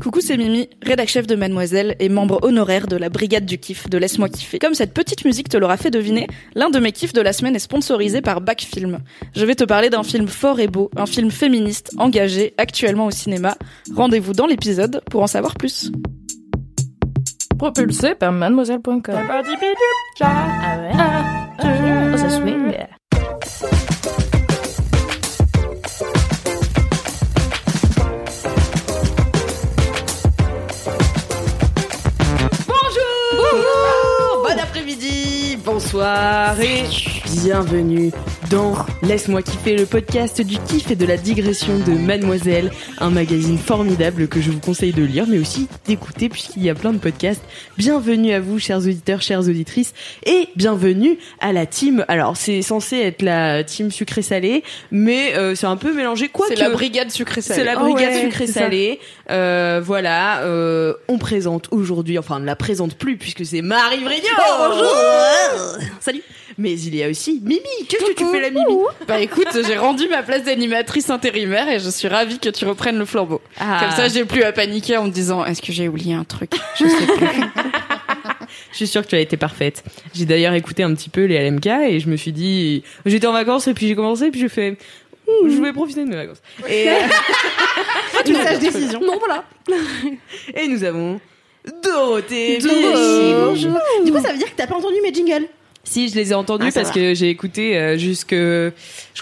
[0.00, 3.90] Coucou, c'est Mimi, rédac chef de Mademoiselle et membre honoraire de la brigade du kiff
[3.90, 4.58] de Laisse-moi kiffer.
[4.58, 7.54] Comme cette petite musique te l'aura fait deviner, l'un de mes kiffs de la semaine
[7.54, 9.00] est sponsorisé par Back Film.
[9.36, 13.10] Je vais te parler d'un film fort et beau, un film féministe, engagé, actuellement au
[13.10, 13.56] cinéma.
[13.94, 15.92] Rendez-vous dans l'épisode pour en savoir plus.
[17.58, 19.02] Propulsé par mademoiselle.com.
[35.82, 38.10] Bonsoir et bienvenue
[38.50, 43.58] dans Laisse-moi kiffer, le podcast du kiff et de la digression de Mademoiselle, un magazine
[43.58, 46.98] formidable que je vous conseille de lire, mais aussi d'écouter puisqu'il y a plein de
[46.98, 47.42] podcasts.
[47.78, 49.92] Bienvenue à vous, chers auditeurs, chères auditrices,
[50.26, 52.04] et bienvenue à la team.
[52.08, 56.28] Alors, c'est censé être la team sucré-salé, mais euh, c'est un peu mélangé.
[56.28, 57.60] Quoi C'est que- la brigade sucré salé.
[57.60, 59.00] c'est la brigade ouais, sucré salé.
[59.30, 64.02] Euh, voilà, euh, on présente aujourd'hui, enfin on ne la présente plus puisque c'est Marie
[64.02, 64.28] Vrigno.
[64.58, 64.96] bonjour.
[66.00, 66.22] Salut.
[66.60, 67.58] Mais il y a aussi Mimi.
[67.88, 68.76] Qu'est-ce que tu fais la Mimi
[69.08, 72.98] Bah écoute, j'ai rendu ma place d'animatrice intérimaire et je suis ravie que tu reprennes
[72.98, 73.40] le flambeau.
[73.58, 73.78] Ah.
[73.80, 76.52] Comme ça, j'ai plus à paniquer en me disant est-ce que j'ai oublié un truc?
[76.78, 77.26] Je sais plus.
[78.72, 79.84] Je suis sûre que tu as été parfaite.
[80.14, 83.32] J'ai d'ailleurs écouté un petit peu les LMK et je me suis dit, j'étais en
[83.32, 84.76] vacances et puis j'ai commencé et puis j'ai fait,
[85.26, 86.42] Ouh, je vais profiter de mes vacances.
[86.68, 86.92] Et, euh,
[88.26, 89.00] Une sage décision.
[89.00, 89.44] non voilà.
[90.54, 91.20] et nous avons
[91.82, 92.58] Dorothée.
[92.60, 93.78] Bonjour.
[94.04, 95.46] Du coup, ça veut dire que t'as pas entendu mes jingles.
[95.82, 96.94] Si, je les ai entendus Ah, parce va.
[96.94, 98.72] que j'ai écouté euh, jusque, je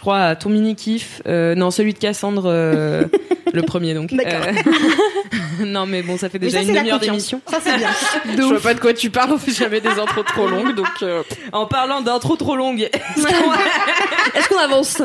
[0.01, 1.23] crois, à ton mini kiff.
[1.27, 3.05] Euh, non, celui de Cassandre, euh,
[3.53, 4.13] le premier donc.
[4.13, 4.41] D'accord.
[4.49, 7.41] Euh, non, mais bon, ça fait déjà ça, une demi-heure d'émission.
[7.47, 7.89] Ça, c'est bien.
[8.37, 10.89] Je vois pas de quoi tu parles, on fait jamais des intros trop longues, donc
[11.03, 12.81] euh, En parlant d'intro trop longue.
[14.35, 15.01] Est-ce qu'on avance?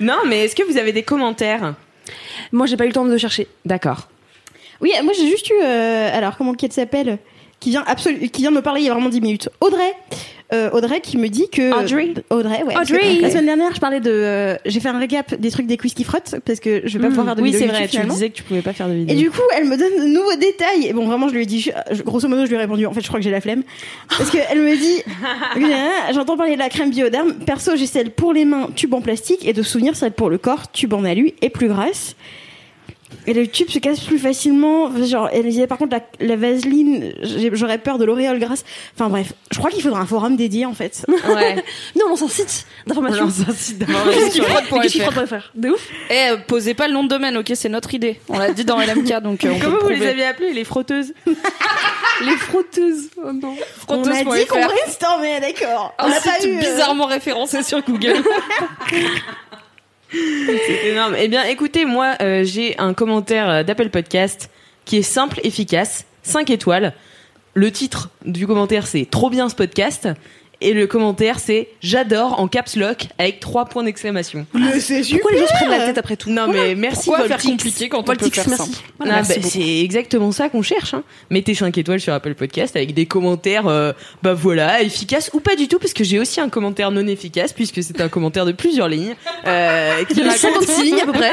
[0.00, 1.74] Non, mais est-ce que vous avez des commentaires?
[2.52, 3.46] Moi, j'ai pas eu le temps de chercher.
[3.64, 4.08] D'accord.
[4.80, 5.54] Oui, moi, j'ai juste eu.
[5.62, 7.18] euh, alors, comment qu'elle s'appelle?
[7.60, 7.84] Qui vient,
[8.32, 9.48] qui vient me parler il y a vraiment 10 minutes.
[9.60, 9.92] Audrey.
[10.52, 11.72] Euh, Audrey qui me dit que.
[11.72, 12.74] Audrey Audrey, ouais.
[12.74, 13.20] que Audrey.
[13.20, 14.10] La semaine dernière, je parlais de.
[14.10, 17.02] euh, j'ai fait un récap des trucs des quiz qui frottent parce que je vais
[17.04, 17.44] pas pouvoir faire de Hmm.
[17.44, 18.14] oui, vidéo c'est vrai, YouTube, tu me finalement.
[18.14, 19.16] disais que tu pouvais pas faire de Et vidéo.
[19.18, 20.86] du coup, elle me donne de nouveaux détails.
[20.86, 22.92] Et bon, vraiment, je lui ai dit, je- grosso modo, je lui ai répondu, en
[22.92, 23.62] fait, je crois que j'ai la flemme.
[24.08, 25.02] Parce qu'elle me dit,
[26.14, 27.34] j'entends parler de la crème bioderme.
[27.46, 29.46] Perso, j'ai celle pour les mains, tube en plastique.
[29.46, 32.14] Et de souvenir, celle pour le corps, tube en alu et plus grasse.
[33.26, 34.90] Et le tube se casse plus facilement.
[35.04, 37.12] Genre, elle disait, par contre, la, la vaseline,
[37.52, 38.64] j'aurais peur de l'auréole grasse.
[38.94, 41.04] Enfin bref, je crois qu'il faudra un forum dédié, en fait.
[41.08, 41.56] Ouais.
[41.96, 43.26] non, on s'en site d'information.
[43.26, 45.88] Non, c'est un site d'information sur les- Qu'est-ce qu'il frotte faire De ouf.
[46.10, 48.20] Eh, euh, posez pas le nom de domaine, ok C'est notre idée.
[48.28, 50.64] On l'a dit dans LMK, donc euh, on peut Comment vous les avez appelées Les
[50.64, 51.12] frotteuses
[52.24, 53.08] Les frotteuses.
[53.16, 53.54] Oh non.
[53.88, 55.94] On a dit qu'on brainstormait, d'accord.
[55.98, 56.56] On Un n'a pas site eu.
[56.56, 58.22] euh, bizarrement référencé sur Google.
[60.12, 61.14] C'est énorme.
[61.18, 64.50] Eh bien, écoutez, moi, euh, j'ai un commentaire euh, d'Apple Podcast
[64.84, 66.92] qui est simple, efficace, 5 étoiles.
[67.54, 70.08] Le titre du commentaire, c'est Trop bien ce podcast.
[70.64, 74.46] Et le commentaire, c'est J'adore en caps lock avec trois points d'exclamation.
[74.54, 75.20] Mais c'est super.
[75.22, 77.50] Pourquoi les gens se prennent la tête après tout Non, mais merci Pourquoi faire Voltix.
[77.50, 78.64] compliqué quand on peut faire merci.
[78.64, 80.94] simple Voilà, Ah, bah, c'est exactement ça qu'on cherche.
[80.94, 81.02] Hein.
[81.30, 85.56] Mettez 5 étoiles sur Apple Podcast avec des commentaires, euh, bah voilà, efficaces ou pas
[85.56, 88.52] du tout, parce que j'ai aussi un commentaire non efficace, puisque c'est un commentaire de
[88.52, 89.14] plusieurs lignes,
[89.46, 91.32] euh, qui, raconte, 56 lignes à peu près.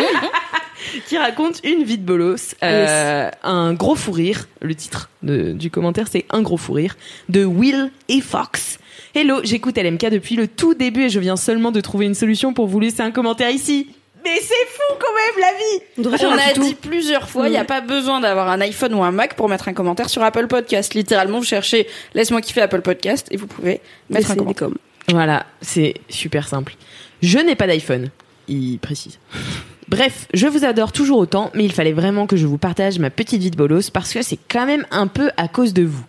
[1.07, 4.47] qui raconte une vie de bolos, euh, un gros fou rire.
[4.61, 6.95] Le titre de- du commentaire, c'est un gros fou rire
[7.27, 8.79] de Will et Fox.
[9.15, 12.53] Hello, j'écoute LMK depuis le tout début et je viens seulement de trouver une solution
[12.53, 13.87] pour vous laisser un commentaire ici.
[14.23, 17.27] Mais c'est fou quand même la vie On devrait faire On un a dit plusieurs
[17.27, 19.73] fois, il n'y a pas besoin d'avoir un iPhone ou un Mac pour mettre un
[19.73, 20.93] commentaire sur Apple Podcast.
[20.93, 24.69] Littéralement, vous cherchez Laisse-moi kiffer Apple Podcast et vous pouvez mettre un Laissez commentaire.
[25.09, 26.75] Voilà, c'est super simple.
[27.23, 28.09] Je n'ai pas d'iPhone,
[28.47, 29.17] il précise.
[29.87, 33.09] Bref, je vous adore toujours autant, mais il fallait vraiment que je vous partage ma
[33.09, 36.03] petite vie de bolos parce que c'est quand même un peu à cause de vous.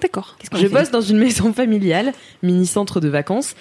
[0.00, 0.36] D'accord.
[0.52, 3.54] Je bosse dans une maison familiale, mini centre de vacances,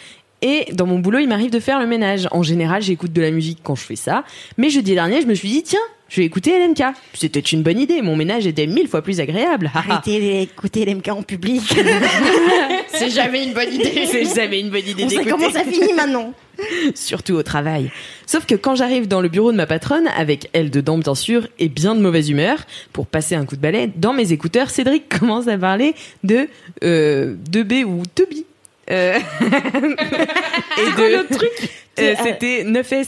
[0.45, 2.27] et dans mon boulot, il m'arrive de faire le ménage.
[2.29, 4.23] En général, j'écoute de la musique quand je fais ça,
[4.57, 6.83] mais jeudi dernier, je me suis dit, tiens, je vais écouter LMK.
[7.15, 9.71] C'était une bonne idée, mon ménage était mille fois plus agréable.
[9.73, 11.63] Arrêtez d'écouter l'MK en public.
[12.89, 14.05] C'est jamais une bonne idée.
[14.11, 15.31] C'est jamais une bonne idée sait d'écouter.
[15.31, 16.31] comment ça finit maintenant.
[16.95, 17.89] Surtout au travail.
[18.27, 21.47] Sauf que quand j'arrive dans le bureau de ma patronne, avec elle dedans bien sûr,
[21.57, 22.59] et bien de mauvaise humeur,
[22.93, 26.47] pour passer un coup de balai, dans mes écouteurs, Cédric commence à parler de
[26.83, 28.45] euh, 2B ou 2B.
[28.91, 31.51] Euh, et de le truc
[31.97, 33.07] C'était 9S.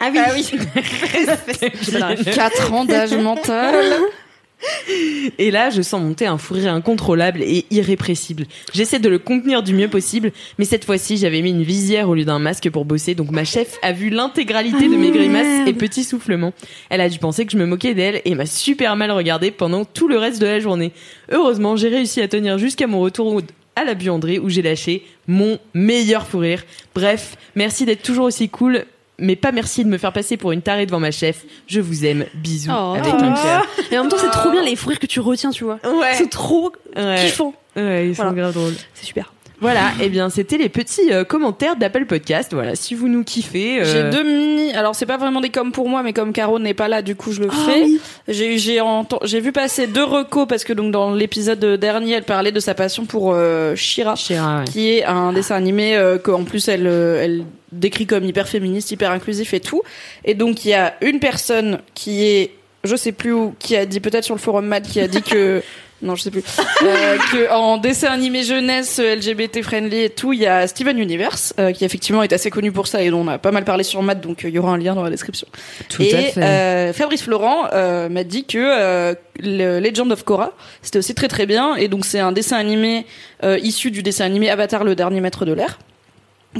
[0.00, 0.18] Ah oui.
[0.20, 0.50] Ah oui.
[2.34, 3.74] 4 ans d'âge mental.
[5.38, 8.46] Et là, je sens monter un fou rire incontrôlable et irrépressible.
[8.72, 12.14] J'essaie de le contenir du mieux possible, mais cette fois-ci, j'avais mis une visière au
[12.14, 15.74] lieu d'un masque pour bosser, donc ma chef a vu l'intégralité de mes grimaces et
[15.74, 16.54] petits soufflements.
[16.88, 19.84] Elle a dû penser que je me moquais d'elle et m'a super mal regardé pendant
[19.84, 20.92] tout le reste de la journée.
[21.30, 23.42] Heureusement, j'ai réussi à tenir jusqu'à mon retour au-
[23.76, 26.62] à la buanderie où j'ai lâché mon meilleur fou rire.
[26.94, 28.84] Bref, merci d'être toujours aussi cool.
[29.20, 31.44] Mais pas merci de me faire passer pour une tarée devant ma chef.
[31.68, 32.26] Je vous aime.
[32.34, 32.70] Bisous.
[32.74, 32.94] Oh.
[32.98, 33.64] avec un cœur.
[33.92, 35.78] Et en même temps, c'est trop bien les fous rires que tu retiens, tu vois.
[35.84, 36.14] Ouais.
[36.14, 37.22] C'est trop Ouais.
[37.24, 37.54] kiffant.
[37.76, 38.30] Ouais, ils Voilà.
[38.30, 38.74] sont grave drôles.
[38.94, 39.32] C'est super.
[39.64, 42.52] Voilà, et bien c'était les petits euh, commentaires d'Apple Podcast.
[42.52, 43.80] Voilà, si vous nous kiffez.
[43.80, 44.74] euh, J'ai deux mini.
[44.74, 47.16] Alors c'est pas vraiment des comme pour moi, mais comme Caro n'est pas là, du
[47.16, 47.86] coup je le fais.
[48.28, 52.24] J'ai j'ai enten- j'ai vu passer deux recos parce que donc dans l'épisode dernier, elle
[52.24, 54.64] parlait de sa passion pour euh, Shira, Shira, ouais.
[54.66, 58.90] qui est un dessin animé euh, qu'en plus elle euh, elle décrit comme hyper féministe,
[58.90, 59.80] hyper inclusif et tout.
[60.26, 62.50] Et donc il y a une personne qui est
[62.84, 65.22] je sais plus où, qui a dit peut-être sur le forum Mad, qui a dit
[65.22, 65.62] que
[66.04, 66.42] non, je sais plus.
[66.82, 70.98] Euh, que en dessin animé jeunesse euh, LGBT friendly et tout, il y a Steven
[70.98, 73.64] Universe euh, qui effectivement est assez connu pour ça et dont on a pas mal
[73.64, 75.46] parlé sur Matt, donc euh, il y aura un lien dans la description.
[75.88, 76.42] Tout et à fait.
[76.42, 80.52] euh, Fabrice Florent euh, m'a dit que euh, le Legend of Korra
[80.82, 83.06] c'était aussi très très bien et donc c'est un dessin animé
[83.42, 85.78] euh, issu du dessin animé Avatar le dernier maître de l'air.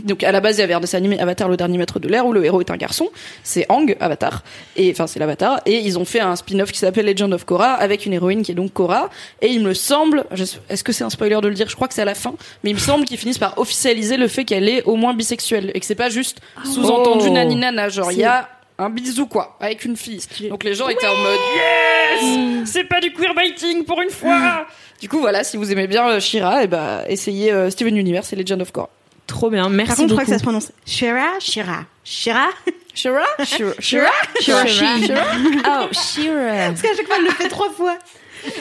[0.02, 2.08] Donc à la base il y avait un dessin animé Avatar le dernier maître de
[2.08, 3.08] l'air où le héros est un garçon,
[3.42, 4.42] c'est Ang Avatar.
[4.76, 5.60] Et enfin c'est l'Avatar.
[5.66, 8.52] Et ils ont fait un spin-off qui s'appelle Legend of Korra avec une héroïne qui
[8.52, 9.10] est donc Korra.
[9.40, 11.86] Et il me semble, je- est-ce que c'est un spoiler de le dire, je crois
[11.88, 14.44] que c'est à la fin, mais il me semble qu'ils finissent par officialiser le fait
[14.44, 17.32] qu'elle est au moins bisexuelle et que c'est pas juste sous-entendu Oh.
[17.32, 18.48] naninana, genre il y a
[18.78, 20.20] un bisou quoi avec une fille.
[20.48, 24.66] Donc les gens étaient en mode yes, c'est pas du queerbaiting pour une fois.
[25.00, 28.32] Du coup voilà, si vous aimez bien euh, Shira, et bah essayez euh, Steven Universe
[28.32, 28.90] et Legend of Korra.
[29.26, 30.26] Trop bien, merci Par contre, je crois beaucoup.
[30.26, 32.48] que ça se prononce Shira, Shira, Shira?
[32.94, 34.98] Shira, Shira, Shira, Shira?
[34.98, 35.24] Shira?
[35.66, 36.68] Oh, Shira.
[36.68, 37.96] Parce qu'à chaque fois, elle le fait trois fois.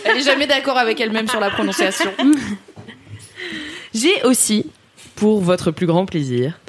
[0.05, 2.11] Elle est jamais d'accord avec elle-même sur la prononciation.
[3.93, 4.65] J'ai aussi,
[5.15, 6.59] pour votre plus grand plaisir,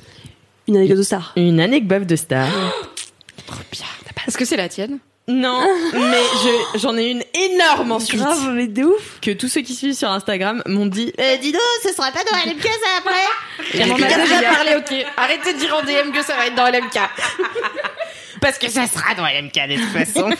[0.68, 1.32] Une anecdote de star.
[1.36, 2.48] une anecdote de star.
[4.26, 4.98] Est-ce que c'est la tienne?
[5.26, 5.60] Non,
[5.94, 8.20] mais je- j'en ai une énorme ensuite.
[8.20, 9.18] Grave, mais de ouf.
[9.22, 11.12] Que tous ceux qui suivent sur Instagram m'ont dit.
[11.18, 14.76] Eh, dis donc, ce sera pas dans LMK ça après On en a déjà parlé,
[14.76, 15.06] ok.
[15.16, 16.98] Arrêtez de dire en DM que ça va être dans LMK.
[18.40, 20.30] Parce que ça sera dans LMK de toute façon.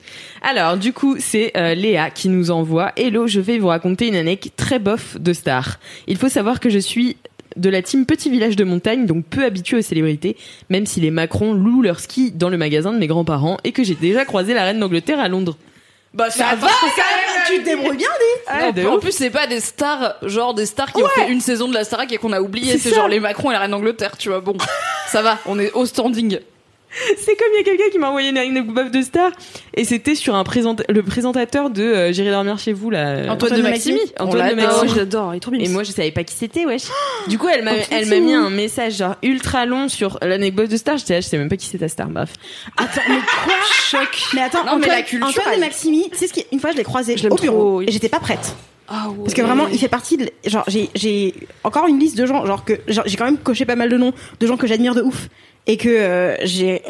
[0.42, 2.92] Alors, du coup, c'est euh, Léa qui nous envoie.
[2.96, 5.78] Hello, je vais vous raconter une anecdote très bof de star.
[6.06, 7.16] Il faut savoir que je suis
[7.56, 10.36] de la team Petit Village de Montagne, donc peu habituée aux célébrités,
[10.70, 13.84] même si les Macron louent leur ski dans le magasin de mes grands-parents et que
[13.84, 15.56] j'ai déjà croisé la reine d'Angleterre à Londres.
[16.12, 16.68] Bah ça va
[17.48, 19.00] Tu te débrouilles bien, dis Ouais, en ouf.
[19.00, 21.82] plus, c'est pas des stars, genre des stars qui ont fait une saison de la
[21.82, 22.78] Starac et qu'on a oublié.
[22.78, 24.40] C'est genre les Macron et la reine d'Angleterre, tu vois.
[24.40, 24.56] Bon,
[25.08, 26.38] ça va, on est au standing.
[27.18, 29.30] C'est comme il y a quelqu'un qui m'a envoyé une anecdote de star
[29.74, 33.30] et c'était sur un présent le présentateur de euh, J'irai dormir chez vous là.
[33.32, 33.98] Antoine de Maximi.
[34.18, 34.54] Antoine de.
[34.54, 34.82] Maximi.
[34.82, 35.60] Oh, je l'adore, il est trop bien.
[35.60, 36.84] Et moi, je savais pas qui c'était, wesh.
[37.28, 40.76] Du coup, elle m'a, elle m'a mis un message genre ultra long sur l'anecdote de
[40.76, 40.98] Star.
[40.98, 42.08] J'étais là, je sais même pas qui c'est ta star.
[42.08, 42.32] Bref.
[42.76, 43.54] Attends, mais quoi?
[43.72, 44.26] Choc.
[44.34, 46.60] Mais attends, Non, mais Antoine, la culture, Antoine de Maximi, tu sais ce qui une
[46.60, 47.86] fois je l'ai croisé Je au bureau trop, oui.
[47.88, 48.54] et j'étais pas prête.
[48.88, 49.16] Ah ouais.
[49.24, 50.28] Parce que vraiment, il fait partie de.
[50.44, 52.74] Genre, j'ai, j'ai encore une liste de gens, genre que.
[52.86, 55.28] j'ai quand même coché pas mal de noms de gens que j'admire de ouf
[55.66, 56.82] et que euh, j'ai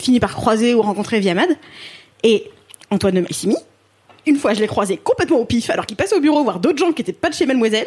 [0.00, 1.50] fini par croiser ou rencontrer via Mad.
[2.22, 2.44] Et
[2.90, 3.56] Antoine de Maximi,
[4.26, 6.78] une fois, je l'ai croisé complètement au pif alors qu'il passait au bureau voir d'autres
[6.78, 7.86] gens qui étaient pas de chez Mademoiselle.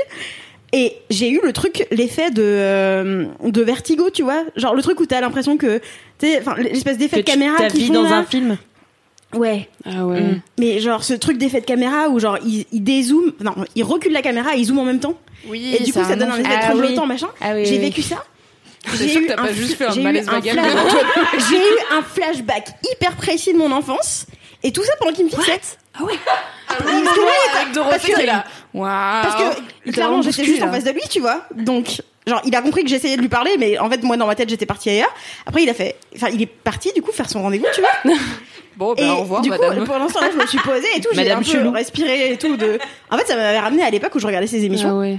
[0.74, 4.44] Et j'ai eu le truc, l'effet de, euh, de vertigo, tu vois.
[4.58, 5.80] Genre le truc où t'as l'impression que.
[6.20, 8.18] Tu enfin, l'espèce d'effet de Que tu caméra t'as qui font dans là.
[8.18, 8.58] un film.
[9.34, 9.70] Ouais.
[9.86, 10.20] Ah ouais.
[10.22, 10.42] Mm.
[10.60, 14.12] Mais genre ce truc d'effet de caméra où genre il, il dézoome, non, il recule
[14.12, 15.18] la caméra et il zoome en même temps.
[15.50, 17.28] Oui, Et du coup ça donne un effet Ah tremblotant machin.
[17.42, 17.80] Ah oui, J'ai oui.
[17.82, 18.24] vécu ça.
[18.98, 19.48] j'ai eu un
[21.50, 24.26] J'ai eu flashback hyper précis de mon enfance
[24.64, 25.60] et tout ça pendant qu'il me fixait.
[25.96, 26.14] Ah oui.
[26.68, 28.44] Parce que lui, avec Dorothée parce que- qui est là.
[28.74, 28.90] Waouh.
[29.24, 31.46] Parce que clairement j'étais juste en face de lui, tu vois.
[31.56, 34.28] Donc genre il a compris que j'essayais de lui parler, mais en fait moi dans
[34.28, 35.14] ma tête j'étais partie ailleurs.
[35.46, 38.14] Après il a fait, enfin il est parti du coup faire son rendez-vous, tu vois.
[38.78, 39.80] Bon, bah, et au revoir, du madame.
[39.80, 41.10] coup, pour l'instant, là, je me suis posée et tout.
[41.12, 42.58] J'ai un peu respiré et tout.
[42.58, 42.78] De...
[43.10, 45.18] En fait, ça m'avait ramené à l'époque où je regardais ses émissions Ah ouais.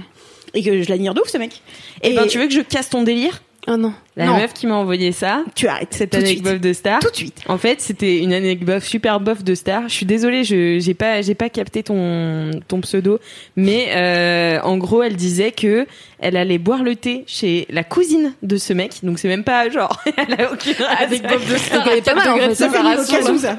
[0.53, 1.61] et que je l'admire de ouf, ce mec.
[2.01, 3.41] Et ben, tu veux que je casse ton délire?
[3.67, 3.93] Oh non.
[4.15, 4.37] La Non.
[4.37, 5.93] meuf qui m'a envoyé ça, Tu arrêtes.
[5.93, 6.99] cette tout de anecdote de star.
[6.99, 7.41] Tout de suite.
[7.47, 9.83] En fait, c'était une anecdote super bof de star.
[9.89, 13.19] Je suis désolée, je j'ai pas j'ai pas capté ton ton pseudo,
[13.55, 15.85] mais euh, en gros, elle disait que
[16.19, 18.93] elle allait boire le thé chez la cousine de ce mec.
[19.03, 21.79] Donc c'est même pas genre elle a aucune Anecdote de star.
[21.83, 22.55] Donc, elle est pas mal, en fait.
[22.55, 23.57] Ça fait une occasion, ça.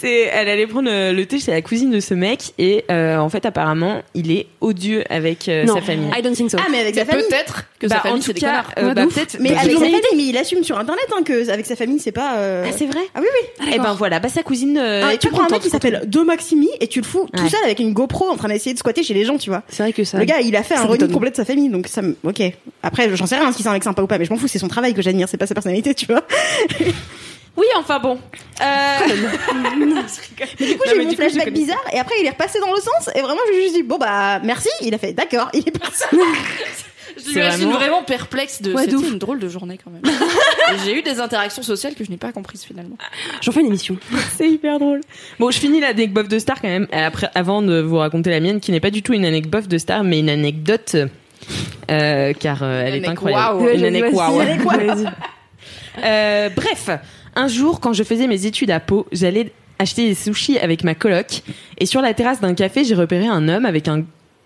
[0.00, 3.16] C'est elle allait prendre euh, le thé chez la cousine de ce mec et euh,
[3.18, 5.74] en fait apparemment, il est odieux avec euh, non.
[5.74, 6.08] sa famille.
[6.16, 6.58] I don't think so.
[6.60, 7.24] Ah, mais avec sa famille.
[7.28, 8.90] Peut-être que Bah, sa famille en c'est tout des cas, connards.
[8.90, 11.66] euh, bah, peut-être Mais avec sa famille, mais il assume sur internet hein, que avec
[11.66, 12.36] sa famille, c'est pas.
[12.38, 13.26] euh, Ah, c'est vrai Ah oui,
[13.60, 13.68] oui.
[13.74, 16.02] Eh ben voilà, bah sa cousine euh, Ah, est tu prends un mec qui s'appelle
[16.06, 18.78] De Maximi et tu le fous tout seul avec une GoPro en train d'essayer de
[18.78, 19.62] squatter chez les gens, tu vois.
[19.68, 20.18] C'est vrai que ça.
[20.18, 21.12] Le gars, il a fait un m'étonne.
[21.12, 22.16] complet de sa famille, donc ça me.
[22.24, 22.42] Ok.
[22.82, 24.48] Après, j'en sais rien si c'est un mec sympa ou pas, mais je m'en fous,
[24.48, 26.22] c'est son travail que j'admire, c'est pas sa personnalité, tu vois.
[27.56, 28.18] Oui, enfin bon.
[28.60, 28.98] Euh...
[30.60, 32.70] Mais du coup, Non, j'ai eu mon flashback bizarre et après, il est repassé dans
[32.72, 34.68] le sens et vraiment, je lui ai juste dit, bon bah, merci.
[34.82, 36.02] Il a fait, d'accord, il est parti.
[37.18, 38.02] Je l'imagine vraiment- vraiment...
[38.02, 40.02] perplexe de Ouais, c'était une drôle de journée quand même.
[40.84, 42.98] J'ai eu des interactions sociales que je n'ai pas comprises finalement.
[43.40, 43.96] J'en fais une émission.
[44.36, 45.00] C'est hyper drôle.
[45.38, 48.60] Bon, je finis l'anecdote de star quand même, après, avant de vous raconter la mienne,
[48.60, 50.94] qui n'est pas du tout une anecdote de star, mais une anecdote,
[51.90, 53.56] euh, car euh, elle est anecdote incroyable.
[53.62, 53.68] waouh.
[53.74, 54.14] Une anecdote.
[54.14, 55.06] Vas-y.
[56.04, 56.90] Euh, bref,
[57.36, 60.94] un jour, quand je faisais mes études à Pau, j'allais acheter des sushis avec ma
[60.94, 61.42] coloc,
[61.78, 64.04] et sur la terrasse d'un café, j'ai repéré un homme avec un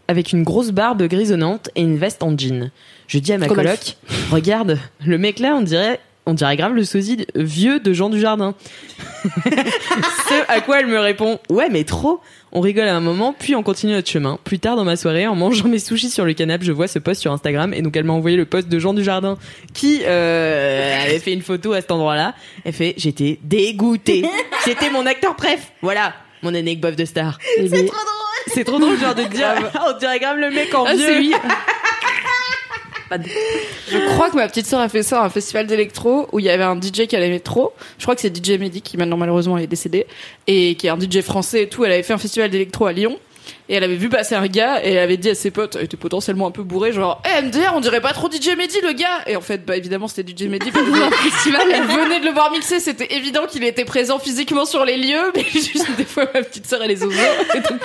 [0.09, 2.73] avec une grosse barbe grisonnante et une veste en jean.
[3.07, 3.97] Je dis à ma coloc,
[4.33, 8.21] regarde, le mec là, on dirait, on dirait grave le sosie vieux de Jean du
[8.21, 8.55] Jardin.
[9.25, 12.21] Ce à quoi elle me répond, ouais mais trop.
[12.53, 14.39] On rigole à un moment, puis on continue notre chemin.
[14.43, 16.99] Plus tard dans ma soirée, en mangeant mes sushis sur le canapé, je vois ce
[16.99, 19.39] post sur Instagram et donc elle m'a envoyé le post de Jean du Jardin
[19.73, 22.35] qui euh, avait fait une photo à cet endroit-là.
[22.65, 24.25] Elle fait, j'étais dégoûtée.
[24.65, 25.73] C'était mon acteur préf.
[25.81, 26.13] Voilà,
[26.43, 27.39] mon anecdote de star.
[27.59, 27.87] Eh ben,
[28.49, 29.47] C'est trop drôle genre de dire,
[29.95, 31.35] on dirait grave le mec en Ah, vieux.
[33.11, 36.45] Je crois que ma petite sœur a fait ça à un festival d'électro où il
[36.45, 37.73] y avait un DJ qu'elle aimait trop.
[37.99, 40.07] Je crois que c'est DJ Mehdi qui maintenant malheureusement est décédé
[40.47, 41.85] et qui est un DJ français et tout.
[41.85, 43.19] Elle avait fait un festival d'électro à Lyon.
[43.71, 45.85] Et elle avait vu passer un gars et elle avait dit à ses potes, elle
[45.85, 48.95] était potentiellement un peu bourré, genre, eh MDR, on dirait pas trop DJ Mehdi le
[48.95, 50.73] gars Et en fait, bah évidemment, c'était DJ Mehdi.
[50.73, 54.65] parce que festival, elle venait de le voir mixer, c'était évident qu'il était présent physiquement
[54.65, 57.17] sur les lieux, mais juste des fois, ma petite sœur, elle les osait.
[57.55, 57.79] Et donc,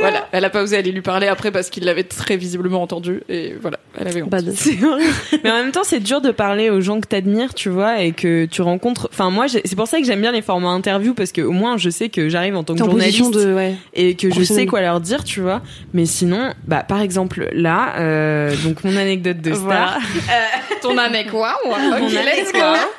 [0.00, 3.22] voilà, elle a pas osé aller lui parler après parce qu'il l'avait très visiblement entendu.
[3.30, 4.34] Et voilà, elle avait honte.
[4.34, 5.14] horrible.
[5.42, 8.12] Mais en même temps, c'est dur de parler aux gens que t'admires, tu vois, et
[8.12, 9.08] que tu rencontres.
[9.10, 11.78] Enfin, moi, c'est pour ça que j'aime bien les formats interview parce que au moins,
[11.78, 13.54] je sais que j'arrive en tant que journaliste de.
[13.54, 13.74] Ouais.
[13.94, 15.62] et que je sais quoi leur dire, tu vois.
[15.92, 19.62] Mais sinon, bah, par exemple, là, euh, donc mon anecdote de star.
[19.64, 19.98] Voilà.
[20.82, 22.52] Ton année quoi Mon Ok, let's anecdote.
[22.54, 22.90] go.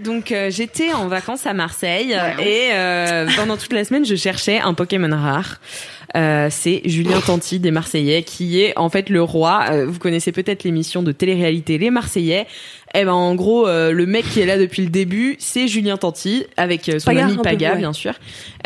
[0.00, 4.58] Donc euh, j'étais en vacances à Marseille et euh, pendant toute la semaine je cherchais
[4.58, 5.60] un Pokémon rare.
[6.16, 9.64] Euh, c'est Julien Tanti des Marseillais qui est en fait le roi.
[9.70, 12.46] Euh, vous connaissez peut-être l'émission de télé-réalité Les Marseillais.
[12.96, 15.96] Eh ben en gros euh, le mec qui est là depuis le début c'est Julien
[15.96, 17.78] Tanti avec euh, son Paga, ami peu, Paga ouais.
[17.78, 18.12] bien sûr.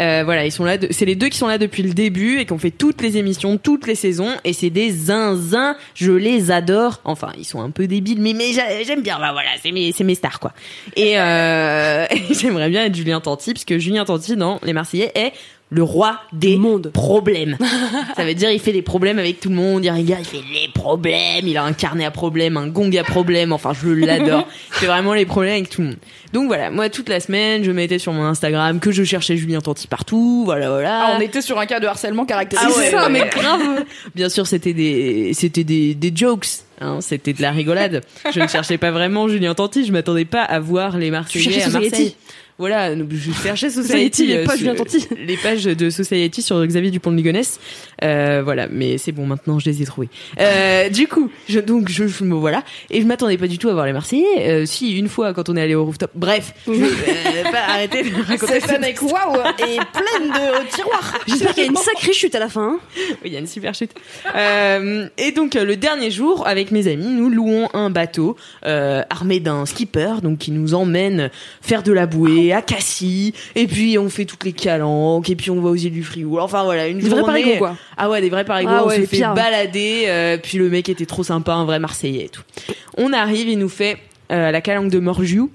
[0.00, 0.76] Euh, voilà ils sont là.
[0.78, 3.00] de- C'est les deux qui sont là depuis le début et qui ont fait toutes
[3.02, 5.76] les émissions, toutes les saisons et c'est des zinzins.
[5.94, 7.00] Je les adore.
[7.04, 9.18] Enfin ils sont un peu débiles mais mais j'a- j'aime bien.
[9.18, 10.52] Bah voilà c'est mes c'est mes stars quoi.
[10.96, 15.10] Et, euh, et j'aimerais bien être Julien Tanti, parce que Julien Tanti, dans Les Marseillais,
[15.14, 15.32] est
[15.70, 16.90] le roi des Monde.
[16.92, 17.56] problèmes.
[18.16, 20.44] Ça veut dire il fait des problèmes avec tout le monde, il regarde, il fait
[20.52, 24.46] les problèmes, il a un carnet à problèmes, un gong à problèmes, enfin je l'adore.
[24.70, 25.96] Il fait vraiment les problèmes avec tout le monde.
[26.32, 29.60] Donc voilà, moi toute la semaine, je mettais sur mon Instagram que je cherchais Julien
[29.60, 31.00] Tanti partout, voilà voilà.
[31.02, 32.70] Ah, on était sur un cas de harcèlement caractérisé.
[32.72, 33.84] Ah ouais, ça, ouais, mais grave.
[34.14, 36.46] Bien sûr, c'était des, c'était des, des jokes.
[36.80, 38.04] Hein, c'était de la rigolade.
[38.32, 39.84] Je ne cherchais pas vraiment Julien Tanti.
[39.84, 42.14] Je m'attendais pas à voir les Marseillais à Marseille.
[42.58, 47.12] Voilà, je cherchais Society, les euh, pages sur- les pages de Society sur Xavier Dupont
[47.12, 47.60] de Ligonnès.
[48.02, 50.08] Euh, voilà, mais c'est bon, maintenant je les ai trouvés.
[50.40, 53.68] Euh, du coup, je, donc je, je me voilà, et je m'attendais pas du tout
[53.68, 54.24] à voir les Marseillais.
[54.40, 56.10] Euh, si une fois quand on est allé au rooftop.
[56.14, 61.14] Bref, je vais euh, pas arrêter de raconter cette année waouh et pleine de tiroirs.
[61.28, 62.76] J'espère qu'il y a une sacrée chute à la fin.
[62.76, 62.80] hein.
[63.22, 63.92] Oui, il y a une super chute.
[64.34, 68.36] Euh, et donc le dernier jour, avec mes amis, nous louons un bateau
[68.66, 71.30] euh, armé d'un skipper, donc qui nous emmène
[71.62, 73.32] faire de la bouée à Cassis.
[73.54, 76.40] Et puis on fait toutes les calanques, et puis on va aux îles du Frioul.
[76.40, 77.76] Enfin voilà, une Des vrais quoi.
[77.96, 78.70] Ah ouais, des vrais parigots.
[78.72, 80.04] Ah on ouais, se fait balader.
[80.06, 82.42] euh, puis le mec était trop sympa, un vrai Marseillais et tout.
[82.96, 83.98] On arrive, il nous fait
[84.32, 85.50] euh, la calanque de Morgiou.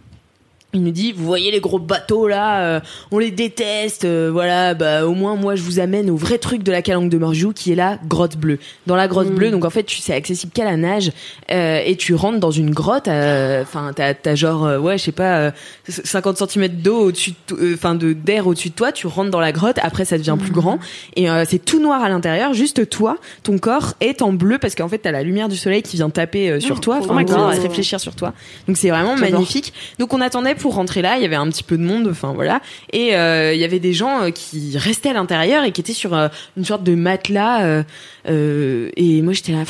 [0.75, 2.79] Il nous dit, vous voyez les gros bateaux là, euh,
[3.11, 6.63] on les déteste, euh, voilà, bah au moins moi je vous amène au vrai truc
[6.63, 8.57] de la calanque de Morjou qui est la grotte bleue.
[8.87, 11.11] Dans la grotte bleue, donc en fait tu c'est accessible qu'à la nage
[11.51, 15.03] euh, et tu rentres dans une grotte, euh, enfin t'as t'as genre euh, ouais je
[15.03, 15.51] sais pas euh,
[15.87, 19.51] 50 cm d'eau au-dessus, euh, enfin de d'air au-dessus de toi, tu rentres dans la
[19.51, 20.79] grotte, après ça devient plus grand
[21.15, 24.73] et euh, c'est tout noir à l'intérieur, juste toi, ton corps est en bleu parce
[24.73, 27.31] qu'en fait t'as la lumière du soleil qui vient taper euh, sur toi, enfin qui
[27.33, 28.33] vient réfléchir sur toi.
[28.67, 29.71] Donc c'est vraiment magnifique.
[29.99, 32.34] Donc on attendait pour rentrer là, il y avait un petit peu de monde, enfin
[32.34, 35.82] voilà, et euh, il y avait des gens euh, qui restaient à l'intérieur et qui
[35.82, 36.27] étaient sur euh,
[36.58, 37.84] une sorte de matelas.
[38.25, 39.63] et moi j'étais là.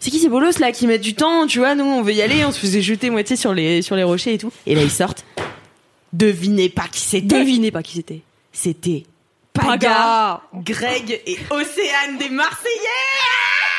[0.00, 2.22] c'est qui ces bolos là qui mettent du temps, tu vois Nous on veut y
[2.22, 4.52] aller, on se faisait jeter moitié sur les sur les rochers et tout.
[4.66, 5.24] Et là ils sortent.
[6.12, 7.38] Devinez pas qui c'était.
[7.38, 8.20] Devinez pas qui c'était.
[8.52, 9.04] C'était
[9.52, 13.73] Paga, Greg et Océane des Marseillais.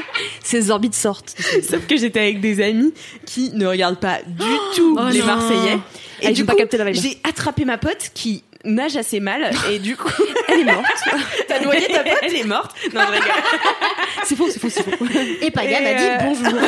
[0.42, 1.34] Ces orbites sortent.
[1.68, 2.92] Sauf que j'étais avec des amis
[3.24, 5.26] qui ne regardent pas du tout Oh les non.
[5.26, 5.78] Marseillais.
[6.24, 7.02] Ah, capté la vibe.
[7.02, 10.10] j'ai attrapé ma pote qui nage assez mal et du coup
[10.48, 10.86] Elle est morte.
[11.46, 13.28] t'as noyé ta pote elle est morte non je rigole
[14.24, 15.04] C'est faux, c'est faux, c'est faux.
[15.42, 16.58] Et Paga Et, m'a dit euh, bonjour.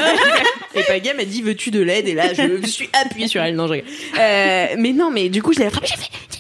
[0.75, 2.07] et Paga m'a dit veux-tu de l'aide?
[2.07, 3.89] Et là je me suis appuyée sur elle non je rigole
[4.19, 6.38] euh, mais non mais du coup je l'ai attrapée j'ai fait les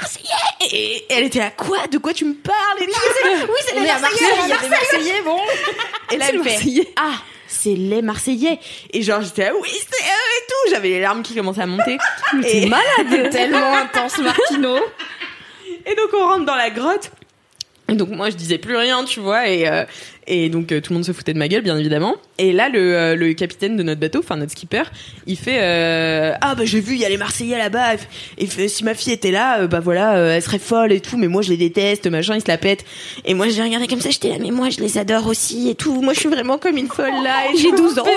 [0.00, 0.22] Marseillais
[0.60, 2.92] les Marseillais et elle était à quoi de quoi tu me parles et oui
[3.66, 5.38] c'est à Marseille, il y a des Marseillais, bon.
[6.12, 6.92] Et là, C'est elle les fait Marseillais.
[6.96, 8.58] Ah, c'est les Marseillais.
[8.92, 10.70] Et genre, j'étais là, oui, c'est eux et tout.
[10.70, 11.96] J'avais les larmes qui commençaient à monter.
[12.44, 13.30] et, malade.
[13.30, 14.76] Tellement intense, Martino.
[15.86, 17.10] et donc, on rentre dans la grotte.
[17.88, 19.48] Et donc, moi, je disais plus rien, tu vois.
[19.48, 19.84] Et, euh,
[20.26, 22.14] et donc, euh, tout le monde se foutait de ma gueule, bien évidemment.
[22.38, 24.84] Et là, le, euh, le capitaine de notre bateau, enfin, notre skipper,
[25.26, 27.94] il fait euh, Ah, bah, j'ai vu, il y a les Marseillais là-bas.
[28.38, 31.16] Et fait Si ma fille était là, bah voilà, elle serait folle et tout.
[31.16, 32.84] Mais moi, je les déteste, machin, ils se la pètent.
[33.24, 35.74] Et moi, j'ai regardé comme ça, j'étais là, mais moi, je les adore aussi et
[35.74, 36.00] tout.
[36.00, 37.50] Moi, je suis vraiment comme une folle là.
[37.52, 38.04] Et j'ai 12 ans.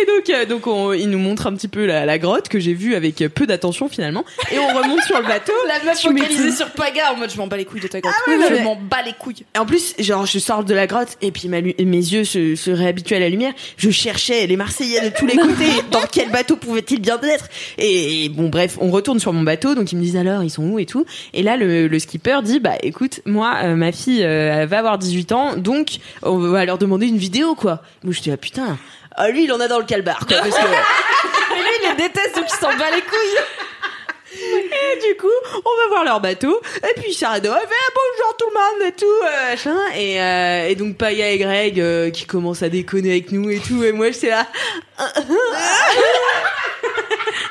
[0.00, 2.58] Et donc, euh, donc on, il nous montre un petit peu la, la grotte que
[2.58, 4.24] j'ai vue avec peu d'attention finalement.
[4.52, 5.52] Et on remonte sur le bateau.
[5.68, 8.14] La meuf focalisée sur Paga en mode je m'en bats les couilles de ta grotte.
[8.26, 9.44] ouais, je m'en bats les couilles.
[9.54, 12.54] Et en plus, genre, je sors de la grotte et puis ma mes yeux se,
[12.56, 13.52] se réhabituent à la lumière.
[13.76, 15.70] Je cherchais les Marseillais de tous les côtés.
[15.90, 17.48] Dans quel bateau pouvaient-ils bien être?
[17.78, 19.74] Et, et bon, bref, on retourne sur mon bateau.
[19.74, 21.04] Donc ils me disent alors, ils sont où et tout?
[21.34, 24.98] Et là, le, le skipper dit, bah écoute, moi, euh, ma fille, euh, va avoir
[24.98, 27.82] 18 ans, donc on va leur demander une vidéo, quoi.
[28.04, 28.78] Moi, je dis, ah putain.
[29.16, 30.38] Ah, lui, il en a dans le calbar, quoi.
[30.38, 30.62] Parce que...
[31.50, 33.42] Mais lui, il les déteste donc il s'en bat les couilles.
[34.70, 36.60] Et du coup, on va voir leur bateau.
[36.82, 39.78] Et puis Sarado, elle fait ah, bonjour tout le monde et tout, euh, machin.
[39.96, 43.58] Et, euh, et donc Paya et Greg euh, qui commencent à déconner avec nous et
[43.58, 43.82] tout.
[43.84, 44.46] Et moi, j'étais là.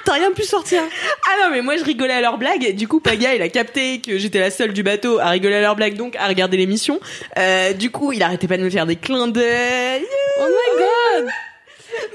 [0.06, 0.84] T'as rien pu sortir.
[1.28, 2.63] Ah non, mais moi, je rigolais à leurs blagues.
[2.63, 5.56] Et du coup, Paya, il a capté que j'étais la seule du bateau à rigoler
[5.56, 7.00] à leurs blagues, donc à regarder l'émission.
[7.38, 10.06] Euh, du coup, il arrêtait pas de me faire des clins d'œil.
[10.39, 11.30] Oh my god.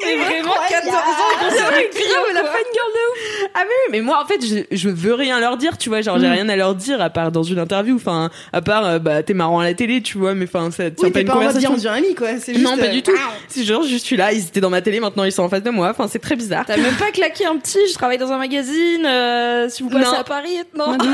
[0.05, 0.99] Mais vraiment 14 ans
[1.41, 3.49] qu'on s'est Grave, la fangirl de ouf.
[3.55, 6.01] Ah mais oui, mais moi en fait je, je veux rien leur dire, tu vois,
[6.03, 8.99] genre j'ai rien à leur dire à part dans une interview, enfin à part euh,
[8.99, 11.27] bah t'es marrant à la télé, tu vois, mais enfin ça tient Oui, pas une
[11.27, 11.71] pas conversation.
[11.73, 12.29] on devient amis, quoi.
[12.39, 12.65] C'est juste.
[12.65, 13.13] non, pas euh, du tout.
[13.49, 15.63] C'est genre je suis là, ils étaient dans ma télé, maintenant ils sont en face
[15.63, 15.89] de moi.
[15.91, 16.65] Enfin c'est très bizarre.
[16.67, 20.05] T'as même pas claqué un petit, je travaille dans un magazine, euh, si vous passez
[20.05, 20.13] Non.
[20.19, 20.97] à Paris, non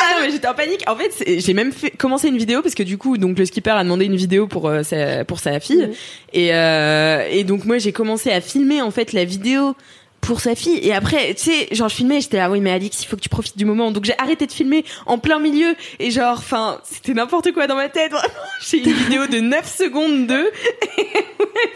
[0.00, 0.82] Ah non mais j'étais en panique.
[0.88, 3.44] En fait c'est- j'ai même fait commencé une vidéo parce que du coup donc le
[3.44, 5.90] skipper a demandé une vidéo pour euh, sa pour sa fille
[6.32, 6.91] et euh,
[7.30, 9.74] et donc moi j'ai commencé à filmer en fait la vidéo
[10.20, 13.02] pour sa fille et après tu sais genre je filmais j'étais là oui mais Alix
[13.02, 15.74] il faut que tu profites du moment donc j'ai arrêté de filmer en plein milieu
[15.98, 18.28] et genre enfin c'était n'importe quoi dans ma tête vraiment
[18.70, 20.50] j'ai une vidéo de 9 secondes de
[20.98, 21.24] et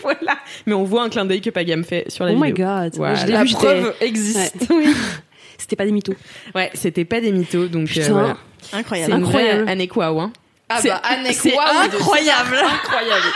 [0.03, 2.67] voilà mais on voit un clin d'œil que Pagam fait sur la Oh my vidéo
[2.67, 2.95] god.
[2.95, 3.15] Voilà.
[3.17, 4.55] Je l'ai La vu, preuve existe.
[4.71, 4.85] Ouais.
[5.59, 6.15] C'était pas des mythos.
[6.55, 9.13] ouais c'était pas des mythos donc euh, voilà c'est Incroyable.
[9.25, 9.69] vraie Incroyable.
[9.71, 10.33] Anne Kouaou, hein
[10.69, 12.57] Ah C'est- bah, Anne c'est waouh de- incroyable.
[12.85, 13.27] Incroyable.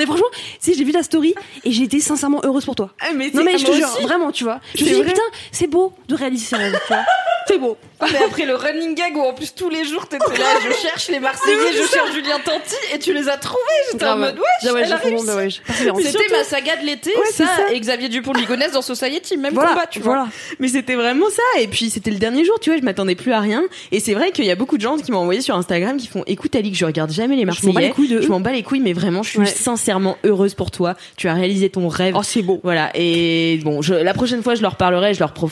[0.00, 0.26] Mais franchement,
[0.60, 2.90] sais, j'ai vu la story et j'ai été sincèrement heureuse pour toi.
[3.00, 4.02] Ah, mais Non mais je te jure, aussi.
[4.02, 4.58] vraiment, tu vois.
[4.74, 5.20] Je me suis dit, putain,
[5.52, 7.04] c'est beau de réaliser ses rêves, tu vois.
[7.46, 7.76] C'est beau.
[8.02, 11.08] Mais après le running gag où en plus tous les jours t'étais là, je cherche
[11.08, 13.58] les Marseillais, je cherche Julien Tanti et tu les as trouvés.
[13.92, 15.60] J'étais en mode wesh, ouais, elle a réussi.
[16.02, 17.72] C'était ma saga de l'été, Ouais, ça, ça.
[17.72, 20.14] et Xavier Dupont de Ligonnès dans Society, même Voilà, combat, tu vois.
[20.14, 20.28] voilà.
[20.58, 21.60] Mais c'était vraiment ça.
[21.60, 23.62] Et puis c'était le dernier jour, tu vois, je m'attendais plus à rien.
[23.92, 26.06] Et c'est vrai qu'il y a beaucoup de gens qui m'ont envoyé sur Instagram qui
[26.06, 27.92] font écoute Alix, je regarde jamais les Marseillais.
[27.98, 29.46] Je m'en bats les couilles, mais vraiment, je suis Ouais.
[29.46, 30.94] sincèrement heureuse pour toi.
[31.16, 32.14] Tu as réalisé ton rêve.
[32.16, 32.60] Oh, c'est beau.
[32.62, 32.90] Voilà.
[32.94, 35.50] Et bon, je, la prochaine fois, je leur parlerai, je leur pro-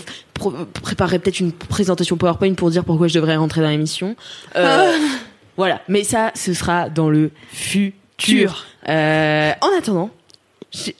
[0.84, 4.16] préparerai peut-être une présentation PowerPoint pour dire pourquoi je devrais rentrer dans l'émission.
[4.56, 4.92] Euh,
[5.56, 5.82] Voilà.
[5.88, 8.64] Mais ça, ce sera dans le futur.
[8.88, 10.10] Euh, en attendant,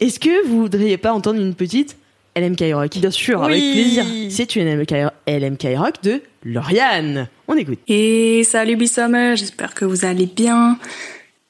[0.01, 1.97] est-ce que vous voudriez pas entendre une petite
[2.37, 3.73] LMK Rock Bien sûr, avec Oui.
[3.73, 4.05] plaisir.
[4.31, 7.29] C'est une LMK, LMK Rock de Lauriane.
[7.47, 7.79] On écoute.
[7.87, 10.77] Et salut Bissummer, j'espère que vous allez bien.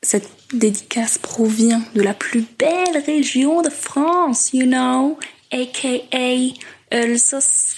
[0.03, 5.19] Cette dédicace provient de la plus belle région de France, you know,
[5.51, 5.89] aka
[6.91, 7.77] Alsace.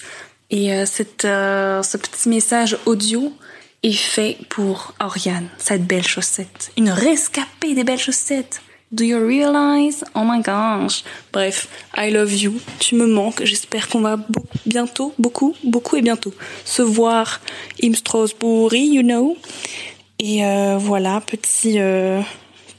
[0.51, 3.33] Et euh, cette, euh, ce petit message audio
[3.83, 6.71] est fait pour Oriane, cette belle chaussette.
[6.77, 8.61] Une rescapée des belles chaussettes.
[8.91, 10.03] Do you realize?
[10.15, 11.05] Oh my gosh.
[11.31, 12.59] Bref, I love you.
[12.79, 13.41] Tu me manques.
[13.45, 14.17] J'espère qu'on va
[14.65, 16.33] bientôt, beaucoup, beaucoup et bientôt
[16.65, 17.39] se voir
[17.81, 19.37] in Strasbourg, you know.
[20.19, 22.21] Et euh, voilà, petit euh,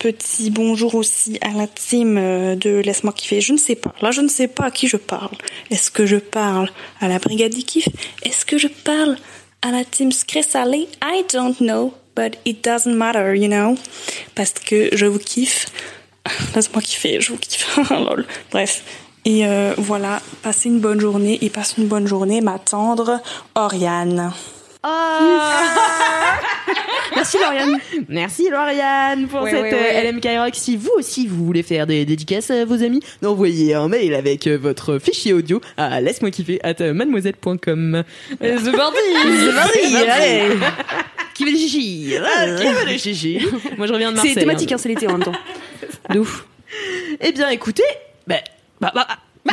[0.02, 3.40] petit bonjour aussi à la team euh, de Laisse-moi kiffer.
[3.40, 3.94] Je ne sais pas.
[4.02, 5.30] Là, je ne sais pas à qui je parle.
[5.70, 6.68] Est-ce que je parle
[7.00, 7.88] à la Brigade du Kiff?
[8.24, 9.16] Est-ce que je parle
[9.62, 13.76] à la team Salé I don't know, but it doesn't matter, you know?
[14.34, 15.66] Parce que je vous kiffe.
[16.56, 17.78] Laisse-moi kiffer, je vous kiffe.
[17.90, 18.26] Lol.
[18.50, 18.82] Bref.
[19.24, 23.20] Et euh, voilà, passez une bonne journée et passe une bonne journée, ma tendre
[23.54, 24.32] Oriane.
[27.14, 27.78] Merci Lauriane.
[28.08, 30.06] Merci Lauriane pour Ouais, cette ouais, ouais.
[30.06, 30.54] euh, LMK Rock.
[30.54, 34.46] Si vous aussi vous voulez faire des dédicaces à vos amis, envoyez un mail avec
[34.46, 38.02] euh, votre fichier audio à laisse-moi kiffer at mademoiselle.com.
[38.42, 38.98] Euh, C'est parti
[39.46, 40.42] C'est parti Allez
[41.34, 43.46] Qui veut des chichis Ah, Qui veut des chichis
[43.78, 44.34] Moi je reviens de Marseille.
[44.34, 44.74] C'est thématique, hein.
[44.74, 45.32] hein, c'est l'été en même temps.
[46.10, 46.46] De ouf.
[47.20, 47.82] Eh bien écoutez,
[48.26, 48.36] bah,
[48.80, 49.06] bah, bah,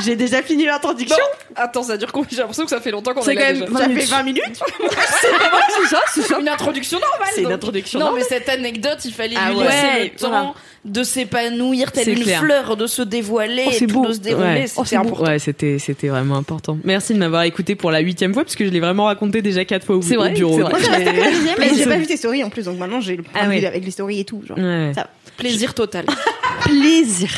[0.04, 1.18] j'ai déjà fini l'introduction.
[1.56, 2.30] Attends, ça dure combien?
[2.32, 3.78] J'ai l'impression que ça fait longtemps qu'on C'est est quand là même déjà.
[3.78, 4.60] ça fait 20 minutes.
[4.90, 6.40] c'est ça, c'est ça.
[6.40, 7.28] Une introduction normale.
[7.34, 7.54] C'est une donc.
[7.54, 8.24] introduction Non, normale.
[8.30, 9.64] mais cette anecdote, il fallait Ah lui ouais.
[9.66, 10.54] laisser le temps voilà.
[10.86, 12.40] de s'épanouir telle C'est une clair.
[12.42, 14.06] fleur, de se dévoiler, Oh, c'est et tout beau.
[14.08, 14.46] de se dérouler.
[14.48, 14.68] Ouais.
[14.68, 15.02] C'était Oh, c'est beau.
[15.08, 15.24] important.
[15.32, 16.78] Ouais, c'était c'était vraiment important.
[16.84, 19.66] Merci de m'avoir écouté pour la huitième fois parce que je l'ai vraiment raconté déjà
[19.66, 20.56] quatre fois au, C'est au vrai, bureau.
[20.56, 20.72] c'est vrai.
[20.72, 22.78] Moi, j'ai resté pour la deuxième, mais j'ai pas vu tes stories en plus, donc
[22.78, 23.66] maintenant j'ai le point Ah de vue ouais.
[23.66, 24.44] avec les stories et tout.
[24.48, 24.58] Genre.
[24.58, 24.92] Ouais.
[24.94, 25.10] Ça va.
[25.38, 26.06] Plaisir total.
[26.62, 27.30] Plaisir.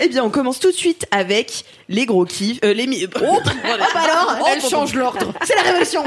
[0.00, 2.58] Eh bien, on commence tout de suite avec les gros kiffs.
[2.64, 3.20] Euh, les mi- bah
[3.94, 5.32] alors, Elle change l'ordre.
[5.44, 6.04] c'est la révolution.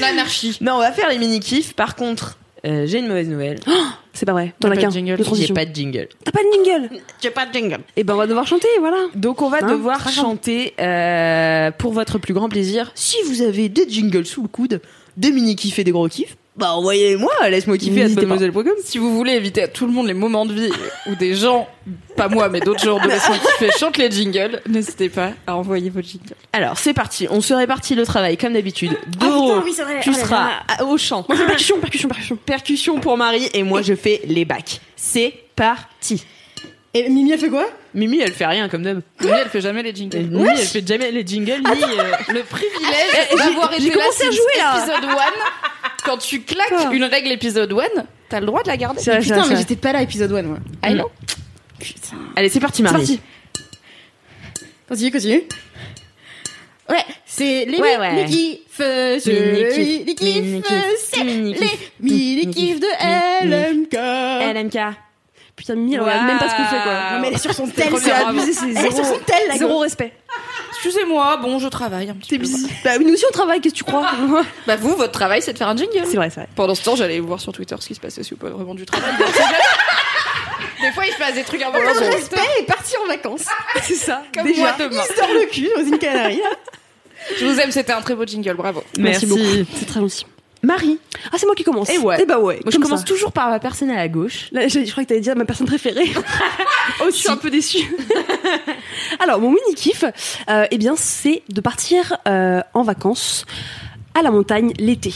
[0.00, 0.56] L'anarchie.
[0.60, 1.72] non, on va faire les mini kiffs.
[1.74, 3.58] Par contre, euh, j'ai une mauvaise nouvelle.
[4.12, 4.54] C'est pas vrai.
[4.60, 4.88] T'en T'as as pas qu'un.
[4.88, 5.12] de jingle.
[5.12, 5.54] de J'ai transition.
[5.54, 6.08] pas de jingle.
[6.24, 6.90] T'as pas de jingle
[7.22, 7.78] J'ai pas de jingle.
[7.96, 8.98] Eh ben, on va devoir chanter, voilà.
[9.14, 12.90] Donc, on va Hein, devoir très chanter euh, pour votre plus grand plaisir.
[12.94, 14.80] Si vous avez des jingles sous le coude,
[15.16, 17.32] des mini kiffs et des gros kiffs, bah envoyez-moi.
[17.48, 18.72] Laisse-moi kiffer à mademoiselle.com.
[18.84, 20.70] Si vous voulez éviter à tout le monde les moments de vie
[21.08, 21.68] où des gens,
[22.16, 25.90] pas moi, mais d'autres gens de laisse-moi kiffer chantent les jingles, n'hésitez pas à envoyer
[25.90, 26.34] vos jingles.
[26.52, 27.26] Alors, c'est parti.
[27.30, 28.96] On se répartit le travail comme d'habitude.
[29.18, 30.00] Doro, oui, c'est vrai.
[30.02, 31.24] tu Oh là seras à- au chant.
[31.28, 32.36] Moi, je fais percussion, percussion, percussion.
[32.46, 34.80] Percussion pour Marie et moi je fais les bacs.
[34.96, 36.24] C'est parti.
[36.96, 37.66] Et Mimi, elle fait quoi?
[37.92, 39.00] Mimi, elle fait rien comme d'hab.
[39.20, 40.18] Mimi, elle fait jamais les jingles.
[40.30, 41.82] Mimi, elle fait jamais les jingles ni.
[41.82, 44.78] euh, Le privilège d'avoir j'ai été là commencé à jouer, là.
[44.78, 45.16] épisode 1.
[46.04, 49.00] Quand tu claques Quoi une règle épisode 1, t'as le droit de la garder.
[49.00, 50.58] C'est Putain, mais j'étais pas là, épisode 1, moi.
[50.84, 51.10] I know.
[52.36, 52.82] Allez, c'est parti.
[52.82, 53.06] Marie.
[53.06, 53.20] C'est parti.
[54.88, 55.42] Continue, continue.
[56.90, 58.24] Ouais, c'est les Ouais, ouais.
[58.24, 60.64] mini kiffs, c'est Mini-kiff, les kiffs,
[60.98, 61.56] c'est les
[62.00, 62.86] mini kiffs de
[63.46, 63.94] LMK.
[64.54, 64.78] LMK.
[65.56, 67.12] Putain, elle regarde même pas ce qu'on fait, quoi.
[67.12, 69.48] Non mais elle est sur son tel, c'est abusé, c'est Elle est sur son tel,
[69.48, 70.12] la Zéro respect.
[70.74, 72.42] Excusez-moi, bon, je travaille un petit peu.
[72.44, 72.68] busy.
[72.84, 74.06] Bah oui, nous aussi on travaille, qu'est-ce que tu crois
[74.66, 75.92] Bah vous, votre travail, c'est de faire un jingle.
[76.04, 76.48] C'est vrai, c'est vrai.
[76.54, 78.74] Pendant ce temps, j'allais voir sur Twitter ce qui se passait, si vous pas vraiment
[78.74, 79.10] du travail.
[80.80, 83.08] Des fois, il se passe des trucs un peu Le sur respect est parti en
[83.08, 83.46] vacances.
[83.82, 84.22] C'est ça.
[84.34, 84.60] Comme Déjà.
[84.60, 85.02] moi demain.
[85.08, 86.42] Il se le cul dans une canarie.
[87.38, 88.84] Je vous aime, c'était un très beau jingle, bravo.
[88.98, 89.24] Merci.
[89.26, 89.40] beaucoup.
[89.78, 90.26] C'est très gentil.
[90.64, 90.98] Marie.
[91.32, 91.88] Ah, c'est moi qui commence.
[91.92, 92.24] Eh ouais.
[92.26, 92.54] Bah ouais.
[92.56, 93.06] Moi, je comme commence ça.
[93.06, 94.48] toujours par ma personne à la gauche.
[94.52, 96.10] Là, je, je crois que t'allais dire ma personne préférée.
[97.00, 97.94] oh, je suis un peu déçue.
[99.20, 100.04] Alors, mon mini kiff,
[100.48, 103.46] euh, eh bien, c'est de partir euh, en vacances
[104.14, 105.14] à la montagne l'été.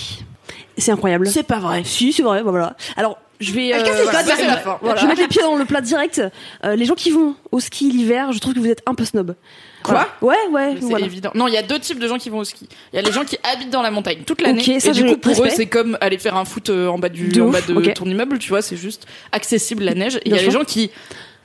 [0.76, 1.26] C'est incroyable.
[1.28, 1.82] C'est pas vrai.
[1.84, 2.42] Si, c'est vrai.
[2.42, 2.76] Bah, voilà.
[2.96, 3.70] Alors, je vais.
[3.70, 4.78] Casse les Voilà, fin.
[4.82, 6.22] Je vais mettre les pieds dans le plat direct.
[6.64, 9.04] Euh, les gens qui vont au ski l'hiver, je trouve que vous êtes un peu
[9.04, 9.34] snob.
[9.82, 10.08] Quoi.
[10.20, 10.76] Ouais, ouais.
[10.80, 11.06] C'est voilà.
[11.06, 11.30] évident.
[11.34, 12.68] Non, il y a deux types de gens qui vont au ski.
[12.92, 14.60] Il y a les gens qui habitent dans la montagne toute l'année.
[14.60, 16.98] Ok, ça, et du coup, pour eux, c'est comme aller faire un foot euh, en
[16.98, 20.16] bas du, De en bas de ton immeuble, tu vois, c'est juste accessible la neige.
[20.16, 20.90] Et il y a les gens qui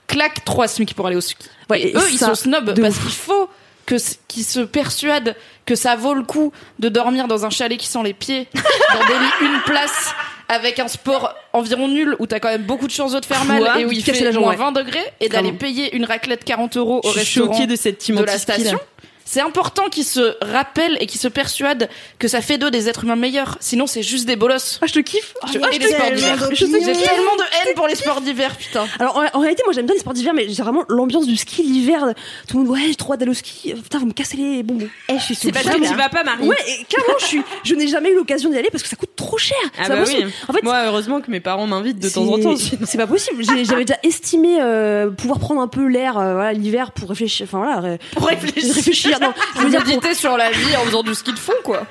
[0.07, 1.37] claquent trois SMIC pour aller au ski.
[1.69, 3.49] Ouais, et et eux, ils sont snobs parce qu'il faut
[3.85, 3.95] que
[4.27, 8.03] qu'ils se persuadent que ça vaut le coup de dormir dans un chalet qui sent
[8.03, 10.13] les pieds, dans des lits une place
[10.53, 13.43] avec un sport environ nul où t'as quand même beaucoup de chances de te faire
[13.45, 14.57] mal Quoi et où il fait la jambe, moins ouais.
[14.57, 18.09] 20 degrés et d'aller payer une raclette 40 euros au Je suis restaurant de cette
[18.09, 18.79] de la station.
[19.25, 23.03] C'est important qu'ils se rappellent et qu'ils se persuadent que ça fait d'eux des êtres
[23.05, 23.57] humains meilleurs.
[23.61, 24.79] Sinon, c'est juste des bolosses.
[24.81, 25.33] Ah, je te kiffe.
[25.51, 26.37] Je Ah, je les te- sports tellement d'hiver.
[26.49, 26.79] d'opinions.
[26.83, 28.85] J'ai tellement de haine pour les sports d'hiver, putain.
[28.99, 31.35] Alors en, en réalité, moi j'aime bien les sports d'hiver, mais j'ai vraiment l'ambiance du
[31.37, 32.13] ski l'hiver.
[32.47, 33.73] Tout le monde, ouais, j'ai trop hâte d'aller au ski.
[33.73, 34.87] Putain, vous me cassez les bonbons.
[35.09, 36.47] Eh, je suis C'est parce que tu vas pas, Marie.
[36.47, 38.95] Ouais, et clairement, je suis, je n'ai jamais eu l'occasion d'y aller parce que ça
[38.95, 39.57] coûte trop cher.
[39.77, 40.27] Ah C'est bah possible.
[40.27, 40.33] oui.
[40.47, 42.55] En fait, Moi, heureusement que mes parents m'invitent de temps en temps.
[42.57, 43.43] c'est- C'est pas possible.
[43.43, 47.47] J'avais déjà estimé euh, pouvoir prendre un peu l'air euh, voilà, l'hiver pour réfléchir.
[47.49, 49.12] Enfin voilà, Pour réfléchir.
[49.19, 51.39] Dire, non, je veux Vous dire pour, sur la vie en faisant du ski de
[51.39, 51.85] fond, quoi.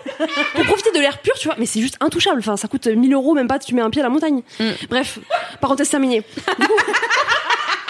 [0.54, 2.38] pour profiter de l'air pur, tu vois, mais c'est juste intouchable.
[2.40, 4.42] Enfin, ça coûte 1000 euros, même pas, tu mets un pied à la montagne.
[4.60, 4.70] Mm.
[4.88, 5.18] Bref,
[5.60, 6.22] parenthèse terminée.
[6.58, 6.72] Du coup-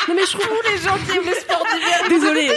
[0.08, 2.08] non mais je trouve les gens qui aiment le sport d'hiver.
[2.08, 2.50] désolé.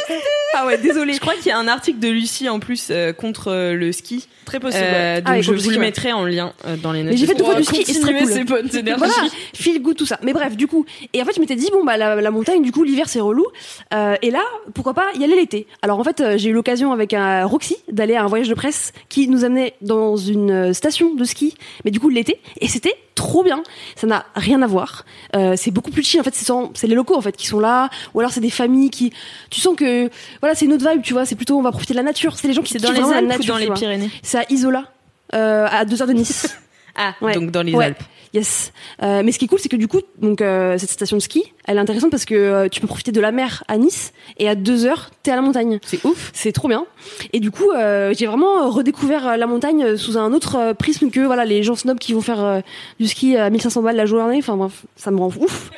[0.54, 1.14] Ah ouais, désolé.
[1.14, 3.92] Je crois qu'il y a un article de Lucie en plus euh, contre euh, le
[3.92, 4.28] ski.
[4.46, 4.84] Très possible.
[4.86, 5.86] Euh, donc Ah je contre vous le ski, ouais.
[5.86, 7.12] mettrai en lien euh, dans les notes.
[7.12, 8.32] Mais j'ai fait deux fois du ski et c'est très cool.
[8.32, 8.98] ces bonnes énergies.
[9.06, 10.20] Voilà, feel good tout ça.
[10.24, 12.62] Mais bref, du coup, et en fait, je m'étais dit bon bah la, la montagne,
[12.62, 13.46] du coup, l'hiver c'est relou.
[13.94, 14.42] Euh, et là,
[14.74, 15.68] pourquoi pas y aller l'été.
[15.82, 18.54] Alors en fait, euh, j'ai eu l'occasion avec un Roxy d'aller à un voyage de
[18.56, 22.68] presse qui nous amenait dans une euh, station de ski, mais du coup l'été, et
[22.68, 23.64] c'était trop bien.
[23.96, 25.06] Ça n'a rien à voir.
[25.36, 26.20] Euh, c'est beaucoup plus chill.
[26.20, 28.90] En fait, c'est les locaux en fait qui sont là, ou alors c'est des familles
[28.90, 29.12] qui.
[29.50, 30.10] Tu sens que
[30.42, 31.26] voilà, c'est une autre vibe, tu vois.
[31.26, 32.38] C'est plutôt on va profiter de la nature.
[32.38, 33.72] C'est les gens qui C'est dans les Alpes ou dans les.
[33.72, 34.86] Pyrénées C'est à Isola,
[35.34, 36.58] euh, à deux heures de Nice.
[36.98, 37.34] Ah, Ouais.
[37.34, 37.86] donc dans les Ouais.
[37.88, 38.04] Alpes.
[38.36, 38.74] Yes.
[39.02, 41.22] Euh, mais ce qui est cool, c'est que du coup, donc euh, cette station de
[41.22, 44.12] ski, elle est intéressante parce que euh, tu peux profiter de la mer à Nice
[44.38, 45.80] et à deux heures, t'es à la montagne.
[45.86, 46.32] C'est ouf.
[46.34, 46.86] C'est trop bien.
[47.32, 51.22] Et du coup, euh, j'ai vraiment redécouvert la montagne sous un autre euh, prisme que
[51.22, 52.60] voilà les gens snobs qui vont faire euh,
[53.00, 54.38] du ski à 1500 balles la journée.
[54.40, 55.72] Enfin bref, ça me rend ouf.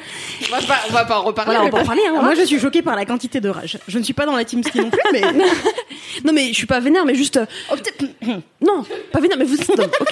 [0.48, 1.52] On va pas, on va pas en reparler.
[1.58, 2.02] Voilà, on va en parler.
[2.08, 2.40] Hein, Moi, voilà.
[2.42, 3.78] je suis choquée par la quantité de rage.
[3.88, 5.22] Je ne suis pas dans la team ski non plus, mais
[6.26, 7.40] Non mais je suis pas vénère, mais juste.
[7.72, 8.04] Oh, peut-être-
[8.60, 10.12] non, pas vénère, mais vous êtes snobs, ok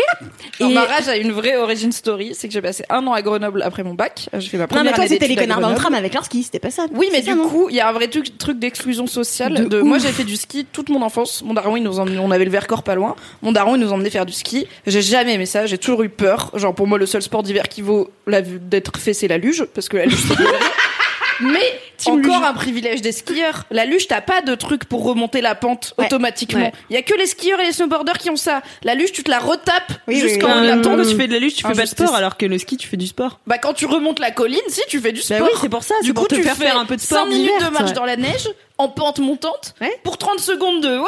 [0.60, 3.22] Et- ma rage a une vraie origin story, c'est que j'ai passé un an à
[3.22, 4.30] Grenoble après mon bac.
[4.34, 6.26] J'ai fait ma Non, première mais toi, c'était les connards dans le tram avec leur
[6.26, 6.86] ski, c'était pas ça.
[6.94, 9.54] Oui, mais ça, du non coup, il y a un vrai truc, truc d'exclusion sociale.
[9.54, 11.44] De De, moi, j'ai fait du ski toute mon enfance.
[11.44, 13.16] Mon daron, il nous emmenait, on avait le Vercors pas loin.
[13.42, 14.68] Mon daron, il nous emmenait faire du ski.
[14.86, 15.66] J'ai jamais aimé ça.
[15.66, 16.52] J'ai toujours eu peur.
[16.56, 19.66] Genre, pour moi, le seul sport d'hiver qui vaut la d'être fait, c'est la luge,
[19.74, 20.36] parce que la luge, c'est
[22.12, 23.64] encore un privilège des skieurs.
[23.72, 26.06] La luge, t'as pas de truc pour remonter la pente Ouais.
[26.06, 26.66] automatiquement.
[26.66, 26.72] Ouais.
[26.90, 28.62] Il y a que les skieurs et les snowboarders qui ont ça.
[28.84, 30.82] La luge, tu te la retapes Oui, jusqu'en oui, oui.
[30.84, 32.78] Quand tu fais de la luge, tu fais pas de sport, alors que le ski,
[32.78, 33.40] tu fais du sport.
[33.48, 35.40] Bah, quand tu remontes la colline, si, tu fais du sport.
[35.40, 35.96] Bah oui, c'est pour ça.
[36.04, 37.70] Du coup, pour te tu faire fais faire un peu de sport 5 minutes de
[37.70, 37.94] marche ouais.
[37.94, 40.00] dans la neige, en pente montante, Ouais.
[40.04, 41.08] pour 30 secondes de ouais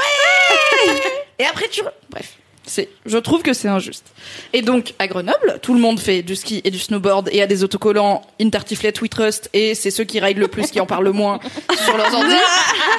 [1.39, 1.81] Et après, tu.
[1.81, 2.33] re- Bref.
[2.67, 4.05] C'est, je trouve que c'est injuste.
[4.53, 7.47] Et donc, à Grenoble, tout le monde fait du ski et du snowboard et a
[7.47, 11.05] des autocollants Intertiflet We Trust et c'est ceux qui ride le plus qui en parlent
[11.05, 11.39] le moins
[11.85, 12.35] sur leurs ordi.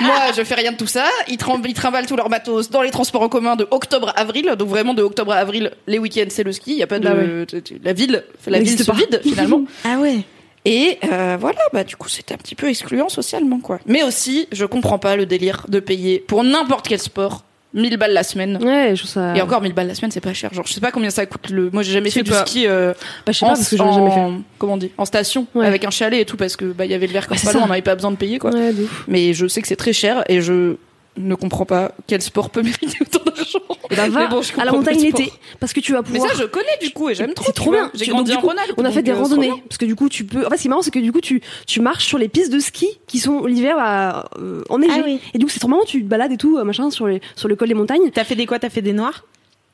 [0.00, 1.06] Moi, je fais rien de tout ça.
[1.28, 4.20] Ils, trim- ils trimballent tous leurs matos dans les transports en commun de octobre à
[4.20, 4.54] avril.
[4.58, 6.72] Donc vraiment, de octobre à avril, les week-ends, c'est le ski.
[6.72, 7.14] Il y a pas de, Bah
[7.84, 9.62] la ville, la ville se vide finalement.
[9.84, 10.20] Ah ouais.
[10.64, 13.78] Et euh, voilà, bah du coup c'était un petit peu excluant socialement quoi.
[13.86, 17.44] Mais aussi, je comprends pas le délire de payer pour n'importe quel sport
[17.78, 18.58] 1000 balles la semaine.
[18.62, 19.34] Ouais, je trouve ça.
[19.36, 20.52] Et encore 1000 balles la semaine, c'est pas cher.
[20.52, 22.44] Genre je sais pas combien ça coûte le moi j'ai jamais fait du pas.
[22.44, 22.92] ski euh,
[23.24, 24.20] Bah, je sais en, pas parce que j'en ai jamais fait.
[24.20, 25.66] en- comment on dit En station Ouais.
[25.66, 27.52] avec un chalet et tout parce que bah il y avait le verre c'est pas
[27.52, 27.66] loin, ça.
[27.66, 28.50] on n'avait pas besoin de payer quoi.
[28.52, 29.04] Ouais, de ouf.
[29.08, 30.76] Mais je sais que c'est très cher et je
[31.16, 33.58] ne comprends pas quel sport peut mériter autant d'argent.
[33.90, 36.30] Et bah, va Mais bon, à la montagne l'été parce que tu vas Mais pouvoir.
[36.30, 37.46] ça je connais du coup et j'aime trop.
[37.46, 37.90] C'est trop bien.
[37.94, 38.74] J'ai grandi donc, en du coup.
[38.76, 40.46] On a fait donc, des euh, randonnées parce que du coup tu peux.
[40.46, 42.28] En fait, ce qui est marrant, c'est que du coup tu tu marches sur les
[42.28, 45.00] pistes de ski qui sont l'hiver à, euh, enneigées.
[45.00, 45.20] Ah oui.
[45.34, 45.84] Et du coup c'est trop marrant.
[45.84, 48.10] Tu te balades et tout euh, machin sur les sur le col des montagnes.
[48.12, 48.58] T'as fait des quoi?
[48.58, 49.24] T'as fait des noirs?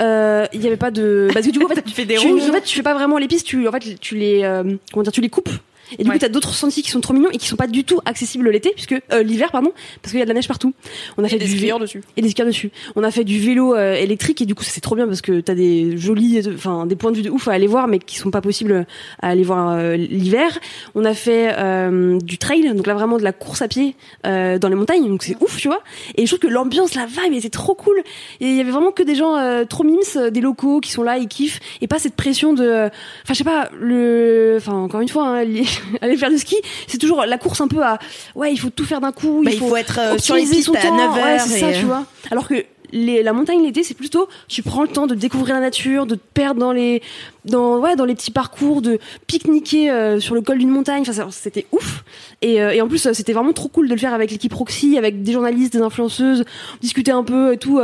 [0.02, 1.28] Euh, Il y avait pas de.
[1.32, 2.94] Parce que du coup en fait Tu fais des tu, en fait tu fais pas
[2.94, 3.46] vraiment les pistes.
[3.46, 5.50] Tu en fait tu les euh, comment dire tu les coupes.
[5.98, 6.16] Et du Ouais.
[6.16, 8.48] coup, t'as d'autres sentiers qui sont trop mignons et qui sont pas du tout accessibles
[8.50, 10.74] l'été, puisque euh, l'hiver, pardon, parce qu'il y a de la neige partout.
[11.18, 12.02] On a fait Et des du skieurs dessus.
[12.16, 12.70] et des skieurs dessus.
[12.96, 15.20] On a fait du vélo euh, électrique et du coup ça, c'est trop bien parce
[15.20, 17.98] que t'as des jolis, enfin des points de vue de ouf à aller voir mais
[17.98, 18.86] qui sont pas possibles
[19.22, 20.58] à aller voir euh, l'hiver.
[20.94, 23.94] On a fait euh, du trail, donc là vraiment de la course à pied
[24.26, 25.82] euh, dans les montagnes, donc c'est ouf tu vois.
[26.16, 27.98] Et je trouve que l'ambiance, la vibe était trop cool.
[28.40, 30.90] Et il y avait vraiment que des gens euh, trop mimes, euh, des locaux qui
[30.90, 32.86] sont là, ils kiffent et pas cette pression de, euh,
[33.22, 35.44] enfin je sais pas le, enfin encore une fois hein,
[36.00, 36.56] aller faire du ski,
[36.86, 37.98] c'est toujours la course un peu à,
[38.34, 40.64] ouais il faut tout faire d'un coup, Bah, il faut être euh, sur les pistes
[40.64, 40.96] son à temps.
[40.96, 42.04] 9 Ouais, c'est et, ça, euh, tu vois.
[42.30, 46.06] Alors que la montagne l'été, c'est plutôt tu prends le temps de découvrir la nature,
[46.06, 47.02] de te perdre dans les
[47.44, 51.04] dans ouais dans les petits parcours, de pique-niquer euh, sur le col d'une montagne.
[51.06, 52.04] Enfin, c'était ouf.
[52.40, 54.96] Et, euh, en plus, euh, c'était vraiment trop cool de le faire avec l'équipe Roxy,
[54.96, 56.44] avec des journalistes, des influenceuses,
[56.80, 57.80] discuter un peu et tout,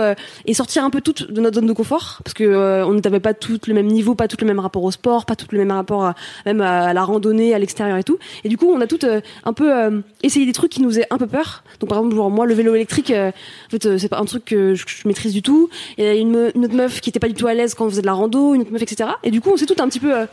[0.47, 3.35] et sortir un peu toutes de notre zone de confort, parce que on n'avait pas
[3.35, 5.73] tout le même niveau, pas tout le même rapport au sport, pas tout le même
[5.73, 6.13] rapport
[6.47, 8.19] même à la randonnée, à l'extérieur et tout.
[8.45, 9.07] Et du coup, on a toutes
[9.45, 11.65] un peu essayé des trucs qui nous faisaient un peu peur.
[11.81, 13.33] Donc par exemple, moi, le vélo électrique, en
[13.71, 15.69] fait, c'est pas un truc que je, je maîtrise du tout.
[15.99, 17.87] Il y a une, une autre meuf qui était pas du tout à l'aise quand
[17.87, 19.11] on faisait de la rando, une autre meuf, etc.
[19.23, 20.27] Et du coup, on s'est tout un petit peu euh,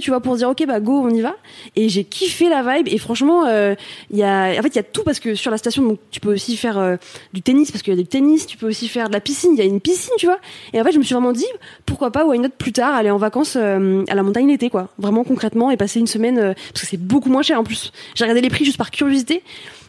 [0.00, 1.34] tu vois, pour dire ok, bah go, on y va.
[1.74, 2.88] Et j'ai kiffé la vibe.
[2.88, 3.74] Et franchement, euh,
[4.10, 6.20] il y a, en fait, il y a tout parce que sur la station, tu
[6.20, 6.96] peux aussi faire euh,
[7.32, 8.46] du tennis parce qu'il y a du tennis.
[8.46, 9.52] Tu peux aussi faire de la piscine.
[9.54, 10.38] Il y a une piscine, tu vois.
[10.72, 11.46] Et en fait, je me suis vraiment dit
[11.84, 14.88] pourquoi pas, why not plus tard, aller en vacances euh, à la montagne l'été, quoi.
[14.98, 17.92] Vraiment concrètement et passer une semaine parce que c'est beaucoup moins cher en plus.
[18.14, 19.42] J'ai regardé les prix juste par curiosité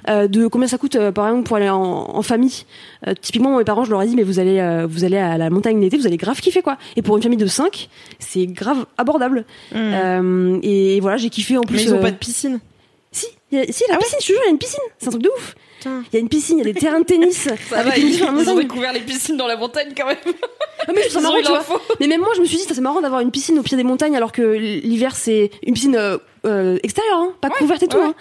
[0.09, 2.65] euh, de combien ça coûte euh, par exemple pour aller en, en famille.
[3.07, 5.49] Euh, typiquement, mes parents, je leur ai dit mais vous allez vous allez à la
[5.49, 6.77] montagne l'été, vous allez grave kiffer quoi.
[6.95, 9.45] Et pour une famille de 5 c'est grave abordable.
[9.75, 11.75] Euh, et voilà, j'ai kiffé en plus.
[11.77, 12.59] Mais ils ont pas de piscine.
[13.11, 14.79] Si, y a- si, la piscine, je te jure, il y a une piscine.
[14.99, 15.55] C'est un truc de ouf.
[15.85, 17.47] Il y a une piscine, il y a des terrains de tennis.
[17.71, 20.17] avec une la ils ont découvert les piscines dans la montagne quand même.
[20.85, 21.63] Ah, mais ça marrant, tu vois.
[21.99, 23.77] Mais même moi, je me suis dit, ça, c'est marrant d'avoir une piscine au pied
[23.77, 25.95] des montagnes alors que l'hiver, c'est une piscine
[26.47, 27.97] euh, extérieure, hein, pas couverte et tout.
[27.97, 28.03] ouais.
[28.05, 28.13] Hein.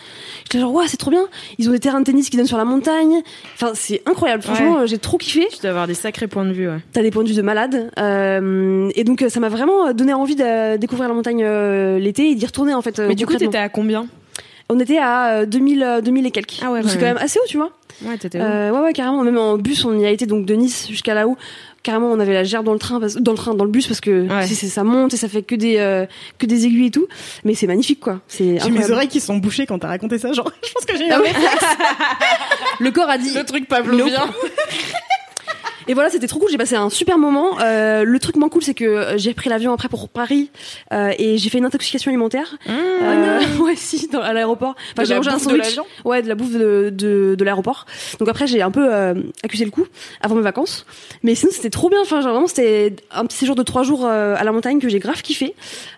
[0.44, 1.26] J'étais genre, ouais, c'est trop bien.
[1.58, 3.22] Ils ont des terrains de tennis qui donnent sur la montagne.
[3.54, 4.42] Enfin, c'est incroyable.
[4.42, 4.80] Franchement, Ouais.
[4.82, 5.46] euh, j'ai trop kiffé.
[5.52, 6.78] Tu dois avoir des sacrés points de vue, ouais.
[6.92, 7.90] T'as des points de vue de malade.
[7.98, 12.30] Euh, et donc, euh, ça m'a vraiment donné envie de découvrir la montagne euh, l'été
[12.30, 12.98] et d'y retourner, en fait.
[12.98, 14.06] Mais du coup, t'étais à combien?
[14.68, 16.58] On était à euh, 2000, euh, 2000 et quelques.
[16.60, 17.06] Ah ouais, c'est ouais, quand ouais.
[17.14, 17.70] même assez haut, tu vois.
[18.04, 19.22] Ouais, t'étais Euh, ouais, ouais, carrément.
[19.22, 21.36] Même en bus, on y a été donc de Nice jusqu'à là-haut.
[21.86, 23.86] Carrément, on avait la gerbe dans le train, parce- dans le train, dans le bus,
[23.86, 24.44] parce que Ouais.
[24.48, 26.04] c'est- c'est- ça monte et ça fait que des euh,
[26.36, 27.06] que des aiguilles et tout.
[27.44, 28.20] Mais c'est magnifique, quoi.
[28.26, 30.32] C'est J'ai mes oreilles qui sont bouchées quand t'as raconté ça.
[30.32, 31.08] Genre, je pense que j'ai.
[31.12, 31.30] Ah ouais.
[32.80, 33.32] Le corps a dit.
[33.32, 34.28] Le truc pavlovien.
[35.88, 36.50] Et voilà, c'était trop cool.
[36.50, 37.58] J'ai passé un super moment.
[37.60, 40.50] Euh, le truc moins cool, c'est que euh, j'ai pris l'avion après pour Paris
[40.92, 42.56] euh, et j'ai fait une intoxication alimentaire.
[42.68, 44.74] Euh, ouais, si, dans, à l'aéroport.
[44.92, 45.62] Enfin, De j'ai mangé un de sandwich.
[45.62, 47.86] l'avion Ouais, de la bouffe de, de, de l'aéroport.
[48.18, 49.86] Donc après, j'ai un peu euh, accusé le coup
[50.20, 50.86] avant mes vacances.
[51.22, 52.00] Mais sinon, c'était trop bien.
[52.02, 54.88] Enfin, genre, vraiment, c'était un petit séjour de trois jours euh, à la montagne que
[54.88, 55.54] j'ai grave kiffé.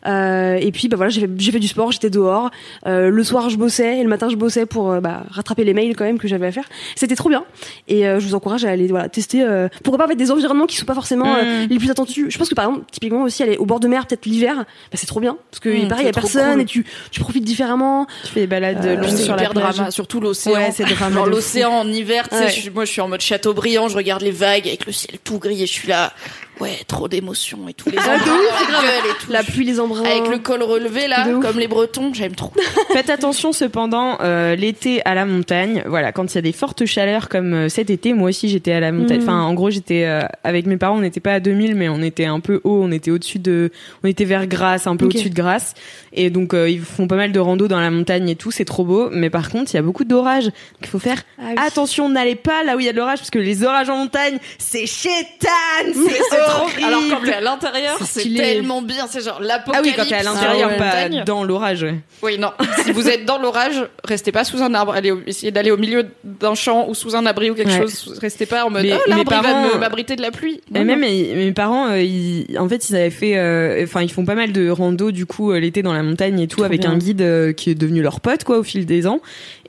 [0.06, 2.50] Euh, et puis, bah voilà, j'ai fait, j'ai fait du sport, j'étais dehors.
[2.86, 5.96] Euh, le soir, je bossais et le matin, je bossais pour bah, rattraper les mails
[5.96, 6.68] quand même que j'avais à faire.
[6.94, 7.44] C'était trop bien.
[7.88, 9.44] Et euh, je vous encourage à aller voilà tester.
[9.82, 12.26] Pourquoi pas avec des environnements qui sont pas forcément euh, les plus attendus.
[12.30, 14.64] Je pense que par exemple, typiquement aussi aller au bord de mer, peut-être l'hiver, bah,
[14.94, 16.60] c'est trop bien parce que Mm, pareil, il y a personne cool.
[16.62, 18.06] et tu tu profites différemment.
[18.24, 19.74] Tu fais des balades Euh, longues C'est sur la plage.
[19.76, 20.54] drama, surtout l'océan.
[20.54, 20.84] Ouais, c'est
[21.26, 22.70] l'océan en hiver, tu sais, Ouais.
[22.74, 25.62] moi je suis en mode Chateaubriand, je regarde les vagues avec le ciel tout gris
[25.62, 26.12] et je suis là,
[26.60, 29.30] ouais, trop d'émotions et tous les Ah, gueule et tout.
[29.32, 30.04] La pluie, les embruns.
[30.04, 32.52] Avec le col relevé là, comme les Bretons, j'aime trop.
[32.92, 35.82] Faites attention cependant euh, l'été à la montagne.
[35.86, 38.72] Voilà, quand il y a des fortes chaleurs comme euh, cet été, moi aussi j'étais
[38.72, 39.18] à la montagne.
[39.18, 39.22] Mhm.
[39.24, 42.02] Enfin, en gros, j'étais euh, avec mes parents, on n'était pas à 2000 mais on
[42.02, 43.70] était un peu haut, on était au-dessus de
[44.02, 45.74] on était vers Grasse, un peu au-dessus de Grasse
[46.12, 48.64] et donc euh, ils font pas mal de rando dans la montagne et tout, c'est
[48.64, 50.50] trop beau, mais par contre, il y a beaucoup d'orages.
[50.80, 51.54] Il faut faire Ah oui.
[51.58, 53.96] attention, n'allez pas là où il y a de l'orage parce que les orages en
[53.98, 55.48] montagne, c'est chétan,
[55.92, 56.84] c'est horrible.
[56.84, 59.88] Alors quand t'es à l'intérieur, C'est tellement bien, c'est genre ah l'apocalypse.
[59.88, 61.82] oui, quand t'es à l'intérieur, en pas dans l'orage.
[61.82, 61.94] ouais.
[62.22, 62.50] Oui, non.
[62.84, 64.92] si vous êtes dans l'orage, restez pas sous un arbre.
[64.94, 67.78] Allez, essayez d'aller au milieu d'un champ ou sous un abri ou quelque Ouais.
[67.80, 68.18] chose.
[68.20, 70.30] Restez pas en mode Mais oh, mes l'arbre il va parents- me- m'abriter de la
[70.30, 70.60] pluie.
[70.74, 71.06] Et Non, même non.
[71.06, 74.34] mes, mes parents, euh, ils, en fait, ils avaient fait, euh, enfin, ils font pas
[74.34, 76.90] mal de rando du coup euh, l'été dans la montagne et tout, avec bien.
[76.92, 79.20] un guide euh, qui est devenu leur pote quoi au fil des ans.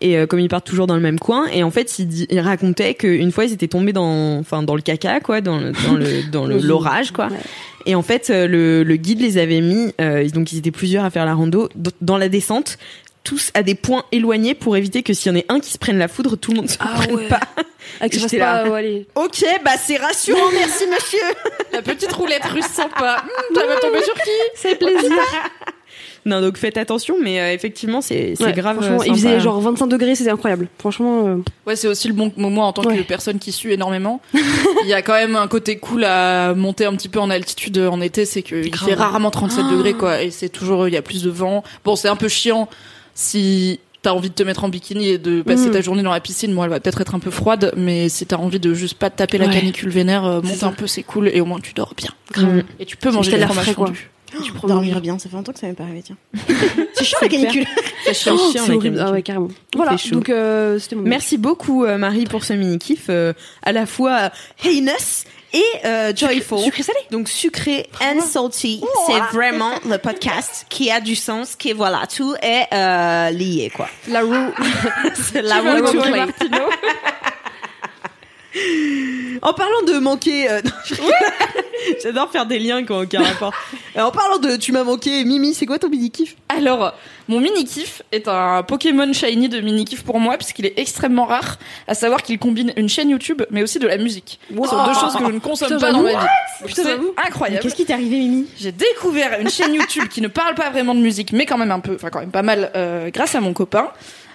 [0.02, 2.28] Et euh, comme ils partent toujours dans le même coin, et en fait, ils, di-
[2.30, 5.72] ils racontaient qu'une fois ils étaient tombés dans, enfin, dans le caca quoi, dans le,
[5.86, 7.28] dans le, dans le- l'orage quoi.
[7.28, 7.38] Ouais.
[7.86, 11.04] Et en fait, euh, le, le guide les avait mis, euh, donc ils étaient plusieurs
[11.04, 11.70] à faire la rando
[12.02, 12.78] dans la descente.
[13.26, 15.78] Tous à des points éloignés pour éviter que s'il y en ait un qui se
[15.78, 17.28] prenne la foudre, tout le monde se Ah prenne ouais.
[17.28, 17.42] pas.
[18.00, 18.70] Avec ce J'étais pas, là.
[18.72, 19.08] ouais, allez.
[19.16, 21.20] Ok, bah c'est rassurant, merci monsieur.
[21.74, 23.22] La petite roulette russe sympa.
[23.26, 24.30] Hum, ça va tomber sur qui?
[24.56, 25.12] C'est plaisir.
[26.26, 28.78] Non, donc faites attention, mais euh, effectivement, c'est Ouais, grave.
[28.78, 30.68] Franchement, euh, il faisait genre 25 degrés, c'était incroyable.
[30.78, 34.22] Franchement, euh, Ouais, c'est aussi le bon moment en tant que personne qui sue énormément.
[34.84, 37.78] Il y a quand même un côté cool à monter un petit peu en altitude
[37.78, 41.02] en été, c'est qu'il fait rarement 37 degrés quoi, et c'est toujours il y a
[41.02, 41.64] plus de vent.
[41.86, 42.70] Bon, c'est un peu chiant
[43.16, 45.72] si t'as envie de te mettre en bikini et de passer Mhm.
[45.72, 46.54] ta journée dans la piscine.
[46.54, 49.10] Moi, elle va peut-être être un peu froide, mais si t'as envie de juste pas
[49.10, 49.54] te taper la Ouais.
[49.54, 52.10] canicule vénère, monte un peu, c'est cool, et au moins tu dors bien.
[52.32, 52.64] grave.
[52.80, 54.10] Et tu peux manger des fromages fondus.
[54.44, 56.18] Tu peux dormir bien, ça fait longtemps que ça m'est pas arrivé, tiens.
[56.94, 57.66] c'est chiant la canicule.
[58.06, 59.04] C'est chiant, oh, chiant, c'est la canicule.
[59.06, 59.48] Ah ouais, carrément.
[59.76, 59.96] Voilà.
[60.12, 61.04] Donc euh, c'était mon.
[61.04, 64.30] Merci beaucoup euh, Marie pour ce mini kiff, euh, à la fois
[64.66, 66.60] euh, heinous et euh, joyful.
[66.60, 67.00] Sucré salé.
[67.12, 72.36] Donc sucré and salty, c'est vraiment le podcast qui a du sens, qui voilà tout
[72.42, 73.88] est euh, lié quoi.
[74.10, 74.54] La roue.
[75.16, 76.12] C'est la roue le to play.
[76.12, 76.58] Martino.
[79.42, 81.14] En parlant de manquer, euh, non, je rigole.
[82.04, 83.54] j'adore faire des liens qui ont aucun rapport.
[83.96, 86.94] Euh, en parlant de tu m'as manqué, Mimi, c'est quoi ton mini kiff Alors,
[87.28, 91.26] mon mini kiff est un Pokémon Shiny de mini kiff pour moi, puisqu'il est extrêmement
[91.26, 91.58] rare,
[91.88, 94.40] à savoir qu'il combine une chaîne YouTube, mais aussi de la musique.
[94.50, 96.18] Ce sont deux choses que je ne consomme Putain, pas dans ma vie.
[96.66, 97.14] Putain, C'est j'avoue.
[97.26, 97.62] incroyable.
[97.62, 98.48] Qu'est-ce qui t'est arrivé, Mimi?
[98.60, 101.72] J'ai découvert une chaîne YouTube qui ne parle pas vraiment de musique, mais quand même
[101.72, 103.90] un peu, enfin quand même pas mal, euh, grâce à mon copain.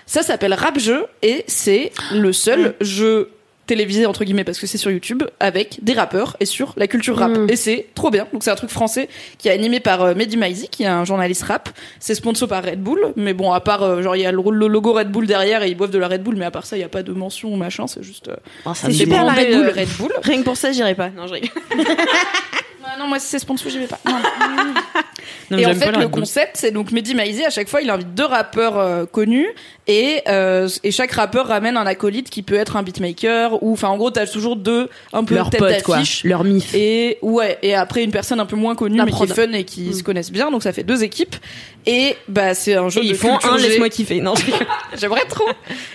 [0.07, 3.31] Ça s'appelle Rap Jeu et c'est le seul jeu
[3.66, 7.16] télévisé entre guillemets parce que c'est sur YouTube avec des rappeurs et sur la culture
[7.16, 7.50] rap Mm.
[7.50, 10.37] et c'est trop bien donc c'est un truc français qui est animé par euh, Mehdi
[10.37, 13.83] Maizi qui est un journaliste rap c'est sponsor par Red Bull mais bon à part
[13.83, 15.98] euh, genre il y a le, le logo Red Bull derrière et ils boivent de
[15.98, 17.87] la Red Bull mais à part ça il y a pas de mention ou machin
[17.87, 18.37] c'est juste euh,
[18.74, 19.68] C'est des super la Red Bull.
[19.74, 21.09] Red Bull Rien que pour ça, j'irai pas.
[21.11, 21.50] Non, je rigole.
[22.86, 23.98] Ah non, moi si c'est sponsor, j'y vais pas.
[24.06, 24.14] Non.
[25.50, 28.14] Non, et en fait, le concept, c'est donc Mehdi Maizi, à chaque fois, il invite
[28.14, 29.48] deux rappeurs euh, connus
[29.86, 33.88] et, euh, et chaque rappeur ramène un acolyte qui peut être un beatmaker ou, enfin,
[33.88, 35.96] en gros, t'as toujours deux un peu Leur tête pote, quoi.
[35.96, 36.24] d'affiche.
[36.24, 36.74] Leur mif.
[36.74, 39.34] Et ouais, et après une personne un peu moins connue La mais qui est prod.
[39.48, 41.36] fun et qui se connaissent bien, donc ça fait deux équipes.
[41.86, 43.68] Et bah c'est un jeu Et de ils font culture un G.
[43.68, 44.20] laisse-moi kiffer.
[44.22, 44.32] Non,
[44.98, 45.44] J'aimerais trop.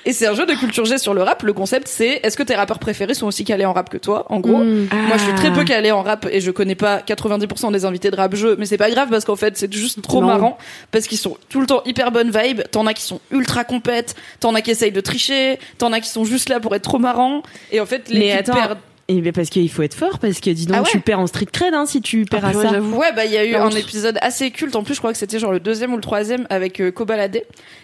[0.06, 1.42] Et c'est un jeu de culture G sur le rap.
[1.42, 4.26] Le concept c'est est-ce que tes rappeurs préférés sont aussi calés en rap que toi
[4.30, 7.72] En gros, moi je suis très peu calée en rap et je connais pas 90%
[7.72, 10.22] des invités de rap jeu, mais c'est pas grave parce qu'en fait c'est juste trop
[10.22, 10.28] Non.
[10.28, 10.58] marrant
[10.92, 12.62] parce qu'ils sont tout le temps hyper bonne vibe.
[12.72, 16.10] T'en as qui sont ultra compètes, t'en as qui essayent de tricher, t'en as qui
[16.10, 17.44] sont juste là pour être trop marrants.
[17.72, 18.78] Et en fait Mais l'équipe attends, perd
[19.12, 21.20] Et ben parce qu'il faut être fort parce que dis donc Ah ouais tu perds
[21.20, 22.80] en street cred hein, si tu perds à purée, ça.
[22.80, 24.76] Ouais, bah il y a eu un épisode assez culte.
[24.76, 27.42] En plus, je crois que c'était genre le deuxième ou le troisième avec euh, Kobalade.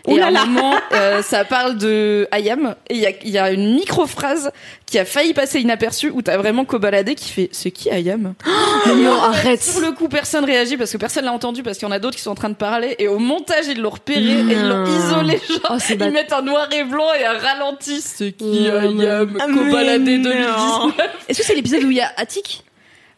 [0.08, 0.44] Et là à là.
[0.44, 3.74] un moment, euh, ça parle de Ayam et il y a, il y a une
[3.74, 4.52] micro phrase
[4.86, 8.36] qui a failli passer inaperçue où t'as vraiment Kobalade qui fait c'est qui Ayam?
[8.86, 9.64] Non, En fait, arrête.
[9.64, 11.98] Sur le coup, personne réagit parce que personne l'a entendu parce qu'il y en a
[11.98, 14.62] d'autres qui sont en train de parler et au montage ils l'ont repéré et ils
[14.62, 14.86] l'ont Non.
[14.86, 15.42] isolé.
[15.50, 18.00] Genre, Oh, ils mettent un noir et blanc et un ralenti.
[18.00, 19.38] C'est qui Oh, Ayam?
[19.40, 20.94] Ah, Kobalade mais 2019.
[21.28, 22.63] Est-ce que c'est l'épisode où il y a Attic?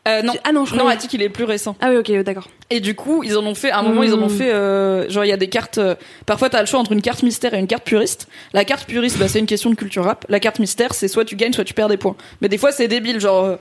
[0.08, 0.34] Euh, non.
[0.44, 0.84] Ah non, je crois.
[0.84, 1.76] Non, Attic il est plus récent.
[1.82, 2.48] Ah oui, ok, d'accord.
[2.70, 5.10] Et du coup, ils en ont fait, à un moment, ils en ont fait, euh,
[5.10, 5.96] genre, il y a des cartes, euh,
[6.26, 8.28] parfois t'as le choix entre une carte mystère et une carte puriste.
[8.52, 10.26] La carte puriste, bah, c'est une question de culture rap.
[10.28, 12.18] La carte mystère, c'est soit tu gagnes, soit tu perds des points.
[12.42, 13.56] Mais des fois, c'est débile, genre, euh,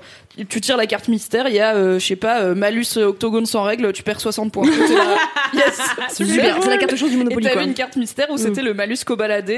[0.48, 3.92] tu tires la carte mystère, il y a, je sais pas, malus octogone sans règle,
[3.92, 4.68] tu perds 60 points.
[5.54, 5.78] Yes,
[6.12, 7.64] Super, c'est la carte chance du Et Monopoly, t'avais quoi.
[7.64, 9.54] une carte mystère où c'était le malus cobaladé,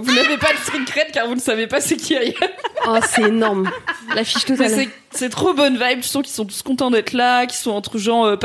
[0.00, 2.32] vous n'avez pas de street cred car vous ne savez pas c'est qui Ayam.
[2.88, 3.70] Oh, c'est énorme.
[4.14, 4.86] La fiche totale.
[5.10, 6.00] c'est trop bonne vibe.
[6.00, 8.36] Tu sens qu'ils sont tous contents d'être là, qu'ils sont entre gens euh,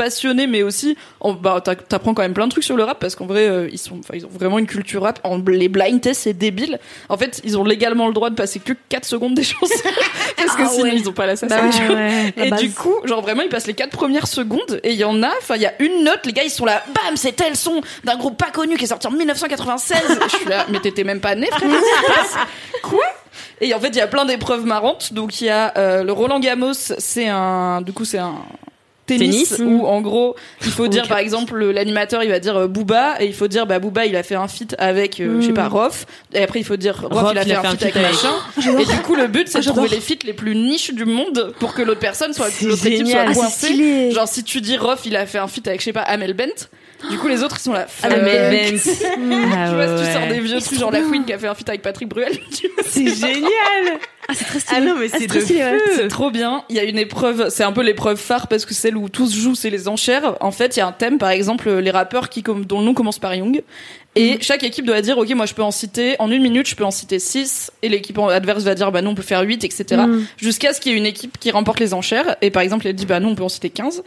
[0.46, 3.26] mais aussi, on, bah, t'apprends quand même plein de trucs sur le rap parce qu'en
[3.26, 5.20] vrai, euh, ils sont, enfin, ils ont vraiment une culture rap.
[5.24, 6.78] En, les blind tests, c'est débile.
[7.08, 9.74] En fait, ils ont légalement le droit de passer que 4 secondes des chansons
[10.36, 10.96] parce que Ah sinon ouais.
[10.96, 12.34] ils ont pas la Bah ouais.
[12.36, 15.22] Et du coup, genre vraiment, ils passent les 4 premières secondes et il y en
[15.22, 17.56] a, enfin, il y a une note, les gars, ils sont là, bam, c'est tel
[17.56, 19.98] son d'un groupe pas connu qui est sorti en 1996.
[19.98, 21.68] Et je suis là, mais t'étais même pas né, frère.
[22.82, 23.04] Quoi?
[23.60, 25.12] Et en fait, il y a plein d'épreuves marrantes.
[25.12, 28.34] Donc, il y a euh, le Roland Gamos, c'est un, du coup, c'est un
[29.18, 29.62] tennis, Tennis.
[29.66, 33.16] où en gros il faut dire par exemple le- l'animateur il va dire euh, Booba
[33.20, 35.52] et il faut dire bah Booba il a fait un feat avec euh, je sais
[35.52, 36.06] pas Rof.
[36.34, 38.32] Et après il faut dire Rof, Rof, il a fait un feat avec machin.
[38.80, 41.54] Et du coup le but c'est de trouver les feats les plus niches du monde
[41.58, 43.24] pour que l'autre personne soit l'autre équipe soit.
[43.28, 44.10] Ah, coincée.
[44.12, 46.34] genre si tu dis Rof il a fait un feat avec je sais pas Amel
[46.34, 46.68] Bent
[47.10, 48.88] du coup les autres ils sont là Ah, mais Benz.
[49.04, 50.12] Ah tu vois si tu ouais.
[50.12, 52.32] sors des vieux trucs genre la Queen qui a fait un feat avec Patrick Bruel
[52.56, 53.98] tu vois, C'est génial.
[54.28, 54.80] Ah, c'est très stylé.
[54.80, 55.18] Ah non mais Ah,
[55.96, 56.64] c'est trop bien.
[56.68, 59.26] Il y a une épreuve, c'est un peu l'épreuve phare parce que celle où tout
[59.26, 60.36] se joue, c'est les enchères.
[60.40, 62.84] En fait, il y a un thème, par exemple, les rappeurs qui, comme, dont le
[62.84, 63.62] nom commence par Young.
[64.14, 66.76] Et chaque équipe doit dire, OK, moi, je peux en citer, en une minute, je
[66.76, 67.72] peux en citer 6.
[67.82, 70.02] Et l'équipe adverse va dire, bah non, on peut faire 8, etc.
[70.36, 72.36] Jusqu'à ce qu'il y ait une équipe qui remporte les enchères.
[72.42, 74.02] Et par exemple, elle dit, bah non, on peut en citer 15.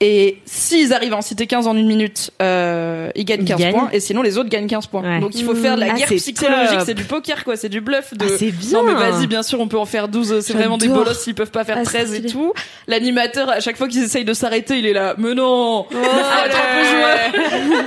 [0.00, 3.58] Et s'ils arrivent à en citer 15 en une minute, euh, ils gagnent Ils 15
[3.58, 3.72] gagnent.
[3.74, 3.88] points.
[3.92, 5.02] Et sinon, les autres gagnent 15 points.
[5.02, 5.18] Ouais.
[5.18, 6.80] Donc, il faut faire de la Ah, guerre psychologique.
[6.86, 7.56] C'est du poker, quoi.
[7.56, 8.14] C'est du bluff.
[8.14, 8.24] De...
[8.24, 8.80] Ah, c'est bien.
[8.80, 10.38] Non, mais vas-y, bien sûr, on peut en faire 12.
[10.40, 12.52] C'est vraiment des bolosses s'ils peuvent pas faire Ah, c'est 13 et tout.
[12.86, 15.14] L'animateur, à chaque fois qu'ils essayent de s'arrêter, il est là.
[15.18, 15.86] Mais non!
[15.90, 17.82] Oh, jouer.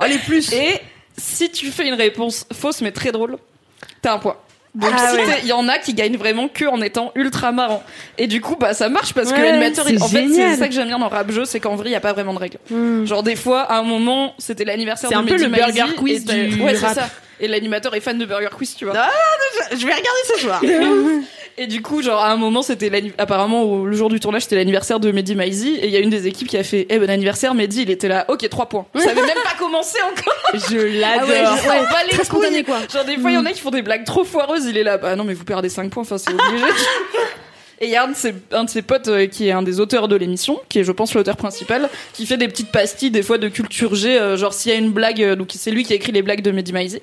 [0.00, 0.52] Oh, les plus.
[0.52, 0.80] Et
[1.18, 3.38] si tu fais une réponse fausse mais très drôle,
[4.02, 4.36] t'as un point.
[4.76, 5.24] Donc Ah si ouais.
[5.24, 7.82] t'es- il y en a qui gagnent vraiment que en étant ultra marrant.
[8.18, 10.88] Et du coup bah ça marche parce que l'animateur en fait c'est ça que j'aime
[10.88, 12.58] bien dans rap jeu, c'est qu'en vrai il y a pas vraiment de règles.
[13.06, 16.62] Genre des fois à un moment c'était l'anniversaire de un peu le Burger Quiz du
[16.62, 17.08] Ouais, c'est ça.
[17.40, 18.94] Et l'animateur est fan de Burger Quiz, tu vois.
[19.72, 20.60] Je vais regarder ce soir.
[21.58, 25.00] Et du coup, genre, à un moment, c'était apparemment le jour du tournage, c'était l'anniversaire
[25.00, 27.08] de Mehdi Maizi, et il y a une des équipes qui a fait, eh, bon
[27.08, 28.84] anniversaire, Mehdi, il était là, ok, 3 points.
[28.94, 30.34] Ça avait même pas commencé encore.
[30.70, 31.26] Je l'adore.
[31.30, 32.80] ouais, je- Ouais, les très spontané, quoi.
[32.92, 34.82] Genre, des fois, il y en a qui font des blagues trop foireuses, il est
[34.82, 36.62] là, bah non, mais vous perdez 5 points, enfin, c'est obligé.
[37.80, 39.62] Et il y a un de ses, un de ses potes euh, qui est un
[39.62, 43.10] des auteurs de l'émission, qui est, je pense, l'auteur principal, qui fait des petites pastilles,
[43.10, 45.70] des fois, de culture G, euh, genre, s'il y a une blague, euh, donc c'est
[45.70, 47.00] lui qui a écrit les blagues de Mehdi Maizi.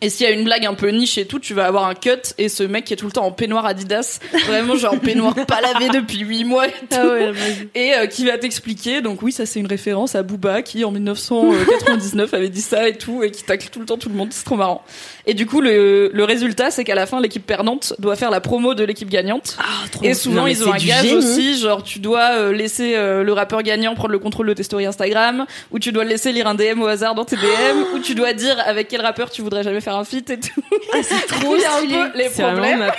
[0.00, 1.94] Et s'il y a une blague un peu niche et tout, tu vas avoir un
[1.94, 5.34] cut et ce mec qui est tout le temps en peignoir Adidas, vraiment genre peignoir
[5.46, 7.68] pas lavé depuis 8 mois et tout, Ah ouais, vas-y.
[7.74, 9.00] et euh, qui va t'expliquer.
[9.00, 12.96] Donc oui, ça c'est une référence à Booba qui en 1999 avait dit ça et
[12.98, 14.82] tout et qui tacle tout le temps tout le monde, c'est trop marrant.
[15.26, 18.40] Et du coup le, le résultat c'est qu'à la fin l'équipe perdante doit faire la
[18.40, 19.56] promo de l'équipe gagnante.
[20.02, 21.14] et souvent Non, mais ils ont un gage génie.
[21.14, 24.62] aussi, genre tu dois euh, laisser euh, le rappeur gagnant prendre le contrôle de tes
[24.62, 27.94] stories Instagram, ou tu dois le laisser lire un DM au hasard dans tes DM,
[27.94, 30.62] ou tu dois dire avec quel rappeur tu voudrais jamais faire un feat et tout.
[30.92, 31.96] Ah, c'est trop stylé.
[32.14, 32.90] les C'est vraiment problèmes.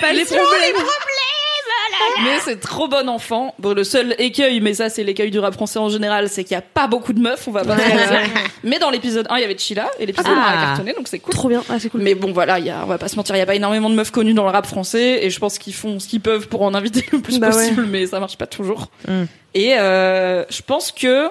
[2.24, 3.54] Mais c'est trop bon enfant.
[3.60, 6.54] Bon, le seul écueil, mais ça c'est l'écueil du rap français en général, c'est qu'il
[6.54, 8.20] y a pas beaucoup de meufs, on va pas se mentir.
[8.64, 10.66] Mais dans l'épisode 1, il y avait Chila et l'épisode 1 a Ah.
[10.68, 11.34] cartonné, donc c'est cool.
[11.34, 11.64] Trop bien.
[11.70, 12.02] Ah, c'est cool.
[12.02, 13.56] Mais bon, voilà, il y a, on va pas se mentir, il y a pas
[13.56, 16.22] énormément de meufs connues dans le rap français, et je pense qu'ils font ce qu'ils
[16.22, 17.54] peuvent pour en inviter le plus Bah ouais.
[17.54, 18.90] possible, mais ça marche pas toujours.
[19.08, 19.24] Mm.
[19.54, 21.30] Et euh, je pense que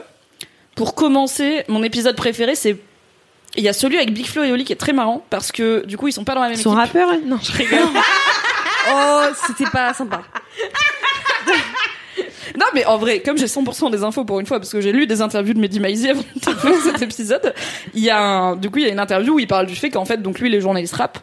[0.75, 2.77] pour commencer, mon épisode préféré, c'est
[3.57, 5.87] il y a celui avec Big Flo et Oli qui est très marrant parce que
[5.87, 6.93] du coup ils sont pas dans la même Son équipe.
[6.93, 7.79] rappeur hein Non, je rigole.
[8.91, 10.23] Oh, c'était pas sympa.
[12.57, 14.93] Non mais en vrai, comme j'ai 100% des infos pour une fois parce que j'ai
[14.93, 17.53] lu des interviews de Mehdi Maizi avant de faire cet épisode,
[17.95, 19.75] il y a un, du coup il y a une interview où il parle du
[19.75, 21.19] fait qu'en fait donc lui les journalistes rap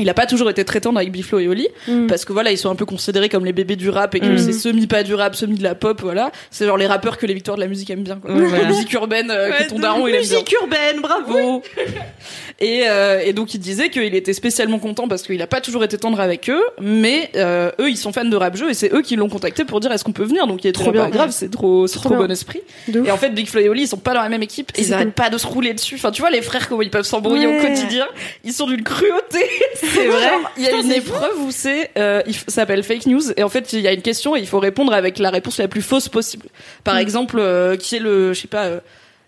[0.00, 1.68] il a pas toujours été très tendre avec Biflo et Oli
[2.08, 4.26] parce que voilà ils sont un peu considérés comme les bébés du rap et que
[4.26, 4.38] Mm.
[4.38, 7.26] c'est semi pas du rap semi de la pop voilà c'est genre les rappeurs que
[7.26, 10.06] les victoires de la musique aiment bien quoi la musique urbaine euh, que ton daron
[10.08, 11.62] il aime bien Musique urbaine, bravo.
[12.60, 15.82] et, euh, et donc il disait qu'il était spécialement content parce qu'il a pas toujours
[15.84, 18.92] été tendre avec eux, mais euh, eux ils sont fans de rap jeu et c'est
[18.92, 20.46] eux qui l'ont contacté pour dire est-ce qu'on peut venir?
[20.46, 21.04] Donc il était Trop là, bien.
[21.04, 22.60] pas grave, c'est trop, c'est trop, bon esprit.
[22.92, 24.82] Et en fait Big Flo et Oli ils sont pas dans la même équipe et
[24.82, 25.96] ils arrêtent pas de se rouler dessus.
[25.96, 27.58] Enfin tu vois les frères comment ils peuvent s'embrouiller Ouais.
[27.58, 28.06] au quotidien,
[28.44, 29.38] ils sont d'une cruauté.
[29.94, 30.30] C'est vrai.
[30.56, 33.72] Il y a une épreuve où c'est, euh, il s'appelle fake news et en fait
[33.72, 36.08] il y a une question et il faut répondre avec la réponse la plus fausse
[36.08, 36.46] possible.
[36.84, 38.64] Par exemple, euh, qui est le, je sais pas.
[38.66, 38.80] euh,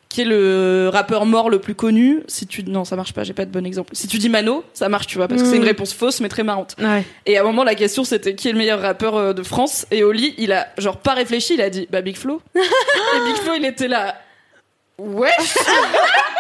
[0.09, 3.25] qui est le rappeur mort le plus connu Si tu non, ça marche pas.
[3.25, 3.95] J'ai pas de bon exemple.
[3.95, 6.29] Si tu dis Mano, ça marche, tu vois, parce que c'est une réponse fausse mais
[6.29, 6.77] très marrante.
[6.79, 7.03] Ouais.
[7.25, 9.87] Et à un moment, la question c'était qui est le meilleur rappeur euh, de France
[9.91, 12.43] Et Oli, il a genre pas réfléchi, il a dit bah Big Flo.
[12.55, 12.59] et
[13.27, 14.15] Big Flo, il était là.
[14.99, 15.31] Ouais.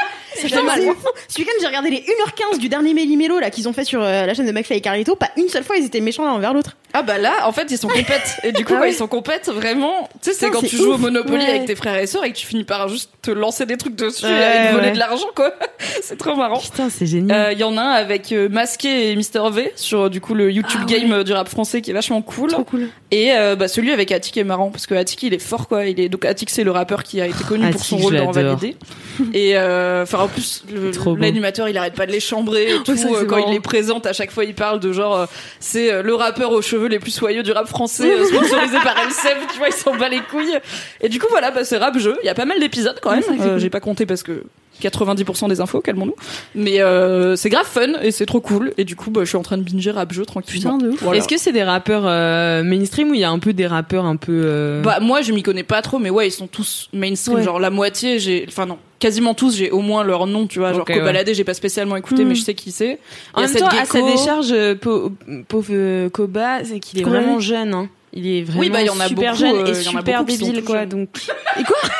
[0.48, 1.08] C'est fou.
[1.28, 4.26] Ce week-end, j'ai regardé les 1h15 du dernier Méli-Mélo là qu'ils ont fait sur euh,
[4.26, 5.16] la chaîne de McFly et Carlito.
[5.16, 6.76] Pas une seule fois, ils étaient méchants l'un envers l'autre.
[6.94, 8.36] Ah bah là, en fait, ils sont compètes.
[8.44, 8.90] Et du coup, Ah ouais.
[8.90, 10.94] ils sont compètes, vraiment, tu sais, c'est Putain, quand c'est tu joues ouf.
[10.96, 11.48] au Monopoly Ouais.
[11.48, 13.96] avec tes frères et sœurs et que tu finis par juste te lancer des trucs
[13.96, 14.92] dessus et Ouais, aller te voler ouais.
[14.92, 15.54] de l'argent, quoi.
[16.02, 16.58] c'est trop marrant.
[16.58, 17.38] Putain, c'est génial.
[17.48, 20.34] Euh, Il y en a un avec euh, Masqué et Mister V sur du coup
[20.34, 21.00] le YouTube Ah ouais.
[21.00, 22.50] game euh, du rap français qui est vachement cool.
[22.50, 22.88] Trop cool.
[23.10, 25.86] Et euh, bah, celui avec Attic est marrant parce que Attic il est fort quoi.
[25.86, 28.32] Il est donc Attic c'est le rappeur qui a été connu pour son rôle dans
[28.32, 28.56] l'adore.
[28.58, 28.76] Validé.
[29.32, 30.64] Et euh, enfin en plus
[31.18, 33.48] l'animateur il arrête pas de les chambrer et tout ça, quand marrant.
[33.48, 35.26] il les présente à chaque fois il parle de genre euh,
[35.60, 38.96] c'est euh, le rappeur aux cheveux les plus soyeux du rap français euh, sponsorisé par
[38.98, 40.58] LCM tu vois il s'en bat les couilles.
[41.00, 42.16] Et du coup voilà bah, c'est rap jeu.
[42.22, 43.58] Il y a pas mal d'épisodes quand même.
[43.58, 44.44] J'ai pas compté parce que
[44.82, 46.14] 90% des infos, calmons-nous.
[46.54, 48.72] Mais euh, c'est grave fun et c'est trop cool.
[48.78, 50.76] Et du coup, bah, je suis en train de binger rap jeu tranquillement.
[50.78, 51.02] Putain, de ouf.
[51.02, 51.18] Voilà.
[51.18, 54.04] Est-ce que c'est des rappeurs euh, mainstream ou il y a un peu des rappeurs
[54.04, 56.88] un peu euh, Bah moi je m'y connais pas trop mais ouais ils sont tous
[56.92, 57.42] mainstream Ouais.
[57.42, 60.72] genre la moitié j'ai enfin non quasiment tous j'ai au moins leur nom tu vois
[60.72, 62.28] genre Ok, Kobalade j'ai pas spécialement écouté Hmm.
[62.28, 62.98] mais je sais qui c'est
[63.34, 65.12] En même temps, à sa décharge, pau-
[65.48, 67.74] pauvre Koba, c'est qu'il est vraiment jeune.
[67.74, 67.88] Hein.
[68.14, 70.24] Il est vraiment Oui, bah, il y en a super beaucoup, jeune euh, et super
[70.24, 70.84] débile, quoi.
[70.86, 71.08] Donc,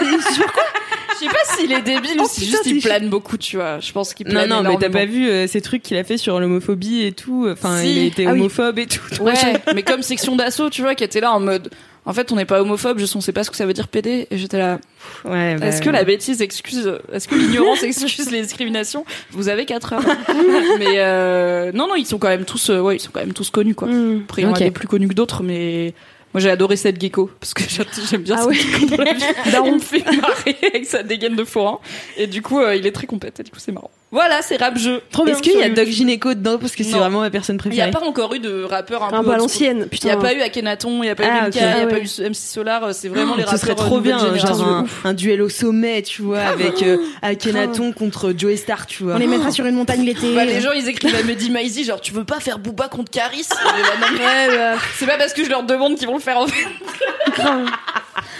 [0.01, 3.57] je sais pas s'il est débile ou Oh, si putain, juste il plane beaucoup tu
[3.57, 5.97] vois je pense qu'il non, plane non, mais t'as pas vu euh, ces trucs qu'il
[5.97, 7.47] a fait sur l'homophobie et tout?
[7.51, 7.91] Enfin, Si.
[7.93, 8.41] il était Ah oui.
[8.41, 9.01] homophobe et tout.
[9.23, 9.35] ouais
[9.75, 11.71] mais comme section d'assaut tu vois qui était là en mode
[12.05, 13.89] en fait on n'est pas homophobe je on sait pas ce que ça veut dire
[13.89, 14.79] PD et j'étais là
[15.25, 15.57] Ouais.
[15.57, 19.05] bah, Est-ce que la bêtise excuse, est-ce que l'ignorance excuse les discriminations?
[19.31, 20.03] Vous avez 4 heures.
[20.79, 23.33] mais euh, non, non, ils sont quand même tous, euh, ouais, ils sont quand même
[23.33, 23.89] tous connus quoi.
[23.89, 24.23] Hmm.
[24.25, 25.95] Après, il y en a des plus connus que d'autres, mais
[26.35, 27.63] moi j'ai adoré cette gecko parce que
[28.11, 28.55] j'aime bien Ah cette ouais.
[28.57, 29.51] gecko vie.
[29.67, 31.79] Il me fait marrer avec sa dégaine de forain
[32.17, 33.41] et du coup euh, il est très compétent.
[33.41, 33.91] Et du coup c'est marrant.
[34.13, 35.01] Voilà, c'est rap jeu.
[35.27, 37.81] Est-ce qu'il y a Doc Gynéco dedans parce que c'est vraiment ma personne Il n'y
[37.81, 39.89] a préférée pas encore eu de rappeur un, Un peu à l'ancienne.
[39.91, 41.79] Il n'y a pas eu Akhenaton, il n'y a pas eu Ah, il n'y a
[41.83, 44.19] Ah pas eu MC Solar, euh, c'est vraiment les Ce rappeurs serait euh, trop bien,
[44.19, 44.55] génération.
[44.55, 49.03] genre un, un duel au sommet, tu vois, avec euh, Akhenaton contre Joey Star, tu
[49.05, 49.15] vois.
[49.15, 50.35] On les mettra sur une montagne l'été.
[50.35, 53.11] Bah, les gens ils écrivent à Mehdi Maizi genre tu veux pas faire Booba contre
[53.11, 53.49] Caris
[54.19, 56.67] mais- C'est pas parce que je leur demande qu'ils vont le faire en fait.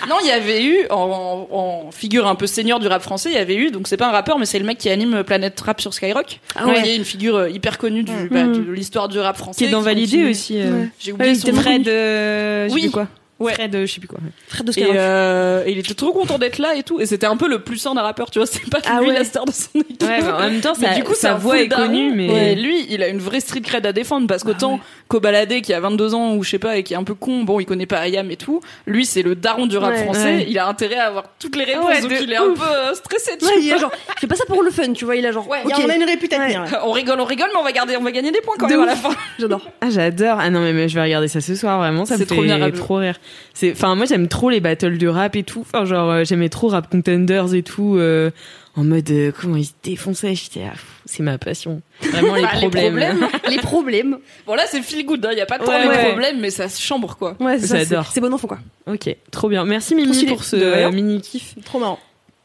[0.09, 1.57] Non, il y avait eu en, en-
[1.87, 4.09] en figure un peu senior du rap français, il y avait eu donc c'est pas
[4.09, 6.41] un rappeur mais c'est le mec qui anime Planète Rap sur Skyrock.
[6.55, 6.83] Ah ouais.
[6.83, 8.53] Qui est une figure euh, hyper connue du, bah, Mm.
[8.67, 9.59] de l'histoire du rap français.
[9.59, 10.59] Qui est dans Validé aussi.
[10.61, 10.83] euh.
[10.83, 10.89] Ouais.
[10.99, 12.91] J'ai oublié Ouais, son Fred, euh, Oui.
[12.91, 13.07] quoi.
[13.43, 13.55] Ouais.
[13.55, 14.19] Fred, euh, je sais plus quoi.
[14.49, 17.01] Fred de Et, euh, et il était trop content d'être là et tout.
[17.01, 18.47] Et c'était un peu le plus sain d'un rappeur, tu vois.
[18.47, 19.15] C'est pas Ah lui ouais.
[19.15, 20.03] la star de son équipe.
[20.03, 22.13] Ouais, bah, en même temps, Mais sa, du coup, sa c'est un voix est connue,
[22.15, 25.73] mais Ouais, lui, il a une vraie street cred à défendre parce qu'autant Kobalade qui
[25.75, 27.67] a 22 ans ou je sais pas et qui est un peu con, bon, il
[27.67, 28.61] connaît pas Ayam et tout.
[28.87, 30.05] Lui, c'est le daron du rap Ouais.
[30.05, 30.25] français.
[30.37, 30.47] Ouais.
[30.49, 32.95] Il a intérêt à avoir toutes les réponses, Ouais, donc il est un peu euh,
[32.95, 33.33] stressé.
[33.39, 35.27] tu Ouais, il est genre, je fais pas ça pour le fun, tu vois, il
[35.27, 36.65] a genre, Ouais, Il y a- ok, on a une là.
[36.85, 38.81] On rigole, on rigole, mais on va garder, on va gagner des points quand même
[38.83, 39.11] à la fin.
[39.39, 39.69] j'adore.
[39.81, 40.39] Ah j'adore.
[40.41, 42.35] Ah non mais, mais je vais regarder ça ce soir vraiment, ça me C'est fait
[42.73, 43.15] trop rire.
[43.55, 45.61] C'est enfin moi j'aime trop les battles de rap et tout.
[45.61, 48.31] Enfin genre euh, j'aimais trop Rap Contenders et tout euh,
[48.77, 50.75] en mode euh, comment ils se défonçaient, j'étais ah,
[51.05, 51.83] c'est ma passion.
[52.01, 53.29] Vraiment les Bah, les problèmes.
[53.51, 54.19] Les problèmes.
[54.47, 55.31] Bon, là, c'est feel good, hein.
[55.33, 56.09] Il y a pas tant Ouais, les ouais.
[56.09, 57.37] problèmes, mais ça se chambre, quoi.
[57.41, 58.07] Ouais, c'est ça, c'est- J'adore.
[58.13, 58.59] C'est bon enfant, quoi.
[58.87, 59.65] OK, trop bien.
[59.67, 61.55] Merci Mimi pour ce De euh, mini kiff.
[61.65, 61.99] Trop marrant.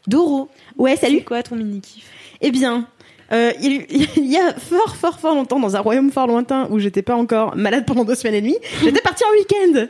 [0.07, 1.19] Doro, Ouais, salut.
[1.19, 2.03] c'est quoi ton mini kiff
[2.41, 2.87] Eh bien,
[3.33, 3.85] Euh, il,
[4.17, 7.15] il y a fort, fort, fort longtemps, dans un royaume fort lointain où j'étais pas
[7.15, 9.87] encore malade pendant deux semaines et demie, j'étais partie en week-end.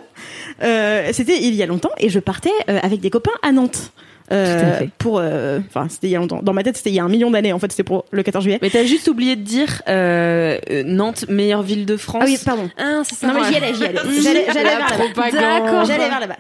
[0.64, 3.92] Euh, c'était il y a longtemps et je partais euh, avec des copains à Nantes.
[4.30, 7.00] Euh, pour euh, enfin c'était il y a longtemps dans ma tête c'était il y
[7.00, 9.38] a un million d'années en fait c'était pour le 14 juillet Mais t'as juste oublié
[9.38, 12.24] de dire euh, euh, Nantes, meilleure ville de France.
[12.24, 13.26] ah oui pardon Ah, ça.
[13.26, 16.36] non mais j'y allais j'y allais j'allais j'allais La vers là-bas j'allais vers là-bas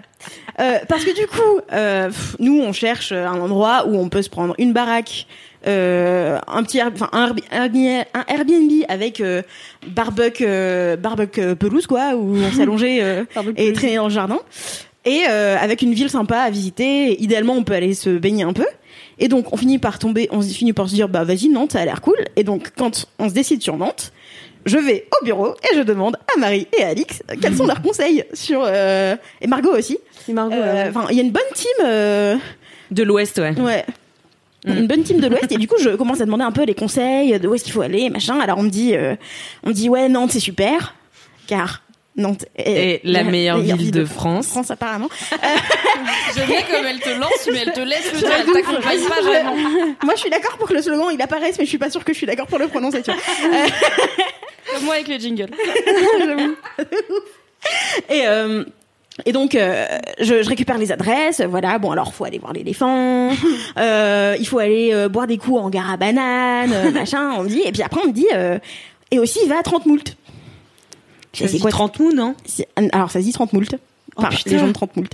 [0.59, 4.21] euh, parce que du coup euh, pff, nous on cherche un endroit où on peut
[4.21, 5.25] se prendre une baraque
[5.67, 9.41] un petit enfin un, un Airbnb avec euh,
[9.87, 14.39] barbecue euh, barbecue euh, pelouse quoi où on s'allongeait euh, et traîner dans le jardin.
[15.05, 17.11] Et euh, avec une ville sympa à visiter.
[17.11, 18.65] Et idéalement on peut aller se baigner un peu.
[19.19, 21.73] Et donc on finit par tomber on se finit par se dire bah vas-y Nantes
[21.73, 22.17] ça a l'air cool.
[22.35, 24.11] Et donc quand on se décide sur Nantes
[24.65, 27.81] je vais au bureau et je demande à Marie et à Alix quels sont leurs
[27.81, 29.97] conseils sur euh, et Margot aussi.
[30.29, 32.35] Euh, il y a une bonne team euh,
[32.91, 33.57] De l'Ouest, ouais.
[33.59, 33.85] Ouais.
[34.65, 36.73] Une bonne team de l'Ouest et du coup je commence à demander un peu les
[36.73, 39.15] conseils de où est-ce qu'il faut aller machin alors on me dit euh,
[39.63, 40.95] on me dit ouais Nantes c'est super
[41.45, 41.83] car
[42.15, 44.47] Nantes est Et la meilleure ville de France.
[44.47, 45.09] France apparemment
[46.35, 49.55] J'aime bien comme elle te lance, mais elle te laisse le elle t'accompagne pas vraiment.
[50.03, 52.03] moi je suis d'accord pour que le slogan il apparaisse mais je suis pas sûre
[52.03, 53.21] que je suis d'accord pour le prononcer tu vois
[54.73, 55.51] Comme moi avec les jingles.
[58.09, 58.63] et euh,
[59.25, 59.85] et donc euh,
[60.19, 61.41] je, je récupère les adresses.
[61.41, 63.31] Voilà bon alors faut aller voir l'éléphant.
[63.77, 67.43] Euh, il faut aller euh, boire des coups en gare à banane euh, machin on
[67.43, 67.61] me dit.
[67.65, 68.57] Et puis après on me dit euh,
[69.11, 70.15] et aussi il va à 30 moult
[71.33, 72.33] se dit 30 mou, non?
[72.45, 73.75] C'est- alors ça se dit 30 moult
[74.17, 74.49] enfin putain.
[74.51, 75.11] les gens de 30 moult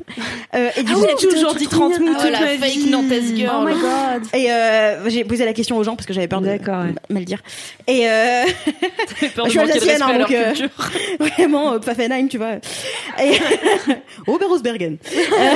[0.55, 2.47] euh, et du Ah coup oui, j'ai toujours dit 30 moult Oh, toute la ma
[2.47, 2.89] fake vie.
[2.89, 3.55] nantaise girl.
[3.61, 4.23] Oh my god.
[4.33, 6.93] Et euh, j'ai posé la question aux gens parce que j'avais peur de D'accord, ouais.
[7.09, 7.39] mal dire.
[7.87, 8.43] Et euh,
[9.21, 10.53] J'ai peur je de suis manquer de alsacienne, hein, donc, euh,
[11.19, 12.55] vraiment euh, Pfaffenheim, tu vois.
[13.23, 13.37] Et
[14.27, 14.97] Oberhausbergen.
[15.15, 15.55] Euh,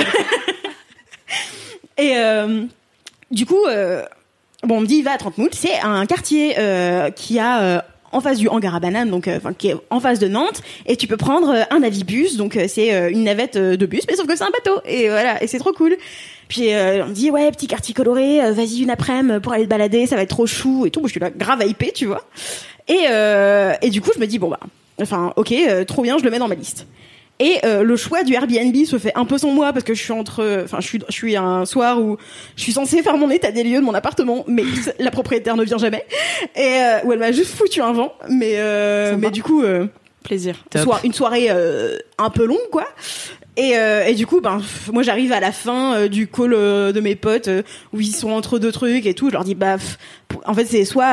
[1.96, 2.64] Et euh,
[3.30, 4.04] du coup, euh,
[4.62, 5.54] bon, on me dit va à 30 moult.
[5.54, 7.80] C'est un quartier euh, qui a euh,
[8.12, 10.96] en face du hangar à bananes, donc euh, qui est en face de Nantes, et
[10.96, 14.02] tu peux prendre euh, un avibus, donc euh, c'est euh, une navette euh, de bus,
[14.08, 15.96] mais sauf que c'est un bateau, et voilà, et c'est trop cool.
[16.48, 20.16] Puis on dit ouais petit quartier coloré, vas-y une après-midi pour aller te balader, ça
[20.16, 21.00] va être trop chou et tout.
[21.00, 22.24] Moi je suis là grave hypée, tu vois.
[22.88, 23.04] Et
[23.82, 24.60] et du coup je me dis bon bah,
[24.98, 25.52] enfin ok,
[25.86, 26.86] trop bien, je le mets dans ma liste.
[27.40, 30.02] Et euh, le choix du Airbnb se fait un peu sans moi parce que je
[30.02, 32.16] suis entre, enfin je suis, je suis un soir où
[32.56, 34.64] je suis censée faire mon état des lieux de mon appartement, mais
[34.98, 36.04] la propriétaire ne vient jamais,
[36.56, 39.86] et euh, où elle m'a juste foutu un vent, mais euh, mais du coup euh,
[40.24, 40.56] Plaisir.
[40.76, 42.86] soit une soirée euh, un peu longue quoi.
[43.60, 46.92] Et, euh, et du coup, ben, moi j'arrive à la fin euh, du call euh,
[46.92, 47.50] de mes potes
[47.92, 49.28] où ils sont entre deux trucs et tout.
[49.30, 49.76] Je leur dis, bah,
[50.46, 51.08] en fait, c'est soit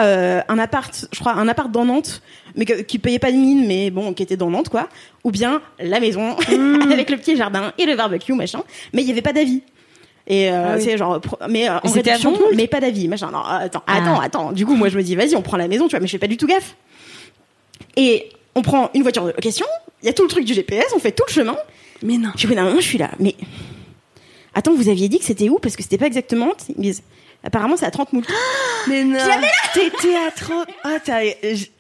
[0.48, 2.22] un appart, je crois, un appart dans Nantes,
[2.56, 4.90] mais que- qui payait pas de mine, mais bon, qui était dans Nantes, quoi.
[5.24, 6.36] Ou bien la maison
[6.92, 8.62] avec le petit jardin et le barbecue, machin.
[8.94, 9.64] Mais il y avait pas d'avis.
[10.28, 11.20] Et euh, c'est genre,
[11.50, 11.88] mais euh, en
[12.56, 13.32] mais pas d'avis, machin.
[13.32, 14.52] Non, attends, attends, attends.
[14.52, 16.12] Du coup, moi je me dis, vas-y, on prend la maison, tu vois, mais je
[16.12, 16.76] fais pas du tout gaffe.
[17.96, 19.66] Et on prend une voiture de location,
[20.02, 21.56] il y a tout le truc du GPS, on fait tout le chemin.
[22.04, 22.30] Mais non.
[22.44, 23.36] Bout d'un moment, je suis là, mais
[24.54, 25.60] attends, vous aviez dit que c'était où?
[25.60, 26.52] Parce que c'était pas exactement.
[26.70, 27.04] Ils me disent,
[27.44, 28.28] apparemment, c'est à 30 moult.
[28.88, 29.18] Mais non.
[29.74, 30.68] T'étais à 30.
[30.84, 31.22] Ah, t'as,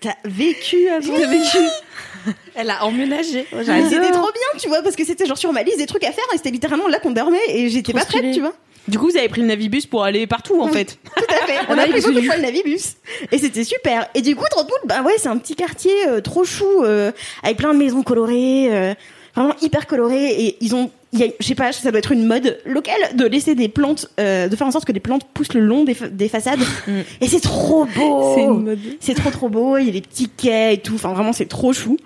[0.01, 1.13] t'as vécu avant.
[1.13, 1.57] T'as vécu.
[2.55, 3.45] Elle a emménagé.
[3.51, 6.11] C'était trop bien, tu vois, parce que c'était genre sur ma liste des trucs à
[6.11, 8.53] faire et c'était littéralement là qu'on dormait et j'étais pas prête, tu vois.
[8.87, 10.73] Du coup, vous avez pris le Navibus pour aller partout, en Oui.
[10.73, 10.97] fait.
[11.15, 11.57] Tout à fait.
[11.69, 12.93] On a pris beaucoup de fois le Navibus.
[13.31, 14.07] Et c'était super.
[14.13, 17.11] Et du coup, Trotwood, bah ouais, c'est un petit quartier euh, trop chou, euh,
[17.43, 18.93] avec plein de maisons colorées, euh,
[19.35, 20.31] vraiment hyper colorées.
[20.45, 23.15] Et ils ont, il y a, je sais pas, ça doit être une mode locale
[23.15, 25.83] de laisser des plantes, euh, de faire en sorte que des plantes poussent le long
[25.83, 26.59] des, fa- des façades.
[27.21, 28.33] Et c'est trop beau.
[28.35, 28.79] C'est une mode.
[28.99, 29.77] C'est trop trop beau.
[29.77, 30.95] Il y a des petits quais et tout.
[30.95, 31.97] Enfin, vraiment, c'est trop chou.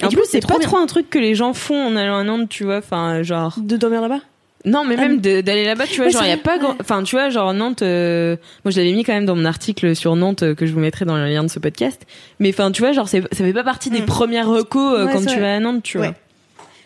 [0.00, 0.66] Et En du plus, coup, c'est pas bien.
[0.66, 2.78] trop un truc que les gens font en allant à Nantes, tu vois.
[2.78, 3.54] Enfin, genre.
[3.60, 4.20] De dormir là-bas?
[4.66, 6.74] Non, mais Ah, même de- d'aller là-bas, tu vois, genre, il y a pas grand...
[6.80, 8.34] Enfin, tu vois, genre, Nantes, euh,
[8.64, 10.80] moi, je l'avais mis quand même dans mon article sur Nantes, euh, que je vous
[10.80, 12.00] mettrai dans le lien de ce podcast.
[12.40, 14.06] Mais enfin, tu vois, genre, c'est- ça fait pas partie des Mm.
[14.06, 15.40] premières recos euh, Ouais, quand tu vrai.
[15.40, 16.14] vas à Nantes, tu vois.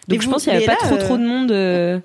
[0.08, 1.52] Donc, Mais je vous- pense qu'il y avait pas là, trop, euh, trop de monde.
[1.52, 1.98] euh,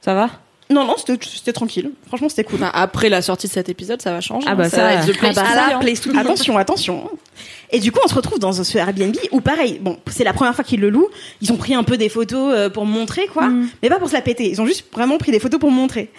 [0.00, 0.30] Ça va?
[0.70, 1.92] Non, non, c'était tranquille.
[2.08, 2.56] Franchement, c'était cool.
[2.62, 4.46] Enfin, après la sortie de cet épisode, ça va changer.
[4.48, 4.54] Ah hein.
[4.54, 6.18] bah ça, ça, va être the place Ah bah hein.
[6.20, 7.10] attention, attention.
[7.70, 10.54] Et du coup, on se retrouve dans ce Airbnb où, pareil, bon, c'est la première
[10.54, 11.08] fois qu'ils le louent.
[11.40, 13.48] Ils ont pris un peu des photos euh, pour me montrer, quoi.
[13.82, 14.50] Mais pas pour se la péter.
[14.50, 16.10] Ils ont juste vraiment pris des photos pour me montrer.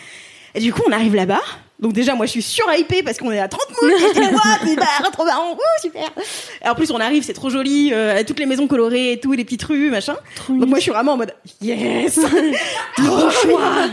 [0.55, 1.41] Et du coup, on arrive là-bas.
[1.80, 3.91] Donc déjà, moi, je suis surhypée parce qu'on est à 30 moules.
[3.91, 5.53] Et tu vois, c'est bah, trop marrant.
[5.53, 6.09] Ouh, super.
[6.63, 7.91] Et en plus, on arrive, c'est trop joli.
[7.93, 10.17] euh, toutes les maisons colorées et tout, les petites rues, machin.
[10.49, 12.19] Donc moi, je suis vraiment en mode, yes!
[12.97, 13.88] trop choix!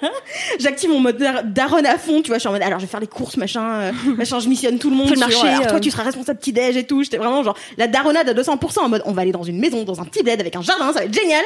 [0.58, 2.36] J'active mon mode dar- daronne à fond, tu vois.
[2.36, 4.78] Je suis en mode, alors je vais faire les courses, machin, euh, machin, je missionne
[4.78, 5.08] tout le monde.
[5.08, 5.80] Fais le sur, marché, alors, toi, euh.
[5.80, 7.02] tu seras responsable petit-déj et tout.
[7.02, 9.84] J'étais vraiment genre, la daronnade à 200% en mode, on va aller dans une maison,
[9.84, 11.44] dans un petit bled avec un jardin, ça va être génial.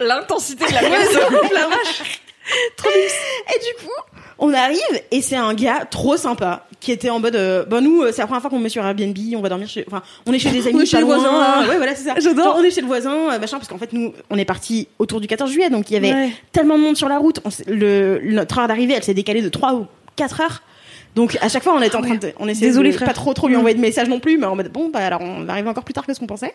[0.00, 1.20] L'intensité de la maison.
[1.52, 2.20] la vache.
[2.76, 4.80] Trop Et du coup, On arrive
[5.10, 8.20] et c'est un gars trop sympa qui était en mode euh, bah nous euh, c'est
[8.20, 10.50] la première fois qu'on met sur Airbnb, on va dormir chez enfin on est chez
[10.50, 11.66] des amis On est chez le voisin.
[11.68, 12.14] Ouais voilà, c'est ça.
[12.20, 12.44] J'adore.
[12.44, 14.88] Genre, on est chez le voisin euh, machin parce qu'en fait nous on est parti
[14.98, 16.30] autour du 14 juillet donc il y avait Ouais.
[16.52, 19.40] tellement de monde sur la route, on s'est- le notre heure d'arrivée, elle s'est décalée
[19.42, 20.62] de 3 ou 4 heures.
[21.14, 23.08] Donc à chaque fois on était en train de on essayait Désolé, de frère.
[23.08, 23.58] pas trop trop lui Mm.
[23.58, 25.82] envoyer de messages non plus mais en mode bon bah alors on va arriver encore
[25.84, 26.54] plus tard que ce qu'on pensait.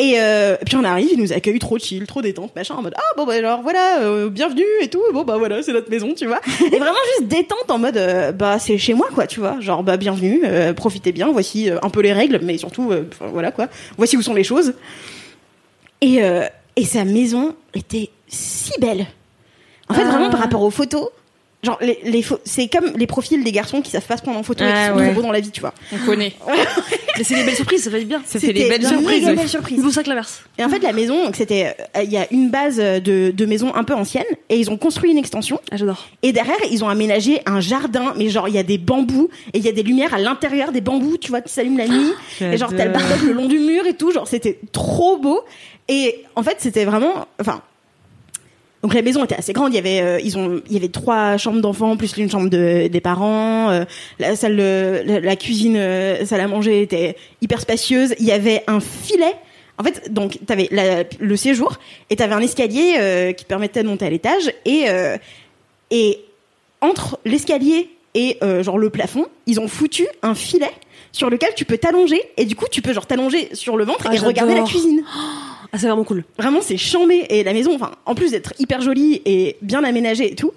[0.00, 2.94] Et euh, puis on arrive, il nous accueille trop chill, trop détente, machin, en mode
[2.96, 6.14] ah bon bah alors voilà, euh, bienvenue et tout, bon bah voilà c'est notre maison,
[6.14, 6.40] tu vois.
[6.66, 9.84] Et vraiment juste détente en mode euh, bah c'est chez moi quoi, tu vois, genre
[9.84, 10.42] bah bienvenue,
[10.74, 12.90] profitez bien, voici un peu les règles, mais surtout
[13.20, 14.74] voilà quoi, voici où sont les choses.
[16.00, 16.18] Et
[16.76, 19.06] et sa maison était si belle.
[19.88, 20.10] En fait Ah.
[20.10, 21.08] vraiment par rapport aux photos.
[21.64, 24.42] Genre, les, les c'est comme les profils des garçons qui savent pas se prendre en
[24.42, 25.12] photo et qui sont ouais.
[25.12, 25.72] beaux dans la vie, tu vois.
[25.92, 26.34] On connaît.
[27.16, 28.20] Mais c'est des belles surprises, ça fait bien.
[28.26, 29.20] Ça fait des C'était belles une surprises.
[29.20, 29.36] méga ouais.
[29.36, 29.76] belle surprise.
[29.78, 30.42] C'est pour ça que l'inverse.
[30.58, 33.46] Et en fait, la maison, donc c'était, euh, il y a une base de, de
[33.46, 35.60] maison un peu ancienne, et ils ont construit une extension.
[35.70, 36.06] Ah, j'adore.
[36.22, 39.58] Et derrière, ils ont aménagé un jardin, mais genre il y a des bambous et
[39.58, 42.12] il y a des lumières à l'intérieur des bambous, tu vois, qui s'allument la nuit.
[42.40, 45.40] et genre t'as le barbecue le long du mur et tout, genre c'était trop beau.
[45.88, 47.62] Et en fait, c'était vraiment, enfin.
[48.84, 49.72] Donc la maison était assez grande.
[49.72, 52.50] Il y avait, euh, ils ont, il y avait trois chambres d'enfants plus une chambre
[52.50, 53.70] de, des parents.
[53.70, 53.84] euh,
[54.18, 58.14] la salle, de, la, la cuisine, euh, salle à manger était hyper spacieuse.
[58.20, 59.32] Il y avait un filet.
[59.78, 61.78] En fait, donc t'avais la- le séjour
[62.10, 65.16] et t'avais un escalier euh, qui permettait de monter à l'étage et euh,
[65.90, 66.20] et
[66.82, 70.70] entre l'escalier et euh, genre le plafond, ils ont foutu un filet
[71.10, 74.06] sur lequel tu peux t'allonger et du coup tu peux genre t'allonger sur le ventre
[74.08, 75.02] Ah, et regarder la cuisine.
[75.74, 76.22] Ah, c'est vraiment cool.
[76.38, 80.30] Vraiment, c'est chambé et la maison, enfin, en plus d'être hyper jolie et bien aménagée
[80.30, 80.52] et tout,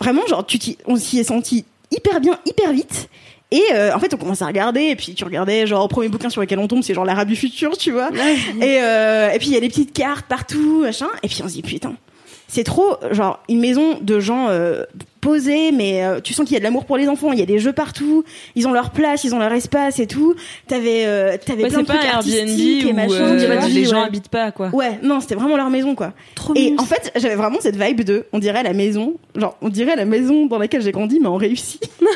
[0.00, 3.10] vraiment, genre, tu on s'y est senti hyper bien, hyper vite.
[3.50, 6.08] Et euh, en fait, on commence à regarder, et puis tu regardais, genre, au premier
[6.08, 8.08] bouquin sur lequel on tombe, c'est genre l'Arabe du futur, tu vois.
[8.62, 11.08] Et, euh, et puis il y a des petites cartes partout, machin.
[11.22, 11.92] Et puis on se dit, putain,
[12.46, 14.84] c'est trop, genre, une maison de gens euh,
[15.72, 17.46] mais euh, tu sens qu'il y a de l'amour pour les enfants, il y a
[17.46, 18.24] des jeux partout,
[18.54, 20.34] ils ont leur place, ils ont leur espace et tout.
[20.66, 23.14] T'avais euh, t'avais Ouais, plein de pas trucs Airbnb artistiques et où machin.
[23.14, 24.06] euh, tu vois, les gens ouais.
[24.06, 24.68] habitent pas, quoi.
[24.72, 26.12] Ouais, non, c'était vraiment leur maison, quoi.
[26.34, 29.68] Trop Et en fait, j'avais vraiment cette vibe de, on dirait la maison, genre, on
[29.68, 31.80] dirait la maison dans laquelle j'ai grandi, mais en réussi.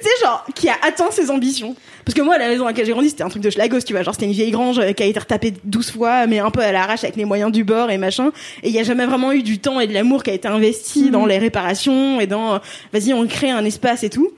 [0.00, 1.74] tu sais, genre, qui a atteint ses ambitions.
[2.04, 3.92] Parce que moi, la maison dans laquelle j'ai grandi, c'était un truc de schlagos, tu
[3.92, 4.02] vois.
[4.02, 6.60] Genre, c'était une vieille grange euh, qui a été retapée 12 fois, mais un peu
[6.60, 8.30] à l'arrache avec les moyens du bord et machin.
[8.62, 10.48] Et il y a jamais vraiment eu du temps et de l'amour qui a été
[10.48, 12.58] investi dans les réparations et dans, euh,
[12.92, 14.32] vas-y, on crée un espace et tout.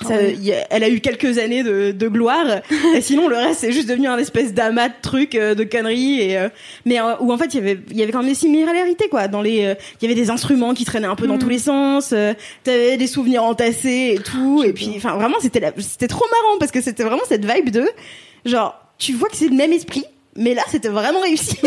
[0.00, 2.46] Ça, il y a- elle a eu quelques années de, de gloire,
[2.96, 6.20] et sinon le reste c'est juste devenu un espèce d'amas de trucs, euh, de conneries,
[6.20, 6.48] et euh,
[6.86, 9.08] mais euh, où en fait il y avait il y avait quand même des similarités
[9.08, 9.28] quoi.
[9.28, 11.58] Dans les, euh, il y avait des instruments qui traînaient un peu dans tous les
[11.58, 12.32] sens, euh,
[12.64, 16.72] t'avais des souvenirs entassés et tout, et puis enfin vraiment c'était c'était trop marrant parce
[16.72, 17.84] que c'était vraiment cette vibe de
[18.44, 20.04] genre tu vois que c'est le même esprit,
[20.36, 21.58] mais là c'était vraiment réussi.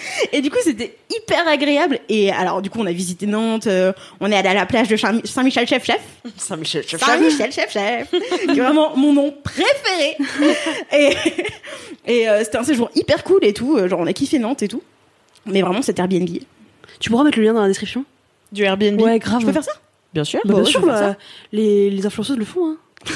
[0.32, 1.98] Et du coup, c'était hyper agréable.
[2.08, 4.88] Et alors, du coup, on a visité Nantes, euh, on est allé à la plage
[4.88, 6.00] de Saint- Saint-Michel-Chef-Chef.
[6.36, 8.10] Saint-Michel, Saint-Michel, chef, chef.
[8.10, 10.16] qui est vraiment mon nom préféré.
[10.92, 11.16] et
[12.06, 13.76] et euh, c'était un séjour hyper cool et tout.
[13.76, 14.82] euh, Genre, on a kiffé Nantes et tout.
[15.46, 16.28] Mais vraiment, c'était Airbnb.
[17.00, 18.04] Tu pourras mettre le lien dans la description
[18.52, 19.00] Du Airbnb.
[19.00, 19.40] Ouais, grave.
[19.40, 19.72] Je peux faire ça?
[20.14, 20.40] Bien sûr.
[20.44, 21.16] Bah, bien sûr, bah,
[21.52, 22.66] les, les influenceuses le font.
[22.70, 22.76] Hein.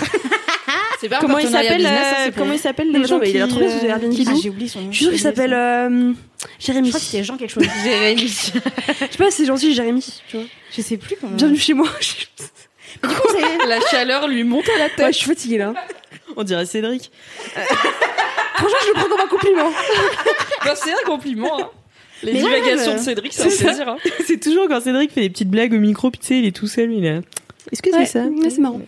[1.03, 1.87] C'est pas un Comment il partenariat s'appelle
[2.29, 4.15] euh, Comment il s'appelle les gens qui il a trouvé euh, Airbnb.
[4.25, 4.93] Ah, j'ai oublié son nom.
[4.93, 6.13] Je suis sûre qu'il s'appelle euh,
[6.61, 6.87] Jérémy.
[6.87, 7.65] Je crois que c'était Jean quelque chose.
[7.83, 8.29] Jérémy.
[8.29, 8.61] Je sais
[9.19, 10.07] pas, c'est gentil, Jérémy.
[10.29, 10.47] Tu vois.
[10.77, 11.35] Je sais plus comment.
[11.35, 11.89] Bienvenue chez moi.
[13.03, 14.99] Du coup, c'est- La chaleur lui monte à la tête.
[15.07, 15.75] Ouais, je suis fatiguée là.
[16.37, 17.11] On dirait Cédric.
[18.55, 19.71] Franchement, je le prends comme un compliment.
[20.65, 21.59] Bah, c'est un compliment.
[21.63, 21.69] hein.
[22.23, 23.71] Les Mais divagations ouais, de Cédric, c'est ça.
[23.91, 23.97] hein.
[24.25, 26.55] C'est toujours quand Cédric fait des petites blagues au micro, puis tu sais, il est
[26.55, 27.21] tout seul, il est là.
[27.73, 28.81] Est-ce que c'est Ouais, ça ouais, c'est marrant.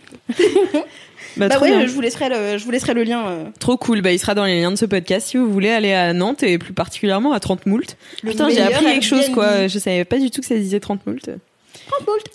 [1.37, 1.79] Bah, Bah bien.
[1.79, 3.27] ouais, je vous laisserai le, je vous laisserai le lien.
[3.27, 3.43] euh.
[3.59, 5.93] Trop cool, bah il sera dans les liens de ce podcast si vous voulez aller
[5.93, 7.97] à Nantes et plus particulièrement à 30 moult.
[8.23, 10.79] Le Putain, j'ai appris quelque chose quoi, je savais pas du tout que ça disait
[10.79, 11.29] 30 moult.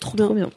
[0.00, 0.26] Trop bien.
[0.26, 0.50] Trop bien.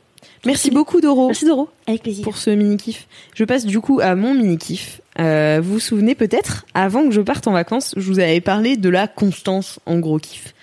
[0.46, 1.70] Merci beaucoup Doro Merci Doro.
[1.88, 2.24] Avec plaisir.
[2.24, 3.08] pour ce mini kiff.
[3.34, 5.00] Je passe du coup à mon mini kiff.
[5.20, 8.76] Euh, vous vous souvenez peut-être, avant que je parte en vacances, je vous avais parlé
[8.76, 10.54] de la constance en gros kiff.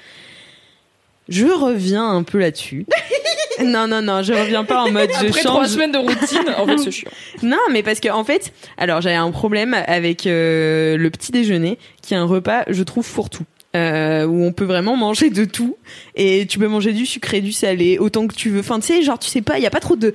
[1.31, 2.85] Je reviens un peu là-dessus.
[3.64, 5.68] non, non, non, je reviens pas en mode je Après trois change.
[5.72, 7.11] semaines de routine, en fait, c'est chiant.
[7.42, 11.78] Non, mais parce que en fait, alors j'avais un problème avec euh, le petit déjeuner,
[12.02, 13.44] qui est un repas, je trouve fourre-tout.
[13.76, 15.76] Euh, où on peut vraiment manger de tout
[16.16, 18.58] et tu peux manger du sucré, du salé, autant que tu veux.
[18.58, 20.12] Enfin, tu sais, genre, tu sais pas, il y a pas trop de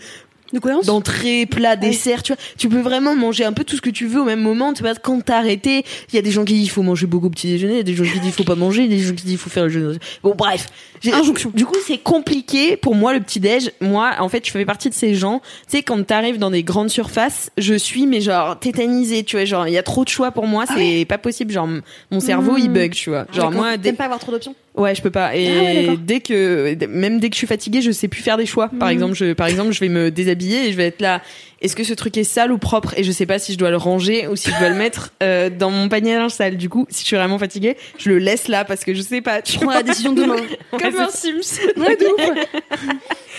[0.53, 2.41] De d'entrée, plat, dessert, tu vois.
[2.57, 4.73] Tu peux vraiment manger un peu tout ce que tu veux au même moment.
[4.73, 7.07] Tu vois, quand t'as arrêté, il y a des gens qui disent il faut manger
[7.07, 8.83] beaucoup au petit déjeuner, il y a des gens qui disent il faut pas manger,
[8.83, 9.97] il y a des gens qui disent il faut faire le jeûne.
[10.23, 10.67] Bon, bref.
[11.01, 11.51] J'ai- Injonction.
[11.53, 13.71] Du coup, c'est compliqué pour moi le petit déj.
[13.81, 15.39] Moi, en fait, je fais partie de ces gens.
[15.69, 19.23] Tu sais, quand t'arrives dans des grandes surfaces, je suis mais genre tétanisée.
[19.23, 21.51] Tu vois, genre il y a trop de choix pour moi, c'est pas possible.
[21.51, 21.67] Genre
[22.11, 23.25] mon cerveau il bug, tu vois.
[23.33, 25.33] Genre moi, dès- pas avoir trop d'options Ouais, je peux pas.
[25.37, 28.35] Et Ah ouais, dès que, même dès que je suis fatiguée, je sais plus faire
[28.35, 28.67] des choix.
[28.77, 28.93] Par Mhm.
[28.93, 31.21] exemple, je, par exemple, je vais me déshabiller et je vais être là.
[31.61, 32.93] Est-ce que ce truc est sale ou propre?
[32.97, 35.13] Et je sais pas si je dois le ranger ou si je dois le mettre
[35.23, 36.57] euh, dans mon panier à linge sale.
[36.57, 39.21] Du coup, si je suis vraiment fatiguée, je le laisse là parce que je sais
[39.21, 39.41] pas.
[39.41, 40.35] Tu prends la décision demain.
[40.71, 41.59] Comme un Sims.
[41.77, 42.81] Ouais, de ouf.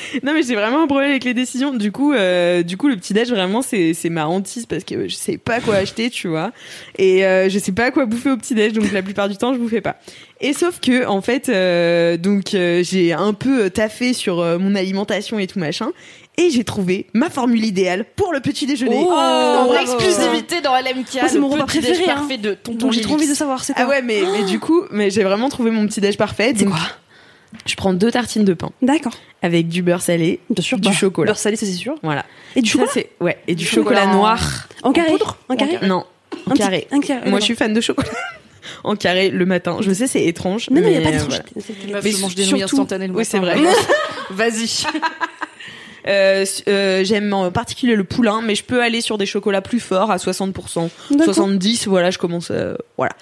[0.23, 1.73] non mais j'ai vraiment un problème avec les décisions.
[1.73, 5.09] Du coup, euh, du coup, le petit déj vraiment c'est c'est ma hantise parce que
[5.09, 6.53] je sais pas quoi acheter, tu vois,
[6.99, 8.73] et euh, je sais pas quoi bouffer au petit déj.
[8.73, 9.97] Donc la plupart du temps, je bouffais pas.
[10.41, 15.47] Et sauf que en fait, euh, donc j'ai un peu taffé sur mon alimentation et
[15.47, 15.91] tout machin.
[16.39, 18.99] Et j'ai trouvé ma formule idéale pour le petit déjeuner.
[19.01, 19.75] Oh, bravo.
[19.75, 21.15] exclusivité dans LMK.
[21.21, 22.15] Moi, c'est mon repas déj préféré, hein.
[22.17, 24.61] parfait de tonton j'ai trop envie de savoir, c'est Ah quoi ouais, mais, mais du
[24.61, 26.53] coup, mais j'ai vraiment trouvé mon petit déj parfait.
[26.55, 26.83] C'est Donc, quoi
[27.65, 29.15] Je prends deux tartines de pain D'accord.
[29.41, 30.79] avec du beurre salé, Bien sûr.
[30.79, 31.31] du bah, chocolat.
[31.31, 31.95] Beurre salé, ça c'est sûr.
[32.03, 32.27] Voilà.
[32.55, 34.69] Et du chocolat ouais, et du Chocolat chocolat, en- noir.
[34.83, 35.13] En carré
[35.49, 36.05] En carré Non,
[36.47, 36.87] en Un petit- carré.
[36.91, 37.31] Un carré.
[37.31, 38.09] Moi, je suis fan de chocolat.
[38.85, 39.79] en carré le matin.
[39.81, 40.69] Je sais, c'est étrange.
[40.71, 41.91] Non, non, il n'y a mais, pas euh, d'étrangeté.
[41.93, 43.57] Meuf, Mais je mange des nouilles surtout- instantanées le Oui, c'est vrai.
[44.31, 44.85] Vas-y.
[46.09, 49.81] Euh, euh, J'aime en particulier le poulain, mais je peux aller sur des chocolats plus
[49.81, 51.25] forts à 60%, D'accord.
[51.35, 51.87] 70.
[51.89, 52.51] Voilà, je commence.
[52.51, 53.13] euh, voilà.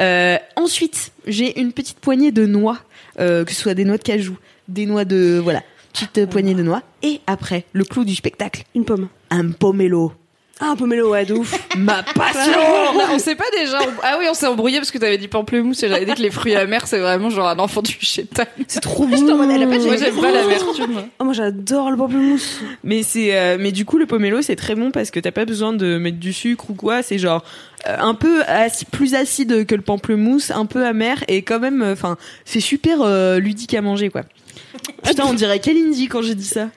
[0.00, 2.78] Euh, ensuite, j'ai une petite poignée de noix,
[3.18, 4.36] euh, que ce soit des noix de cajou,
[4.68, 5.62] des noix de voilà,
[5.92, 6.82] petite poignée de noix.
[7.02, 9.08] Et après, le clou du spectacle, Une pomme.
[9.30, 10.12] un pomelo.
[10.62, 11.58] Ah, un pomelo, ouais, de ouf.
[11.78, 12.52] Ma passion.
[13.12, 13.78] on s'est pas déjà.
[14.02, 16.30] Ah oui, on s'est embrouillé parce que t'avais dit pamplemousse et j'avais dit que les
[16.30, 18.42] fruits amers c'est vraiment genre un enfant du chétan.
[18.68, 19.16] C'est trop bon.
[19.88, 21.00] Moi j'aime pas l'amertume.
[21.18, 22.60] Oh, moi j'adore le pamplemousse.
[22.84, 25.44] Mais c'est, euh, mais du coup, le pomelo, c'est très bon parce que t'as pas
[25.46, 27.02] besoin de mettre du sucre ou quoi.
[27.02, 27.42] C'est genre
[27.88, 31.82] euh, un peu ac- plus acide que le pamplemousse, un peu amer et quand même,
[31.82, 34.22] enfin, c'est super euh, ludique à manger, quoi.
[35.02, 36.68] Putain, on dirait Kalindi quand j'ai dit ça.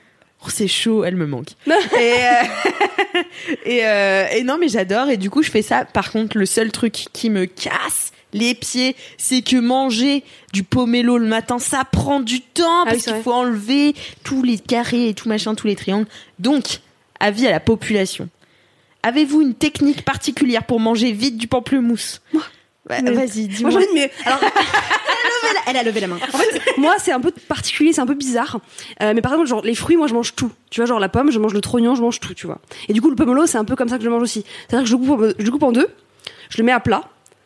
[0.44, 1.48] Oh, c'est chaud, elle me manque.
[1.66, 3.20] et, euh,
[3.64, 5.08] et, euh, et non, mais j'adore.
[5.08, 5.84] Et du coup, je fais ça.
[5.84, 11.18] Par contre, le seul truc qui me casse les pieds, c'est que manger du pomelo
[11.18, 15.14] le matin, ça prend du temps Ah parce qu'il faut enlever tous les carrés et
[15.14, 16.08] tout machin, tous les triangles.
[16.40, 16.80] Donc,
[17.20, 18.28] avis à la population.
[19.04, 22.22] Avez-vous une technique particulière pour manger vite du pamplemousse?
[22.86, 23.80] Bah, Vas-y, Moi dis-moi.
[23.94, 24.40] mais alors
[25.66, 26.16] Elle a levé la main.
[26.32, 28.58] en fait moi c'est un peu particulier, c'est un peu bizarre.
[29.02, 30.50] Euh, mais par exemple genre les fruits moi je mange tout.
[30.70, 32.58] Tu vois genre la pomme, je mange le trognon, je mange tout, tu vois.
[32.88, 34.44] Et du coup le pomelo c'est un peu comme ça que je le mange aussi.
[34.68, 35.88] C'est-à-dire que je le coupe en- je le coupe en deux,
[36.50, 37.02] je le mets à plat.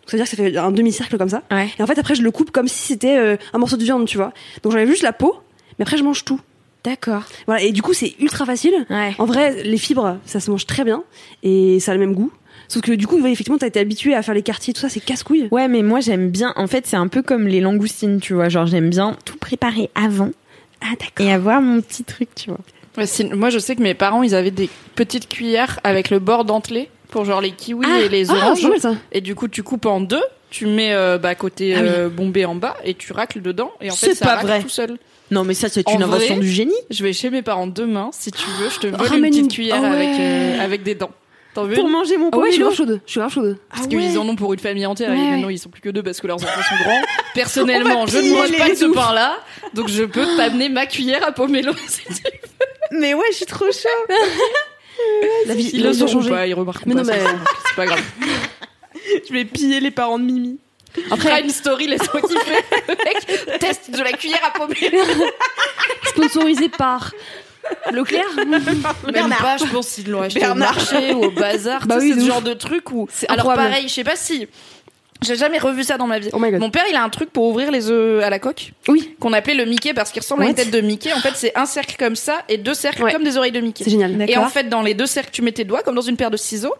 [0.07, 1.43] C'est-à-dire que ça fait un demi-cercle comme ça.
[1.51, 1.69] Ouais.
[1.79, 4.07] Et en fait après je le coupe comme si c'était euh, un morceau de viande,
[4.07, 4.33] tu vois.
[4.63, 5.37] Donc j'enlève juste la peau,
[5.79, 6.41] mais après je mange tout.
[6.85, 7.25] D'accord.
[7.47, 8.87] Voilà, et du coup c'est ultra facile.
[8.89, 9.15] Ouais.
[9.19, 11.03] En vrai, les fibres, ça se mange très bien
[11.43, 12.31] et ça a le même goût.
[12.69, 14.89] Sauf que du coup, ouais, effectivement, t'as été habitué à faire les quartiers, tout ça,
[14.91, 15.49] c'est casse-couille.
[15.51, 16.53] Ouais, mais moi j'aime bien.
[16.57, 18.49] En fait, c'est un peu comme les langoustines, tu vois.
[18.49, 20.31] Genre, j'aime bien tout préparer avant
[20.83, 21.27] Ah d'accord.
[21.27, 22.61] et avoir mon petit truc, tu vois.
[22.99, 23.05] Ouais,
[23.35, 26.89] moi je sais que mes parents ils avaient des petites cuillères avec le bord dentelé
[27.11, 28.67] pour genre les kiwis et les Ah, oranges.
[28.81, 28.97] ça.
[29.13, 31.87] Et du coup tu coupes en deux, tu mets euh, bah, côté Ah oui.
[31.89, 34.47] euh, bombé en bas et tu racles dedans et en fait C'est ça pas racle
[34.49, 34.63] vrai.
[34.63, 34.99] tout seul.
[35.31, 36.75] Non, mais ça, c'est une invention vrai, du génie.
[36.91, 39.49] Je vais chez mes parents demain si tu veux, je te vole une petite une-
[39.49, 39.95] cuillère Ah ouais.
[39.97, 41.11] avec euh, avec des dents.
[41.59, 42.77] T'en veux Pour une manger mon Ah ouais, je suis pomelo.
[42.77, 43.01] grave chaude.
[43.05, 43.59] Je suis grave chaude.
[43.69, 45.55] Parce qu'ils en ont pour une famille entière et Ouais, maintenant ouais.
[45.55, 47.01] ils sont plus que deux parce que leurs enfants sont grands.
[47.35, 49.39] Personnellement, je ne mange pas de ce pain-là,
[49.75, 52.99] donc je peux t'amener ma cuillère à pomelo si tu veux.
[53.01, 53.89] Mais ouais, je suis trop chaud.
[55.47, 56.31] La vie, Ils le sauront changé.
[56.31, 57.03] pas, ils remarqueront Mais pas.
[57.05, 57.21] mais-
[57.69, 58.03] C'est pas grave.
[59.29, 60.59] je vais piller les parents de Mimi.
[61.11, 62.65] Après une story, laisse-moi kiffer.
[62.89, 65.03] Mec teste de la cuillère à pomelo.
[66.07, 67.13] Sponsorisé par
[67.93, 68.25] Leclerc.
[69.13, 70.71] Même pas, je pense qu'ils l'ont acheté Bernard.
[70.73, 71.83] au marché ou au bazar.
[71.87, 73.09] Bah oui, c'est de ce genre de truc où.
[73.13, 74.47] C'est Alors pareil, je sais pas si.
[75.21, 76.29] J'ai jamais revu ça dans ma vie.
[76.33, 76.61] Oh my god.
[76.61, 78.71] Mon père, il a un truc pour ouvrir les œufs à la coque.
[78.87, 79.17] Oui.
[79.19, 81.13] Qu'on appelait le Mickey parce qu'il ressemble à une tête de Mickey.
[81.13, 83.13] En fait, c'est un cercle comme ça et deux cercles Ouais.
[83.13, 83.83] comme des oreilles de Mickey.
[83.83, 84.15] C'est génial.
[84.31, 86.31] Et en fait, dans les deux cercles, tu mets tes doigts comme dans une paire
[86.31, 86.75] de ciseaux.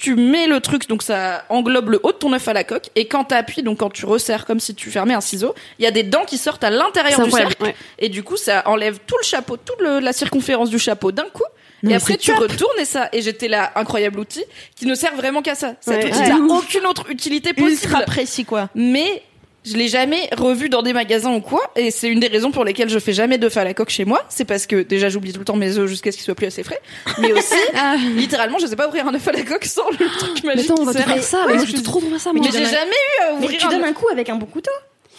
[0.00, 2.88] Tu mets le truc, donc ça englobe le haut de ton œuf à la coque.
[2.94, 5.88] Et quand t'appuies, donc quand tu resserres comme si tu fermais un ciseau, il y
[5.88, 7.62] a des dents qui sortent à l'intérieur du cercle.
[7.62, 7.74] Ouais.
[7.98, 11.24] Et du coup, ça enlève tout le chapeau, toute le- la circonférence du chapeau d'un
[11.32, 11.42] coup.
[11.82, 12.40] Non, et après, tu top.
[12.40, 13.08] retournes et ça.
[13.12, 14.44] Et j'étais là, incroyable outil,
[14.74, 15.74] qui ne sert vraiment qu'à ça.
[15.80, 16.10] Cet Ouais.
[16.10, 16.28] outil Ouais.
[16.28, 17.70] n'a aucune autre utilité possible.
[17.84, 18.68] Ultra précis, quoi.
[18.74, 19.22] Mais
[19.70, 21.60] je l'ai jamais revu dans des magasins ou quoi.
[21.76, 24.04] Et c'est une des raisons pour lesquelles je fais jamais d'œufs à la coque chez
[24.04, 24.24] moi.
[24.28, 26.46] C'est parce que déjà, j'oublie tout le temps mes œufs jusqu'à ce qu'ils soient plus
[26.46, 26.80] assez frais.
[27.18, 27.96] Mais aussi, Ah.
[28.16, 30.70] littéralement, je sais pas ouvrir un œuf à la coque sans le truc Mais magique
[30.70, 31.38] attends, on va te faire ça.
[31.40, 32.48] Ouais, Mais moi, je suis- trop trouver ça, Mais moi.
[32.52, 34.70] j'ai jamais eu à Mais ouvrir tu un donnes un coup avec un bon couteau.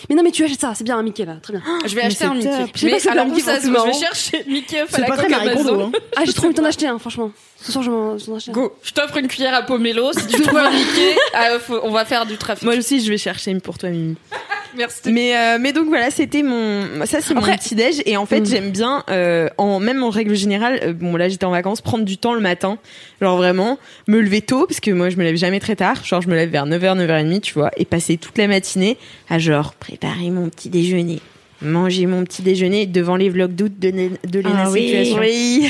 [0.10, 0.72] Mais non, mais tu achètes ça.
[0.76, 1.36] C'est bien un Mickey là.
[1.44, 1.62] Très bien.
[1.86, 2.50] Je vais Mais acheter un Mickey.
[2.74, 4.80] Je sais Mais pas si c'est alors un Mickey, ça se- je vais chercher Mickey
[4.80, 5.30] à C'est la pas coque.
[5.34, 5.82] Amazon.
[5.88, 5.92] Hein.
[6.16, 7.32] Ah, j'ai trop envie d'en acheter un, franchement.
[7.62, 8.16] Ce soir, je m'en.
[8.54, 10.12] Go, je t'offre une cuillère à pomelo.
[10.14, 12.64] Si tu trouves un Mickey, ah, faut- on va faire du trafic.
[12.64, 14.16] Moi aussi, je vais chercher une pour toi, Mimi.
[14.78, 15.12] Merci.
[15.12, 18.42] Mais euh, mais donc voilà, c'était mon ça c'est mon petit déj et en fait
[18.42, 18.46] Mm.
[18.46, 22.06] j'aime bien euh, en même en règle générale euh, bon là j'étais en vacances prendre
[22.06, 22.78] du temps le matin,
[23.20, 26.22] genre vraiment me lever tôt parce que moi je me lève jamais très tard, genre
[26.22, 29.74] je me lève vers 9h 9h30, tu vois, et passer toute la matinée à genre
[29.74, 31.20] préparer mon petit déjeuner,
[31.64, 34.82] manger mon petit déjeuner devant les vlogs d'août de, de Léna Ah oui.
[34.84, 35.18] Situation.
[35.20, 35.68] Oui.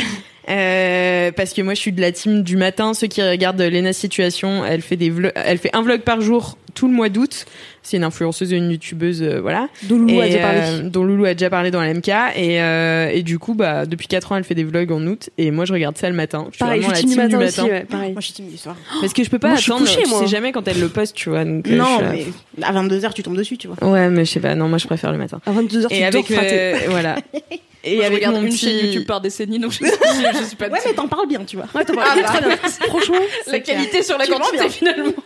[0.49, 2.93] Euh, parce que moi je suis de la team du matin.
[2.93, 6.57] Ceux qui regardent Lena Situation, elle fait des vlogs, elle fait un vlog par jour
[6.75, 7.45] tout le mois d'août.
[7.81, 9.67] C'est une influenceuse et une youtubeuse, euh, voilà.
[9.83, 10.59] Dont Loulou a déjà parlé.
[10.61, 13.85] euh, dont Loulou a déjà parlé dans la MK et, euh, et du coup bah
[13.85, 16.15] depuis 4 ans elle fait des vlogs en août et moi je regarde ça le
[16.15, 16.45] matin.
[16.49, 18.11] Je suis Pareil, je vraiment suis la team team du matin aussi, ouais, pareil.
[18.11, 18.75] Moi, je suis timide du soir.
[19.01, 19.85] Parce que je peux pas Moi, je attendre.
[19.87, 20.19] couchée, tu moi.
[20.19, 21.45] sais jamais quand elle le poste, tu vois.
[21.45, 22.25] Donc, Non, je- mais
[22.63, 23.77] à 22h, tu tombes dessus, tu vois.
[23.89, 24.55] Ouais, mais je sais pas.
[24.55, 25.39] Non, moi je préfère le matin.
[25.45, 27.15] À 22h, tu Et avec euh, voilà.
[27.83, 28.57] Et Moi, je avec regarde mon une petit...
[28.57, 29.77] chaîne YouTube par décennie, donc je,
[30.39, 30.67] je suis pas.
[30.67, 31.65] Ouais, mais t'en parles bien, tu vois.
[31.73, 32.27] Ouais, t'en Ah, parles bah.
[32.27, 32.57] très bien.
[32.87, 33.15] Franchement,
[33.47, 35.13] la qualité sur la Tu quantité finalement.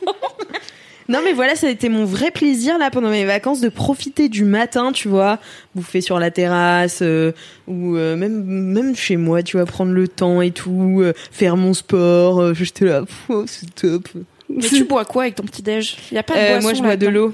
[1.10, 4.30] Non mais voilà, ça a été mon vrai plaisir là pendant mes vacances de profiter
[4.30, 5.38] du matin, tu vois,
[5.76, 7.34] bouffer sur la terrasse euh,
[7.68, 11.58] ou euh, même même chez moi, tu vois, prendre le temps et tout, euh, faire
[11.58, 12.39] mon sport.
[12.39, 14.08] euh, J'étais là, oh, c'est top.
[14.47, 15.97] Mais tu bois quoi avec ton petit déj?
[16.10, 17.34] Il y a pas de Euh, boisson moi je bois de l'eau.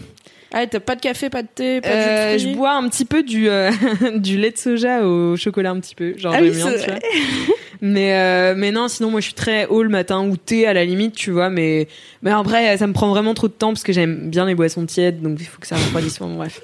[0.52, 2.56] Ah, t'as pas de café, pas de thé, pas Euh, de je jus de fruits
[2.58, 3.72] bois un petit peu du euh,
[4.16, 7.00] du lait de soja au chocolat un petit peu, genre Ah oui, bien, tu vois.
[7.82, 10.74] Mais euh, mais non, sinon moi je suis très haut le matin ou thé à
[10.74, 11.88] la limite, tu vois, mais
[12.22, 14.86] mais après ça me prend vraiment trop de temps parce que j'aime bien les boissons
[14.86, 16.20] tièdes, donc il faut que ça refroidisse.
[16.20, 16.60] Bon, bref,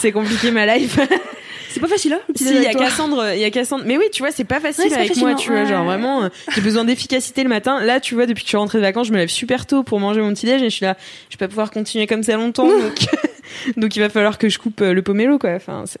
[0.00, 0.98] c'est compliqué ma life.
[1.70, 2.74] c'est pas facile, hein, le petit Si, il y a.
[2.74, 3.84] Cassandre, il y a Cassandre.
[3.86, 5.66] Mais oui, tu vois, c'est pas facile Ouais, c'est pas avec moi, tu vois, Ouais.
[5.68, 7.80] genre vraiment, euh, j'ai besoin d'efficacité le matin.
[7.84, 9.84] Là, tu vois, depuis que je suis rentrée de vacances, je me lève super tôt
[9.84, 10.96] pour manger mon petit déj et je suis là,
[11.30, 13.06] je vais pas pouvoir continuer comme ça longtemps, donc
[13.76, 15.50] donc il va falloir que je coupe euh, le pomelo quoi.
[15.54, 16.00] Enfin, c'est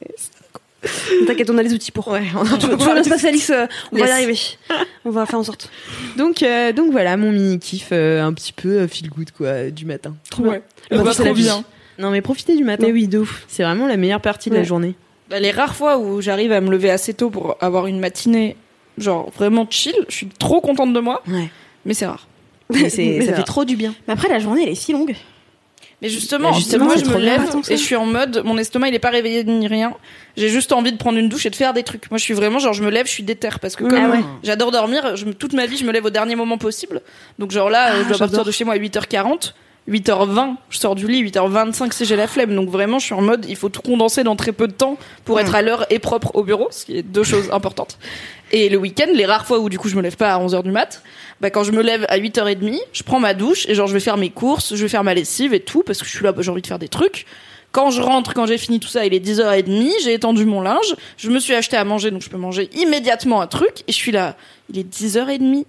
[1.26, 2.06] T'inquiète, on a les outils pour.
[2.08, 2.22] ouais.
[2.34, 3.50] on a Alice.
[3.50, 4.38] euh, On va y arriver.
[5.04, 5.68] On va faire en sorte.
[6.16, 10.14] Donc euh, donc voilà mon mini kiff un petit peu feel good quoi du matin.
[10.30, 10.62] Trop Ouais.
[10.90, 11.02] bien.
[11.02, 11.64] Bah, trop bien.
[11.98, 12.84] Non mais profitez du matin.
[12.86, 13.44] Mais oui, de ouf.
[13.48, 14.94] C'est vraiment la meilleure partie de la journée.
[15.28, 18.56] Bah, les rares fois où j'arrive à me lever assez tôt pour avoir une matinée
[18.96, 21.50] genre vraiment chill, je suis trop contente de moi, Ouais.
[21.84, 22.28] mais c'est rare.
[22.70, 23.92] Mais ça fait trop du bien.
[24.06, 25.14] Mais après, la journée, elle est si longue.
[26.02, 28.94] Mais justement, justement, moi je me lève et je suis en mode mon estomac il
[28.94, 29.94] est pas réveillé ni rien.
[30.36, 32.10] J'ai juste envie de prendre une douche et de faire des trucs.
[32.10, 34.10] Moi je suis vraiment genre je me lève, je suis déter parce que comme Ah
[34.10, 34.24] ouais.
[34.42, 37.00] j'adore dormir, je, toute ma vie je me lève au dernier moment possible.
[37.38, 39.52] Donc genre là, euh, je dois partir de chez moi à 8h40.
[39.88, 42.54] 8h20, je sors du lit, 8h25 si j'ai la flemme.
[42.54, 44.96] Donc vraiment, je suis en mode, il faut tout condenser dans très peu de temps
[45.24, 47.98] pour être à l'heure et propre au bureau, ce qui est deux choses importantes.
[48.52, 50.62] Et le week-end, les rares fois où du coup je me lève pas à 11h
[50.62, 51.02] du mat,
[51.40, 54.00] bah quand je me lève à 8h30, je prends ma douche et genre je vais
[54.00, 56.32] faire mes courses, je vais faire ma lessive et tout parce que je suis là,
[56.32, 57.26] bah, j'ai envie de faire des trucs.
[57.72, 60.96] Quand je rentre, quand j'ai fini tout ça, il est 10h30, j'ai étendu mon linge,
[61.16, 63.96] je me suis acheté à manger donc je peux manger immédiatement un truc et je
[63.96, 64.36] suis là,
[64.70, 65.64] il est 10h30.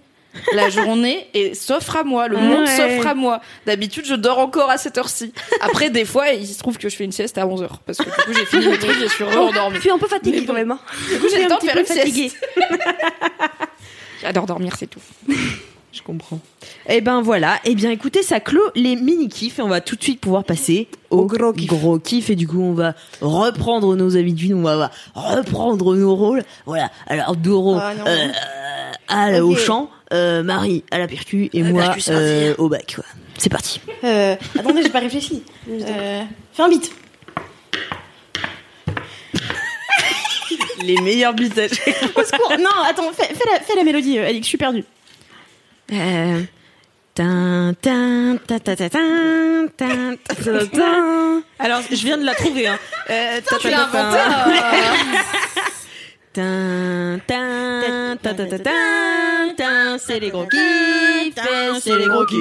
[0.52, 2.76] La journée et s'offre à moi, le monde Ouais.
[2.76, 3.40] s'offre à moi.
[3.66, 5.32] D'habitude, je dors encore à cette heure-ci.
[5.60, 8.04] Après, des fois, il se trouve que je fais une sieste à 11h parce que
[8.04, 9.76] du coup, j'ai fini mes trucs et je suis re-endormie.
[9.76, 10.70] Je suis un peu fatiguée quand même.
[10.70, 10.78] hein.
[11.10, 12.28] Du coup, j'ai le temps de faire une fatiguée.
[12.28, 12.46] sieste.
[14.22, 15.00] J'adore dormir, c'est tout.
[15.98, 16.38] Je comprends.
[16.88, 17.58] Eh ben voilà.
[17.64, 20.44] Eh bien écoutez, ça clôt les mini kiffs et on va tout de suite pouvoir
[20.44, 21.66] passer au, gros kiff.
[21.68, 26.44] gros kiff et du coup on va reprendre nos habitudes, on va reprendre nos rôles.
[26.66, 26.90] Voilà.
[27.08, 28.28] Alors Doro Ah, euh,
[29.08, 32.24] à la- au chant, euh, Marie à la percu et moi percu, c'est parti.
[32.26, 32.96] euh, au bac.
[33.36, 33.80] C'est parti.
[34.04, 35.42] Euh, attendez, j'ai pas réfléchi.
[35.68, 36.22] Euh,
[36.52, 36.92] fais un beat.
[40.82, 41.60] Les meilleurs beats.
[42.16, 42.52] Au secours.
[42.58, 44.84] Non, attends, fais, fais la, fais la mélodie, euh, Alix, je suis perdue.
[45.92, 46.42] Euh.
[51.58, 52.68] Alors, je viens de la trouver.
[52.68, 52.78] Hein.
[53.10, 53.56] Euh, ta,
[58.16, 58.16] tin,
[59.56, 62.38] tin, c'est les gros kiffs, eh, c'est les gros kiffs.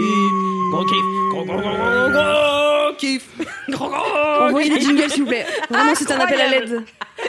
[0.72, 3.30] Gros kiffs, gros, gros, gros kiffs.
[3.70, 5.46] Gros, gros Envoyez des jingles, s'il vous plaît.
[5.70, 6.84] Vraiment, c'est un appel à l'aide.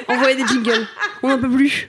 [0.09, 0.87] Envoyez des jingles.
[1.23, 1.89] On n'en peut plus.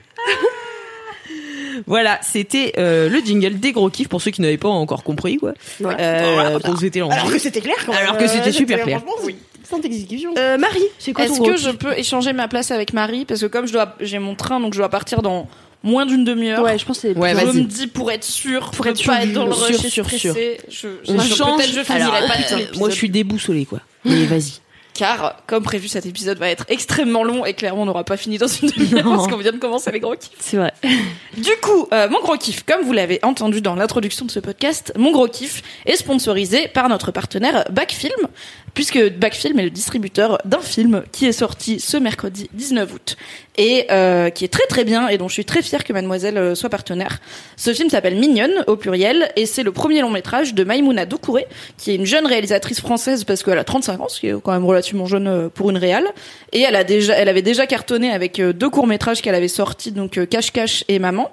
[1.86, 5.36] Voilà, c'était euh, le jingle des gros kiffs pour ceux qui n'avaient pas encore compris
[5.38, 5.52] quoi.
[5.80, 5.94] Ouais.
[6.00, 7.16] Euh, s'était lancé.
[7.18, 8.02] Alors que c'était clair quand même.
[8.02, 9.00] Alors que c'était Euh, super clair.
[9.00, 9.36] franchement, oui.
[9.68, 10.34] Sans exécution.
[10.36, 13.24] Euh, Marie, c'est quoi ton Est-ce que je peux échanger ma place avec Marie?
[13.24, 15.46] Parce que comme je dois, j'ai mon train, donc je dois partir dans
[15.84, 16.62] moins d'une demi-heure.
[16.64, 17.16] Ouais, je pense que c'est.
[17.16, 19.66] Ouais, je me dis pour être sûr, Pour être sûr pas être dans le sûr,
[19.66, 21.56] rush et sûr, stressé, je, je- On je- change.
[21.58, 22.76] Peut-être je finirai Alors, pas l'épisode.
[22.78, 23.78] moi je suis déboussolée quoi.
[24.04, 24.54] Mais vas-y.
[25.00, 28.36] Car, comme prévu, cet épisode va être extrêmement long et clairement on n'aura pas fini
[28.36, 30.36] dans une demi-heure parce qu'on vient de commencer les gros kiffs.
[30.38, 30.74] C'est vrai.
[31.38, 34.92] Du coup, euh, mon gros kiff, comme vous l'avez entendu dans l'introduction de ce podcast,
[34.98, 38.28] mon gros kiff est sponsorisé par notre partenaire Backfilm.
[38.74, 43.16] Puisque Backfilm est le distributeur d'un film qui est sorti ce mercredi 19 août
[43.56, 46.38] et euh, qui est très très bien et dont je suis très fière que Mademoiselle
[46.38, 47.20] euh, soit partenaire.
[47.56, 51.46] Ce film s'appelle Mignonne au pluriel et c'est le premier long métrage de Maïmouna Doucouré
[51.76, 54.52] qui est une jeune réalisatrice française parce qu'elle a 35 ans, ce qui est quand
[54.52, 56.06] même relativement jeune euh, pour une réale
[56.52, 59.48] et elle a déjà elle avait déjà cartonné avec euh, deux courts métrages qu'elle avait
[59.48, 61.30] sortis donc Cache Cache et Maman.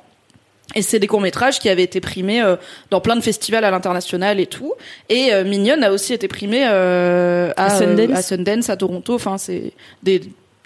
[0.75, 2.55] Et c'est des courts-métrages qui avaient été primés euh,
[2.91, 4.73] dans plein de festivals à l'international et tout.
[5.09, 8.09] Et euh, Mignonne a aussi été primée euh, à, À Sundance.
[8.09, 9.15] euh, à Sundance, à Toronto.
[9.15, 9.71] Enfin, c'est
[10.03, 10.21] des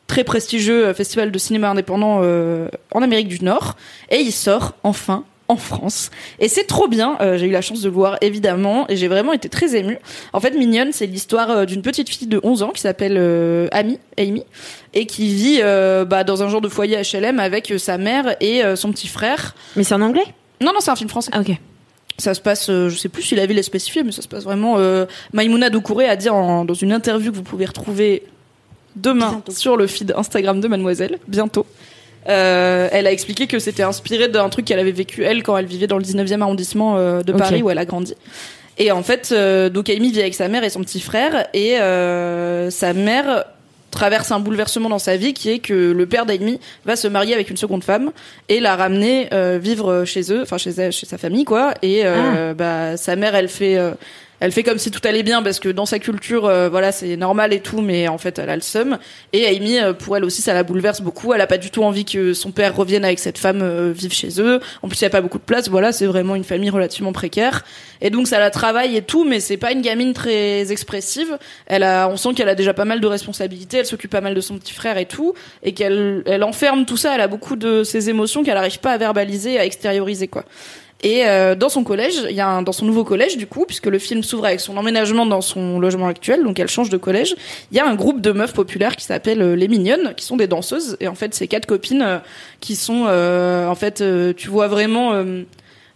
[0.08, 3.78] très prestigieux euh, festivals de cinéma indépendant euh, en Amérique du Nord.
[4.10, 6.10] Et il sort enfin en France.
[6.40, 7.18] Et c'est trop bien.
[7.22, 9.98] Euh, j'ai eu la chance de le voir évidemment et j'ai vraiment été très émue.
[10.34, 13.68] En fait, Mignonne, c'est l'histoire euh, d'une petite fille de 11 ans qui s'appelle euh,
[13.72, 14.44] Amy, Amy,
[14.94, 18.62] et qui vit euh, bah, dans un genre de foyer HLM avec sa mère et
[18.76, 19.56] son petit frère.
[19.76, 20.24] Mais c'est en anglais?
[20.62, 21.32] Non, non, c'est un film français.
[21.34, 21.52] Ah, ok.
[22.18, 24.44] Ça se passe, je sais plus si la ville est spécifiée, mais ça se passe
[24.44, 24.78] vraiment.
[25.34, 28.24] Maïmouna Doucouré a dit en- dans une interview que vous pouvez retrouver
[28.96, 31.66] demain sur le feed Instagram de Mademoiselle, bientôt.
[32.30, 35.66] Euh, elle a expliqué que c'était inspiré d'un truc qu'elle avait vécu elle quand elle
[35.66, 37.34] vivait dans le 19e arrondissement euh, de.
[37.34, 38.16] Paris où elle a grandi.
[38.78, 41.80] Et en fait, euh, donc Amy vit avec sa mère et son petit frère et
[41.80, 43.46] euh, sa mère
[43.92, 47.34] traverse un bouleversement dans sa vie qui est que le père d'Amy va se marier
[47.34, 48.12] avec une seconde femme
[48.50, 51.74] et la ramener euh, vivre chez eux, enfin chez elle, chez sa famille quoi.
[51.82, 53.92] Et euh, bah sa mère elle fait euh,
[54.42, 57.16] elle fait comme si tout allait bien parce que dans sa culture euh, voilà c'est
[57.16, 58.98] normal et tout mais en fait elle a le seum.
[59.34, 61.32] Et Amy euh, pour elle aussi ça la bouleverse beaucoup.
[61.32, 64.14] Elle a pas du tout envie que son père revienne avec cette femme euh, vivre
[64.14, 64.60] chez eux.
[64.82, 65.70] En plus il y a pas beaucoup de place.
[65.70, 67.64] Voilà c'est vraiment une famille relativement précaire.
[68.02, 71.38] Et donc ça la travaille et tout mais c'est pas une gamine très expressive.
[71.68, 73.78] Elle a on sent qu'elle a déjà pas mal de responsabilités.
[73.78, 75.36] Elle s'occupe pas mal de son petit frère et tout.
[75.62, 77.14] Et qu'elle elle enferme tout ça.
[77.14, 80.46] Elle a beaucoup de ses émotions qu'elle arrive pas à verbaliser à extérioriser quoi
[81.04, 83.88] et euh, dans son collège, il y a dans son nouveau collège du coup, puisque
[83.88, 87.36] le film s'ouvre avec son emménagement dans son logement actuel, donc elle change de collège.
[87.72, 90.38] Il y a un groupe de meufs populaires qui s'appelle euh, les Mignonnes, qui sont
[90.38, 90.98] des danseuses.
[91.00, 92.20] Et en fait, c'est quatre copines euh,
[92.60, 94.04] qui sont, en fait,
[94.36, 95.24] tu vois vraiment.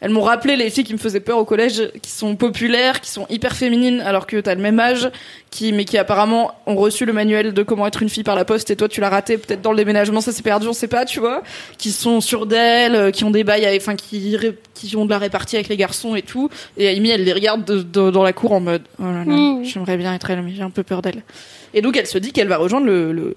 [0.02, 3.10] Elles m'ont rappelé les filles qui me faisaient peur au collège, qui sont populaires, qui
[3.10, 5.10] sont hyper féminines, alors que t'as le même âge,
[5.52, 8.44] qui mais qui apparemment ont reçu le manuel de comment être une fille par la
[8.46, 10.88] poste et toi tu l'as raté peut-être dans le déménagement, ça s'est perdu, on sait
[10.90, 11.44] pas, tu vois,
[11.78, 14.36] qui sont sûres d'elles, euh, qui ont des bails, enfin qui
[14.74, 16.50] qui ont de la répartie avec les garçons et tout.
[16.78, 19.34] Et Amy elle les regarde de- de- dans la cour en mode oh là là,
[19.64, 21.24] j'aimerais bien être elle, mais j'ai un peu peur d'elle.
[21.74, 23.36] Et donc elle se dit qu'elle va rejoindre le, le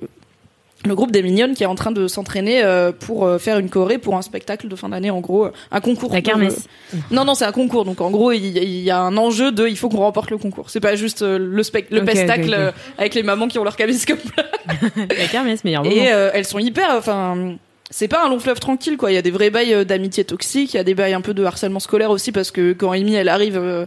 [0.87, 3.69] le groupe des mignonnes qui est en train de s'entraîner euh, pour euh, faire une
[3.69, 6.69] choré pour un spectacle de fin d'année en gros euh, un concours La de- kermesse.
[7.11, 7.85] non non c'est un concours.
[7.85, 10.31] Donc en gros il y, il y a un enjeu de il faut qu'on remporte
[10.31, 10.71] le concours.
[10.71, 14.21] C'est pas juste euh, le spec le euh, avec les mamans qui ont leur caméscope
[14.97, 15.95] La kermesse, meilleur moment.
[15.97, 16.05] et
[16.35, 17.57] elles sont hyper enfin
[17.91, 19.11] c'est pas un long fleuve tranquille quoi.
[19.11, 20.75] Il y a des vrais bails d'amitié toxique.
[20.75, 23.15] Il y a des bails un peu de harcèlement scolaire aussi parce que quand Amy
[23.15, 23.87] elle arrive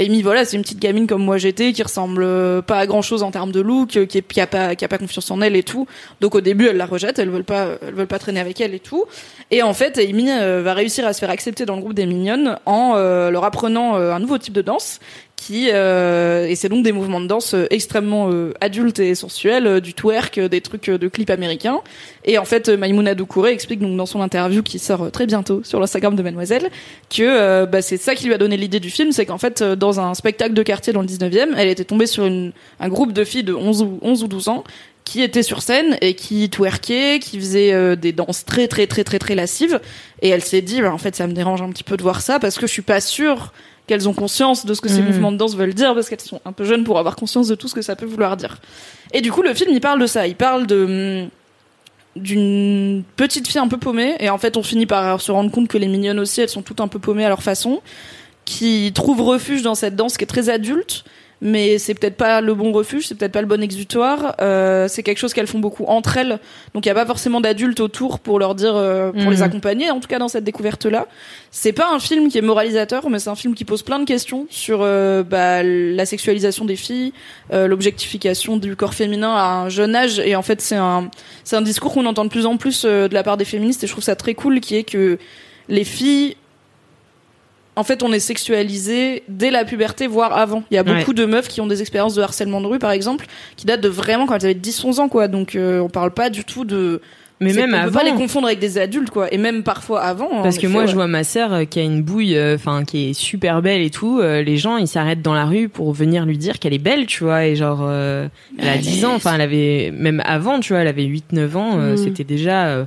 [0.00, 3.02] Amy voilà c'est une petite gamine comme moi j'étais qui ressemble euh, pas à grand
[3.02, 5.54] chose en termes de look euh, qui, a pas qui a pas confiance en elle
[5.56, 5.86] et tout.
[6.22, 8.74] Donc au début elle la rejette elles veulent pas elles veulent pas traîner avec elle
[8.74, 9.04] et tout.
[9.50, 12.06] Et en fait Amy euh, va réussir à se faire accepter dans le groupe des
[12.06, 15.00] mignonnes en leur apprenant un nouveau type de danse
[15.40, 19.66] qui euh, et c'est donc des mouvements de danse euh, extrêmement euh, adultes et sensuels,
[19.66, 21.80] euh, du twerk, des trucs de clips américains.
[22.26, 25.80] Et en fait, Maïmouna Doucouré explique donc dans son interview qui sort très bientôt sur
[25.80, 26.68] l'Instagram de Mademoiselle
[27.08, 29.98] que bah, c'est ça qui lui a donné l'idée du film, c'est qu'en fait dans
[29.98, 33.44] un spectacle de quartier dans le 19e, elle était tombée sur un groupe de filles
[33.44, 34.64] de 11 ou 11 ou 12 ans
[35.04, 39.02] qui étaient sur scène et qui twerkaient, qui faisaient euh, des danses très très très
[39.02, 39.80] très très lascives
[40.22, 42.20] et elle s'est dit bah, en fait ça me dérange un petit peu de voir
[42.20, 43.52] ça parce que je suis pas sûre
[43.90, 45.06] qu'elles ont conscience de ce que ces Mhm.
[45.08, 47.54] mouvements de danse veulent dire parce qu'elles sont un peu jeunes pour avoir conscience de
[47.56, 48.58] tout ce que ça peut vouloir dire.
[49.12, 50.26] Et du coup, le film, il parle de ça.
[50.28, 51.30] Il parle de hum,
[52.16, 55.68] d'une petite fille un peu paumée et en fait on finit par se rendre compte
[55.68, 57.80] que les mignonnes aussi elles sont toutes un peu paumées à leur façon
[58.44, 61.04] qui trouvent refuge dans cette danse qui est très adulte
[61.42, 64.34] mais c'est peut-être pas le bon refuge c'est peut-être pas le bon exutoire.
[64.40, 66.38] Euh, c'est quelque chose qu'elles font beaucoup entre elles.
[66.74, 69.30] Donc il y a pas forcément d'adultes autour pour leur dire euh, pour Mhm.
[69.30, 71.06] les accompagner en tout cas dans cette découverte là
[71.50, 74.04] c'est pas un film qui est moralisateur mais c'est un film qui pose plein de
[74.04, 77.12] questions sur euh, bah, la sexualisation des filles
[77.52, 80.18] euh, l'objectification du corps féminin à un jeune âge.
[80.20, 81.10] Et en fait c'est un
[81.44, 83.82] c'est un discours qu'on entend de plus en plus euh, de la part des féministes.
[83.82, 85.18] Et je trouve ça très cool qui est que
[85.68, 86.36] les filles
[87.80, 91.14] en fait on est sexualisé dès la puberté voire avant il y a beaucoup Ouais.
[91.14, 93.26] de meufs qui ont des expériences de harcèlement de rue par exemple
[93.56, 96.12] qui datent de vraiment quand elles avaient 10 11 ans quoi donc euh, on parle
[96.12, 97.00] pas du tout de
[97.40, 98.10] Mais même on peut pas avant.
[98.12, 100.88] les confondre avec des adultes quoi et même parfois avant en Parce que moi, ouais.
[100.88, 103.80] je vois ma sœur euh, qui a une bouille, euh, enfin qui est super belle
[103.80, 104.20] et tout.
[104.20, 107.06] euh, les gens, ils s'arrêtent dans la rue pour venir lui dire qu'elle est belle,
[107.06, 107.46] tu vois.
[107.46, 108.28] Et genre, euh,
[108.58, 109.14] elle a 10 ans.
[109.14, 111.76] Enfin, elle avait même avant, tu vois, elle avait 8-9 ans.
[111.78, 111.96] Mm.
[111.96, 112.86] C'était déjà.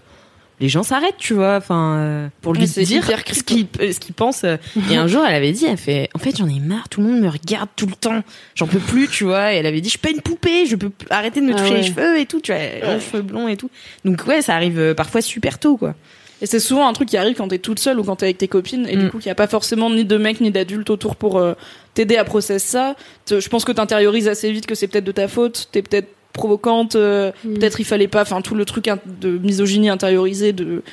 [0.63, 3.91] Les gens s'arrêtent, tu vois, enfin, euh, pour lui Ouais, dire hyper ce qu'il euh,
[3.91, 4.43] ce qu'il pense.
[4.91, 7.07] Et un jour, elle avait dit, elle fait, en fait, j'en ai marre, tout le
[7.07, 8.23] monde me regarde tout le temps,
[8.55, 9.53] j'en peux plus, tu vois.
[9.53, 11.57] Et elle avait dit, je suis pas une poupée, je peux arrêter de me Ah
[11.57, 11.81] toucher ouais.
[11.81, 13.69] les cheveux et tout, tu vois, les cheveux blonds et tout.
[14.05, 15.93] Donc ouais, ça arrive euh, parfois super tôt, quoi.
[16.41, 18.37] Et c'est souvent un truc qui arrive quand t'es toute seule ou quand t'es avec
[18.37, 19.09] tes copines et du Mm.
[19.11, 21.53] coup qu'il n'y a pas forcément ni de mecs ni d'adultes autour pour euh,
[21.93, 22.95] t'aider à processer ça.
[23.29, 26.95] Je pense que t'intériorises assez vite que c'est peut-être de ta faute, t'es peut-être provocante,
[26.95, 27.53] euh, Mm.
[27.55, 28.89] peut-être il fallait pas, enfin tout le truc
[29.21, 30.83] de misogynie intériorisée, de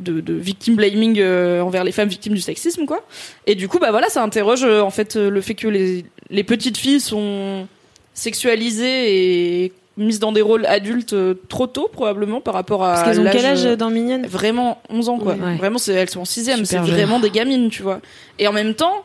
[0.00, 3.04] de, de victim blaming euh, envers les femmes victimes du sexisme quoi.
[3.48, 6.04] Et du coup bah voilà ça interroge euh, en fait euh, le fait que les
[6.30, 7.66] les petites filles sont
[8.14, 13.04] sexualisées et mises dans des rôles adultes euh, trop tôt probablement par rapport à Parce
[13.16, 15.34] qu'elles ont quel âge dans Mignonne vraiment 11 ans quoi.
[15.34, 15.56] Ouais.
[15.56, 18.00] Vraiment c'est elles sont en sixième, c'est vraiment des gamines, tu vois.
[18.38, 19.04] Et en même temps,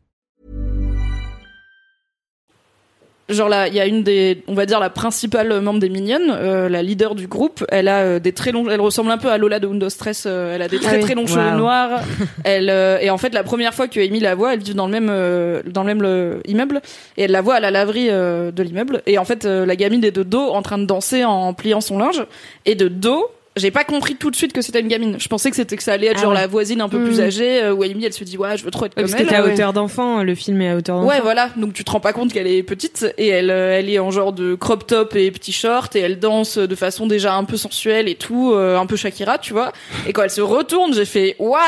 [3.33, 6.19] Genre là, il y a une des, on va dire la principale membre des Minions,
[6.29, 7.65] euh, la leader du groupe.
[7.69, 10.23] Elle a euh, des très longs, elle ressemble un peu à Lola de Windows Stress.
[10.27, 11.01] euh, elle a des très oui.
[11.03, 11.27] très longs Wow.
[11.27, 12.01] cheveux noirs.
[12.43, 14.85] elle euh, et en fait la première fois que Amy la voit, elle vit dans
[14.87, 16.81] le même euh, dans le même le- immeuble
[17.17, 19.01] et elle la voit à la laverie euh, de l'immeuble.
[19.07, 21.81] Et en fait euh, la gamine est de dos en train de danser en pliant
[21.81, 22.23] son linge
[22.65, 23.27] et de dos.
[23.57, 25.17] J'ai pas compris tout de suite que c'était une gamine.
[25.19, 26.37] Je pensais que c'était que ça allait être Ah genre ouais.
[26.39, 28.71] la voisine un peu plus âgée euh, où Amy elle se dit ouais je veux
[28.71, 29.27] trop être comme parce que elle.
[29.27, 29.51] t'es à ouais.
[29.51, 31.09] hauteur d'enfant, le film est à hauteur d'enfant.
[31.09, 31.49] Ouais, voilà.
[31.57, 34.09] Donc tu te rends pas compte qu'elle est petite et elle, euh, elle est en
[34.09, 37.57] genre de crop top et petit short et elle danse de façon déjà un peu
[37.57, 39.73] sensuelle et tout, euh, un peu Shakira, tu vois.
[40.07, 41.59] Et quand elle se retourne, j'ai fait waouh,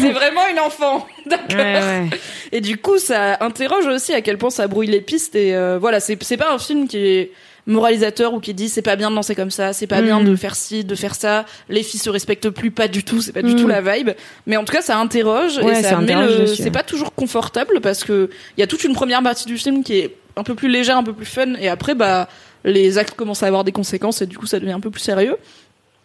[0.00, 1.06] c'est vraiment une enfant.
[1.26, 1.46] D'accord.
[1.58, 2.08] Ouais, ouais.
[2.52, 5.78] Et du coup, ça interroge aussi à quel point ça brouille les pistes et euh,
[5.78, 7.32] voilà, c'est c'est pas un film qui est
[7.66, 10.04] moralisateur ou qui dit c'est pas bien de danser comme ça, c'est pas Mm.
[10.04, 13.20] bien de faire ci, de faire ça, les filles se respectent plus, pas du tout,
[13.20, 13.60] c'est pas du Mm.
[13.60, 14.10] tout la vibe.
[14.46, 16.46] Mais en tout cas, ça interroge Ouais, et ça ça met le.
[16.46, 19.82] C'est pas toujours confortable parce que il y a toute une première partie du film
[19.84, 22.28] qui est un peu plus légère, un peu plus fun, et après bah
[22.64, 25.00] les actes commencent à avoir des conséquences et du coup ça devient un peu plus
[25.02, 25.36] sérieux.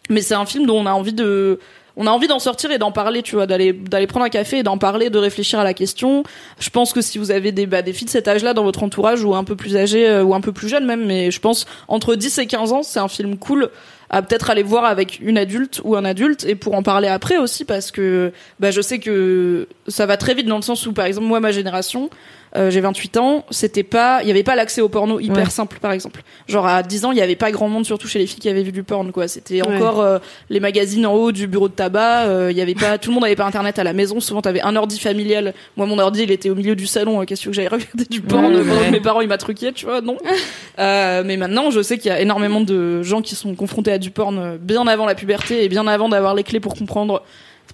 [0.08, 1.58] Mais c'est un film dont on a envie de
[1.96, 4.58] on a envie d'en sortir et d'en parler, tu vois, d'aller d'aller prendre un café
[4.58, 6.24] et d'en parler, de réfléchir à la question.
[6.58, 8.82] Je pense que si vous avez des bah, des filles de cet âge-là dans votre
[8.82, 11.40] entourage ou un peu plus âgées euh, ou un peu plus jeunes même, mais je
[11.40, 13.70] pense entre 10 et 15 ans, c'est un film cool
[14.10, 17.38] à peut-être aller voir avec une adulte ou un adulte et pour en parler après
[17.38, 20.92] aussi parce que bah je sais que ça va très vite dans le sens où
[20.92, 22.08] par exemple moi ma génération
[22.54, 25.50] euh, j'ai 28 ans, c'était pas, il y avait pas l'accès au porno hyper Ouais.
[25.50, 26.22] simple par exemple.
[26.48, 28.48] Genre à 10 ans, il y avait pas grand monde surtout chez les filles qui
[28.48, 29.28] avaient vu du porn quoi.
[29.28, 29.76] C'était Ouais.
[29.76, 30.18] encore euh,
[30.48, 33.14] les magazines en haut du bureau de tabac, euh, il y avait pas tout le
[33.14, 35.52] monde avait pas internet à la maison, souvent t'avais un ordi familial.
[35.76, 38.22] Moi mon ordi, il était au milieu du salon, euh, qu'est-ce que j'allais regarder du
[38.22, 40.16] porn Ouais, mes parents ils m'attruquiaient, tu vois, non.
[40.78, 44.10] Mais maintenant, je sais qu'il y a énormément de gens qui sont confrontés à du
[44.10, 47.22] porn euh, bien avant la puberté et bien avant d'avoir les clés pour comprendre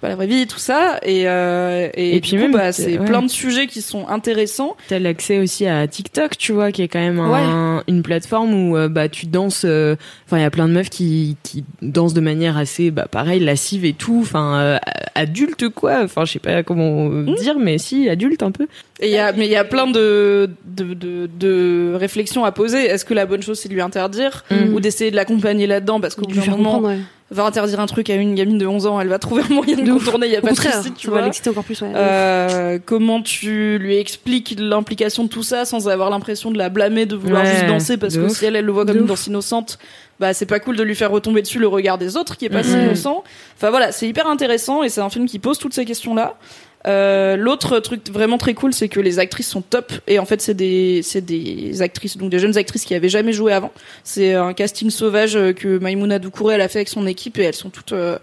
[0.03, 0.99] pas la vraie vie, tout ça.
[1.03, 3.05] Et, euh, et, Et du puis coup, même, bah, c'est ouais.
[3.05, 4.75] plein de sujets qui sont intéressants.
[4.89, 8.77] T'as l'accès aussi à TikTok, tu vois, qui est quand même un- une plateforme où
[8.77, 9.63] euh, bah tu danses.
[9.65, 9.95] euh,
[10.27, 13.39] Enfin, il y a plein de meufs qui qui dansent de manière assez, bah pareil,
[13.39, 14.19] lascive et tout.
[14.21, 14.77] Enfin, euh,
[15.15, 16.01] adulte quoi.
[16.03, 17.33] Enfin, je sais pas comment Hmm.
[17.35, 18.67] dire, mais si adulte un peu.
[18.99, 22.51] Et il y a, mais il y a plein de, de, de, de réflexions à
[22.51, 22.85] poser.
[22.85, 24.73] Est-ce que la bonne chose, c'est de lui interdire Mhm.
[24.73, 25.99] ou d'essayer de l'accompagner là-dedans?
[25.99, 26.99] Parce qu'au bout d'un moment, ouais.
[27.33, 29.77] Va interdire un truc à une gamine de 11 ans, elle va trouver un moyen
[29.77, 31.21] de, contourner, il y a pas de souci, tu vois.
[31.21, 31.91] l'exciter encore plus, ouais.
[31.95, 37.05] Euh, comment tu lui expliques l'implication de tout ça sans avoir l'impression de la blâmer,
[37.05, 38.37] de vouloir Ouais, juste danser parce que ouf.
[38.37, 39.09] si elle, elle le voit comme De une ouf.
[39.09, 39.79] danse innocente,
[40.19, 42.49] bah c'est pas cool de lui faire retomber dessus le regard des autres qui est
[42.49, 43.23] pas si innocent.
[43.57, 46.37] Enfin voilà, c'est hyper intéressant et c'est un film qui pose toutes ces questions-là.
[46.85, 50.41] Euh, L'autre truc vraiment très cool, c'est que les actrices sont top et en fait
[50.41, 53.71] c'est des c'est des actrices donc des jeunes actrices qui avaient jamais joué avant.
[54.03, 57.43] C'est un casting sauvage euh, que Maïmouna Doucouré elle a fait avec son équipe et
[57.43, 58.17] elles sont toutes euh,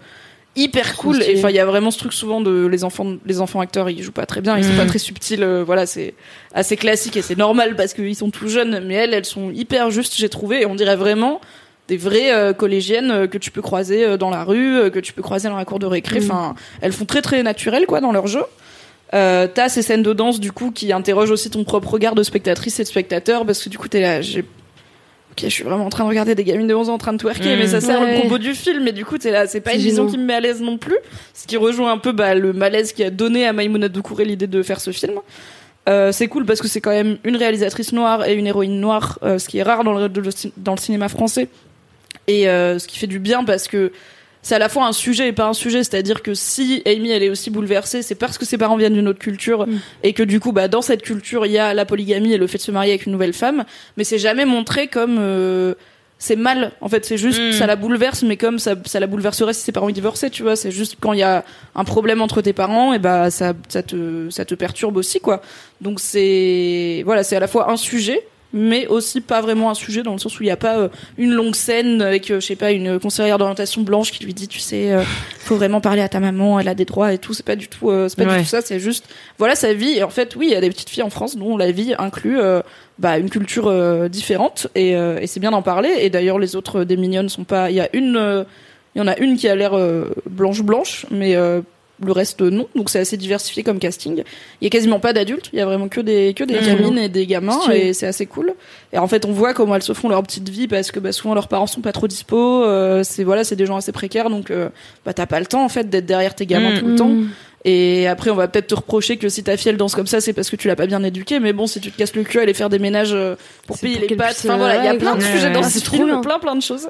[0.55, 1.23] hyper cool.
[1.23, 3.89] Et enfin il y a vraiment ce truc souvent de les enfants les enfants acteurs
[3.89, 5.41] ils jouent pas très bien, ils sont pas très subtils.
[5.41, 6.13] euh, voilà c'est
[6.53, 9.89] assez classique et c'est normal parce qu'ils sont tout jeunes, mais elles elles sont hyper
[9.89, 11.41] justes j'ai trouvé et on dirait vraiment
[11.91, 15.11] des vraies euh, collégiennes euh, que tu peux croiser euh, dans la rue, que tu
[15.11, 16.19] peux croiser dans la cour de récré.
[16.21, 16.25] Mhm.
[16.31, 18.43] Enfin, elles font très très naturel quoi dans leur jeu.
[19.13, 22.23] Euh, t'as ces scènes de danse du coup qui interrogent aussi ton propre regard de
[22.23, 24.45] spectatrice et de spectateur parce que du coup t'es là, j'ai
[25.33, 27.13] Ok, je suis vraiment en train de regarder des gamines de 11 ans en train
[27.13, 28.15] de twerker, mais ça sert Ouais.
[28.15, 30.25] le propos du film, et du coup, t'es là, c'est pas une vision qui me
[30.25, 30.97] met à l'aise non plus.
[31.33, 34.47] Ce qui rejoint un peu, bah, le malaise qui a donné à Maïmouna Doucouré l'idée
[34.47, 35.13] de faire ce film.
[35.87, 39.19] Euh, c'est cool parce que c'est quand même une réalisatrice noire et une héroïne noire,
[39.23, 40.21] euh, ce qui est rare dans le, de-
[40.57, 41.47] dans le cinéma français.
[42.27, 43.91] Et euh, ce qui fait du bien parce que
[44.43, 47.21] c'est à la fois un sujet et pas un sujet, c'est-à-dire que si Amy elle
[47.23, 49.79] est aussi bouleversée, c'est parce que ses parents viennent d'une autre culture Mm.
[50.03, 52.47] et que du coup bah dans cette culture il y a la polygamie et le
[52.47, 53.65] fait de se marier avec une nouvelle femme,
[53.97, 55.75] mais c'est jamais montré comme euh,
[56.17, 56.71] c'est mal.
[56.81, 57.51] En fait, c'est juste Mm.
[57.53, 60.55] ça la bouleverse, mais comme ça, ça la bouleverserait si ses parents divorçaient, tu vois.
[60.55, 61.43] C'est juste quand il y a
[61.75, 65.41] un problème entre tes parents, et bah ça, ça te, ça te perturbe aussi, quoi.
[65.81, 68.21] Donc c'est, voilà, c'est à la fois un sujet,
[68.53, 70.89] mais aussi pas vraiment un sujet dans le sens où il n'y a pas euh,
[71.17, 74.47] une longue scène avec, euh, je sais pas, une conseillère d'orientation blanche qui lui dit,
[74.47, 75.03] tu sais, euh,
[75.39, 77.33] faut vraiment parler à ta maman, elle a des droits et tout.
[77.33, 78.37] C'est pas du tout, euh, c'est pas Ouais.
[78.37, 78.61] du tout ça.
[78.61, 79.05] C'est juste,
[79.37, 79.97] voilà sa vie.
[79.97, 81.93] Et en fait, oui, il y a des petites filles en France dont la vie
[81.97, 82.39] inclut
[82.99, 85.89] bah, une culture euh, différente et, euh, et c'est bien d'en parler.
[86.01, 87.71] Et d'ailleurs, les autres des mignonnes sont pas.
[87.71, 88.43] Il y a une, euh,
[88.95, 89.71] il y en a une qui a l'air
[90.29, 91.61] blanche blanche, mais euh,
[92.03, 92.67] le reste non.
[92.75, 94.23] Donc c'est assez diversifié comme casting.
[94.61, 95.49] Il y a quasiment pas d'adultes.
[95.53, 96.65] Il y a vraiment que des que des Mmh.
[96.65, 98.53] gamines et des gamins et c'est assez cool.
[98.93, 101.11] Et en fait, on voit comment elles se font leur petite vie parce que bah,
[101.11, 102.63] souvent leurs parents sont pas trop dispo.
[102.63, 104.69] euh, c'est voilà, c'est des gens assez précaires, donc euh,
[105.05, 106.79] bah t'as pas le temps en fait d'être derrière tes gamins Mmh.
[106.79, 107.11] tout le temps.
[107.63, 110.19] Et après, on va peut-être te reprocher que si ta fille elle danse comme ça,
[110.19, 111.39] c'est parce que tu l'as pas bien éduquée.
[111.39, 113.35] Mais bon, si tu te casses le cul à aller faire des ménages euh,
[113.67, 115.51] pour payer pour les pattes, puisse, enfin voilà, il y a euh, plein de sujets
[115.51, 116.21] dans ce Ah, trop film, bien.
[116.21, 116.89] plein plein de choses.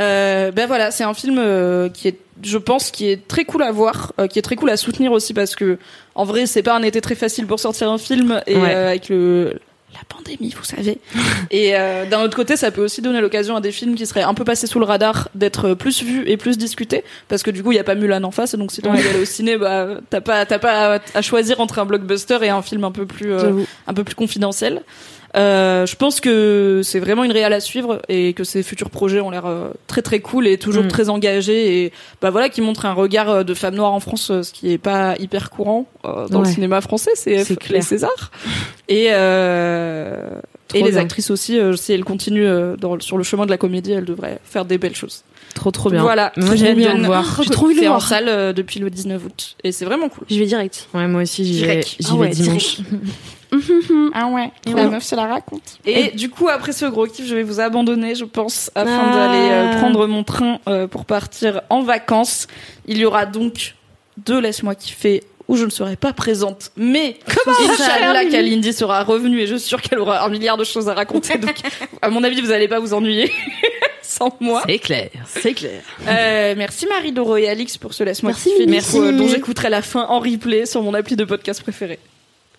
[0.00, 3.62] Euh, ben voilà, c'est un film euh, qui est, je pense, qui est très cool
[3.62, 5.78] à voir, euh, qui est très cool à soutenir aussi parce que
[6.16, 8.74] en vrai, c'est pas un été très facile pour sortir un film et Ouais.
[8.74, 9.60] euh, avec le
[9.94, 10.98] la pandémie, vous savez.
[11.50, 14.22] et euh, d'un autre côté, ça peut aussi donner l'occasion à des films qui seraient
[14.22, 17.62] un peu passés sous le radar d'être plus vus et plus discutés parce que du
[17.62, 19.56] coup, il y a pas Mulan en face, et donc si envie d'aller au ciné,
[19.56, 22.92] bah t'as pas t'as pas à, à choisir entre un blockbuster et un film un
[22.92, 24.82] peu plus euh, un peu plus confidentiel.
[25.36, 29.20] Euh, je pense que c'est vraiment une réale à suivre et que ses futurs projets
[29.20, 30.88] ont l'air euh, très très cool et toujours Mm.
[30.88, 31.92] très engagés et
[32.22, 34.78] bah voilà qui montre un regard euh, de femme noire en France ce qui est
[34.78, 37.82] pas hyper courant euh, dans le cinéma français c'est les.
[37.82, 38.30] Césars
[38.88, 39.08] et
[40.74, 41.00] et les bien.
[41.00, 44.04] actrices aussi euh, si elles continuent euh, dans, sur le chemin de la comédie elles
[44.04, 45.22] devraient faire des belles choses
[45.54, 46.02] Trop trop bien.
[46.02, 47.40] voilà Moi j'ai de le voir.
[47.42, 48.06] J'ai trop envie de c'est le en voir.
[48.08, 50.88] salle euh, depuis le 19 août et c'est vraiment cool Je vais direct.
[50.94, 51.96] Ouais, moi aussi j'y vais, Direct.
[51.98, 52.78] j'y Ah vais ouais, dimanche.
[54.12, 55.78] Ah ouais, la meuf se la raconte.
[55.86, 59.14] Et du coup, après ce gros kiff, je vais vous abandonner, je pense, afin Ah.
[59.14, 62.46] d'aller euh, prendre mon train euh, pour partir en vacances.
[62.86, 63.74] Il y aura donc
[64.18, 67.16] deux Laisse-moi kiffer où je ne serai pas présente, mais
[67.46, 70.94] Inch'Allah Kalindi sera revenue et je suis sûre qu'elle aura un milliard de choses à
[70.94, 71.38] raconter.
[71.38, 71.56] Donc,
[72.02, 73.32] à mon avis, vous allez pas vous ennuyer
[74.02, 74.62] sans moi.
[74.66, 75.82] C'est clair, c'est clair.
[76.06, 78.98] Euh, merci Marie Doro et Alix pour ce Laisse-moi Merci, merci.
[78.98, 81.98] euh, dont j'écouterai la fin en replay sur mon appli de podcast préféré.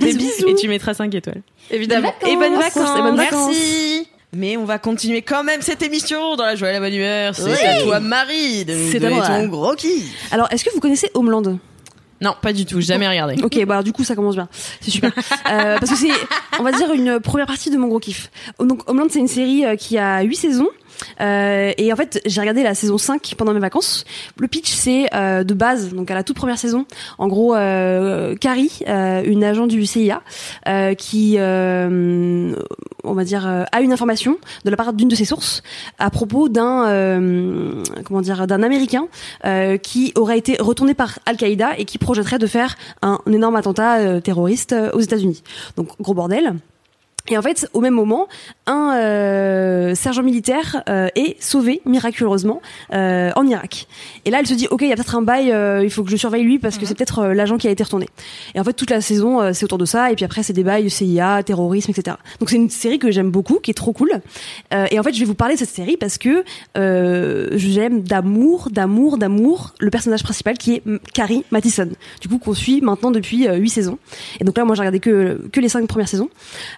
[0.00, 0.46] Des bisous.
[0.48, 1.40] Et tu mettras 5 étoiles.
[1.70, 2.14] Évidemment.
[2.26, 3.48] Et bonnes vacances, et bonnes vacances.
[3.56, 4.08] Merci.
[4.34, 7.34] Mais on va continuer quand même cette émission dans la joie et la bonne humeur.
[7.34, 7.64] C'est Oui.
[7.66, 10.04] à toi Marie de nous donner ton gros kiff.
[10.30, 11.58] Alors, est-ce que vous connaissez Homeland?
[12.20, 13.40] Non, pas du tout, jamais regardé.
[13.42, 14.48] Ok, bah du coup ça commence bien,
[14.80, 15.12] c'est super.
[15.50, 16.10] Euh, parce que c'est,
[16.58, 18.30] on va dire une première partie de mon gros kiff.
[18.58, 20.68] Donc Homeland c'est une série euh, qui a huit saisons.
[21.20, 24.04] Euh, et en fait, j'ai regardé la saison 5 pendant mes vacances.
[24.38, 26.86] Le pitch, c'est euh, de base, donc à la toute première saison,
[27.18, 30.22] en gros, euh, Carrie, euh, une agent du CIA,
[30.68, 32.54] euh, qui, euh,
[33.04, 35.62] on va dire, a une information de la part d'une de ses sources
[35.98, 39.08] à propos d'un, comment dire, d'un Américain
[39.82, 44.74] qui aurait été retourné par Al-Qaïda et qui projetterait de faire un, énorme attentat terroriste
[44.92, 45.42] aux États-Unis.
[45.76, 46.54] Donc gros bordel.
[47.30, 48.26] Et en fait, au même moment,
[48.68, 52.60] un euh, sergent militaire euh, est sauvé miraculeusement
[52.92, 53.86] euh, en Irak.
[54.24, 56.04] Et là, elle se dit, ok, il y a peut-être un bail, euh, il faut
[56.04, 58.06] que je surveille lui parce que c'est peut-être euh, l'agent qui a été retourné.
[58.54, 60.12] Et en fait, toute la saison, euh, c'est autour de ça.
[60.12, 62.16] Et puis après, c'est des bails CIA, terrorisme, etc.
[62.38, 64.12] Donc c'est une série que j'aime beaucoup, qui est trop cool.
[64.74, 66.44] Euh, et en fait, je vais vous parler de cette série parce que
[66.76, 71.88] euh, j'aime d'amour, d'amour, d'amour le personnage principal qui est M- Carrie Mathison.
[72.20, 73.98] Du coup, qu'on suit maintenant depuis huit saisons.
[74.40, 76.28] Et donc là, moi, j'ai regardé que que les cinq premières saisons.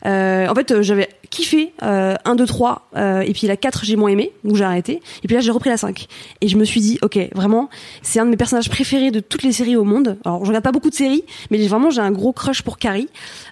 [0.06, 3.96] Euh, en fait, j'avais kiffé euh, 1, 2, 3, euh, et puis la 4, j'ai
[3.96, 5.00] moins aimé, donc j'ai arrêté.
[5.22, 6.06] Et puis là, j'ai repris la 5.
[6.40, 7.70] Et je me suis dit, ok, vraiment,
[8.02, 10.18] c'est un de mes personnages préférés de toutes les séries au monde.
[10.24, 13.08] Alors, je regarde pas beaucoup de séries, mais vraiment, j'ai un gros crush pour Carrie,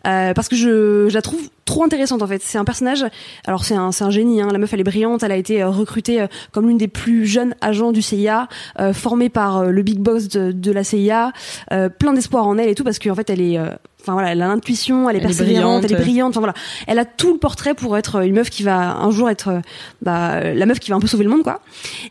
[0.06, 2.42] euh, parce que je, je la trouve trop intéressante en fait.
[2.42, 3.05] C'est un personnage,
[3.46, 4.48] alors c'est un, un génie, hein.
[4.50, 7.26] la meuf elle est brillante, elle a été euh, recrutée euh, comme l'une des plus
[7.26, 8.48] jeunes agents du CIA,
[8.80, 11.32] euh, formée par euh, le big boss de, de la CIA,
[11.72, 13.59] euh, plein d'espoir en elle et tout, parce qu'en fait elle est...
[13.59, 13.68] euh,
[14.09, 16.30] Enfin voilà, elle a l'intuition, elle est Elle est persévérante, elle est brillante.
[16.30, 16.55] Enfin voilà,
[16.86, 19.60] elle a tout le portrait pour être une meuf qui va un jour être euh,
[20.01, 21.60] bah, la meuf qui va un peu sauver le monde quoi.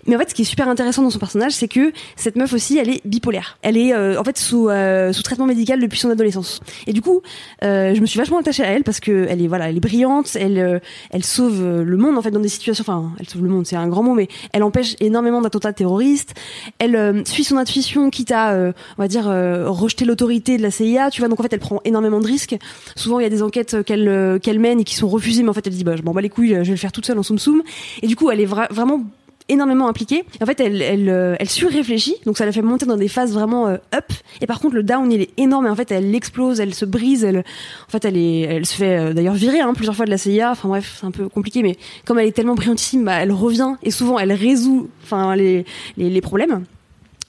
[0.06, 2.54] Mais en fait, ce qui est super intéressant dans son personnage, c'est que cette meuf
[2.54, 3.58] aussi, elle est bipolaire.
[3.64, 6.60] Elle est euh, en fait sous euh, sous traitement médical depuis son adolescence.
[6.86, 7.22] Et du coup,
[7.64, 9.82] euh, je me suis vachement attachée à elle parce que elle est voilà, elle est
[9.82, 10.80] brillante, elle euh,
[11.10, 12.84] elle sauve euh, le monde en fait dans des situations.
[12.88, 16.34] Enfin, elle sauve le monde, c'est un grand mot, mais elle empêche énormément d'attentats terroristes.
[16.80, 20.62] Elle euh, suit son intuition, quitte à euh, on va dire euh, rejeter l'autorité de
[20.62, 21.10] la CIA.
[21.10, 22.56] Tu vois, donc en fait, elle prend énormément de risques.
[22.96, 25.50] Souvent, il y a des enquêtes qu'elle euh, qu'elle mène et qui sont refusées, mais
[25.50, 27.06] en fait, elle dit bah je m'en bats les couilles, je vais le faire toute
[27.06, 27.64] seule en soum soum.
[28.02, 29.02] Et du coup, elle est vra- vraiment
[29.50, 30.26] énormément impliquée.
[30.42, 33.34] En fait, elle, elle, euh, elle surréfléchit, donc ça la fait monter dans des phases
[33.34, 34.12] vraiment euh, up.
[34.42, 35.68] Et par contre, le down, il est énorme.
[35.68, 37.24] Et en fait, elle explose, elle se brise.
[37.24, 40.18] Elle, en fait, elle est, elle se fait d'ailleurs virer hein, plusieurs fois de la
[40.18, 40.52] CIA.
[40.52, 43.76] Enfin bref, c'est un peu compliqué, mais comme elle est tellement brillantissime, bah, elle revient
[43.84, 45.64] et souvent elle résout, enfin les,
[45.96, 46.66] les problèmes.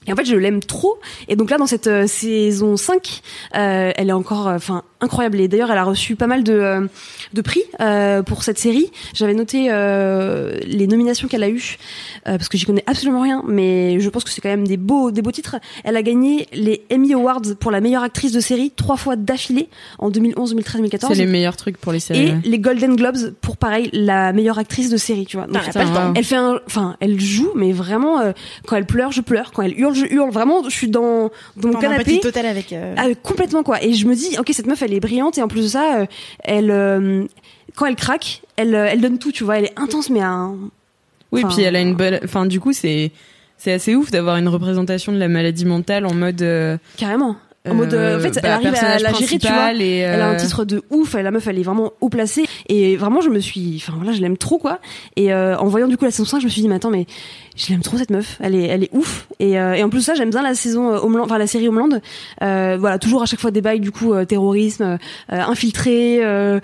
[0.09, 0.99] Et en fait, je l'aime trop.
[1.27, 3.21] Et donc là, dans cette euh, saison 5,
[3.55, 5.39] euh, elle est encore, euh, enfin, incroyable.
[5.39, 6.87] Et d'ailleurs, elle a reçu pas mal de, euh,
[7.33, 8.91] de prix euh, pour cette série.
[9.13, 11.77] J'avais noté euh, les nominations qu'elle a eues
[12.27, 14.77] euh, parce que j'y connais absolument rien, mais je pense que c'est quand même des
[14.77, 15.55] beaux, des beaux titres.
[15.83, 19.69] Elle a gagné les Emmy Awards pour la meilleure actrice de série trois fois d'affilée
[19.99, 21.13] en 2011, 2013, 2014.
[21.13, 22.33] C'est les meilleurs trucs pour les séries.
[22.43, 25.47] Et les Golden Globes pour pareil la meilleure actrice de série, tu vois.
[25.47, 28.31] Donc, Putain, elle fait un, enfin, elle joue, mais vraiment, euh,
[28.67, 29.51] quand elle pleure, je pleure.
[29.53, 30.29] Quand elle hurle, je hurle.
[30.31, 32.17] Vraiment, je suis dans, dans mon Dans un canapé.
[32.17, 32.73] petit hôtel avec.
[32.73, 33.83] euh, Ah, complètement quoi.
[33.83, 35.99] Et je me dis, ok, cette meuf, elle est brillante et en plus de ça,
[35.99, 36.05] euh,
[36.43, 37.25] elle, euh,
[37.75, 39.59] quand elle craque, elle, euh, elle donne tout, tu vois.
[39.59, 40.55] Elle est intense, mais à un...
[41.31, 42.19] Oui, Enfin, puis elle a une bonne.
[42.23, 43.11] Enfin, du coup, c'est
[43.57, 46.41] c'est assez ouf d'avoir une représentation de la maladie mentale en mode.
[46.41, 47.35] euh, carrément.
[47.67, 49.73] En mode, euh, en fait, bah, elle arrive à la gérer, tu vois.
[49.73, 52.95] et, Elle a un titre de ouf, la meuf elle est vraiment haut placée et
[52.95, 54.79] vraiment je me suis enfin voilà, je l'aime trop quoi.
[55.17, 56.89] Et euh, en voyant du coup la saison 5, je me suis dit mais attends
[56.89, 57.05] mais
[57.59, 60.01] je l'aime trop cette meuf, elle est elle est ouf et, euh, et en plus
[60.01, 61.99] ça, j'aime bien la saison euh, Homeland enfin la série Homeland.
[62.41, 64.97] Euh, voilà, toujours à chaque fois des bails du coup euh, terrorisme, euh,
[65.29, 66.59] infiltré euh,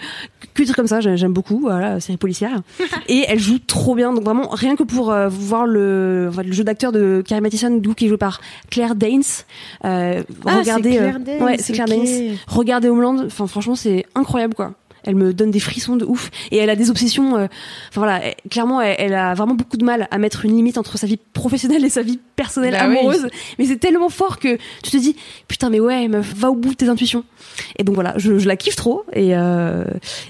[0.53, 2.61] que des trucs comme ça, j'ai- j'aime beaucoup voilà, série policière.
[3.09, 6.53] et elle joue trop bien donc vraiment rien que pour euh, voir le enfin, le
[6.53, 8.39] jeu d'acteur de Carrie Mathison du coup qui est joué par
[8.69, 9.21] Claire Danes.
[9.83, 11.95] Euh, Ah, regardez euh, Claire Danes, ouais, c'est Claire ok.
[12.05, 12.37] Danes.
[12.47, 14.71] Regardez Homeland, enfin franchement c'est incroyable quoi.
[15.05, 17.35] Elle me donne des frissons de ouf et elle a des obsessions.
[17.37, 17.45] euh,
[17.89, 20.77] Enfin voilà, elle- clairement elle, elle a vraiment beaucoup de mal à mettre une limite
[20.77, 22.97] entre sa vie professionnelle et sa vie personnelle Bah oui.
[22.97, 23.27] amoureuse.
[23.59, 25.15] Mais c'est tellement fort que tu te dis
[25.47, 27.23] putain mais ouais meuf va au bout de tes intuitions.
[27.77, 29.85] Et donc voilà, je, je la kiffe trop et euh,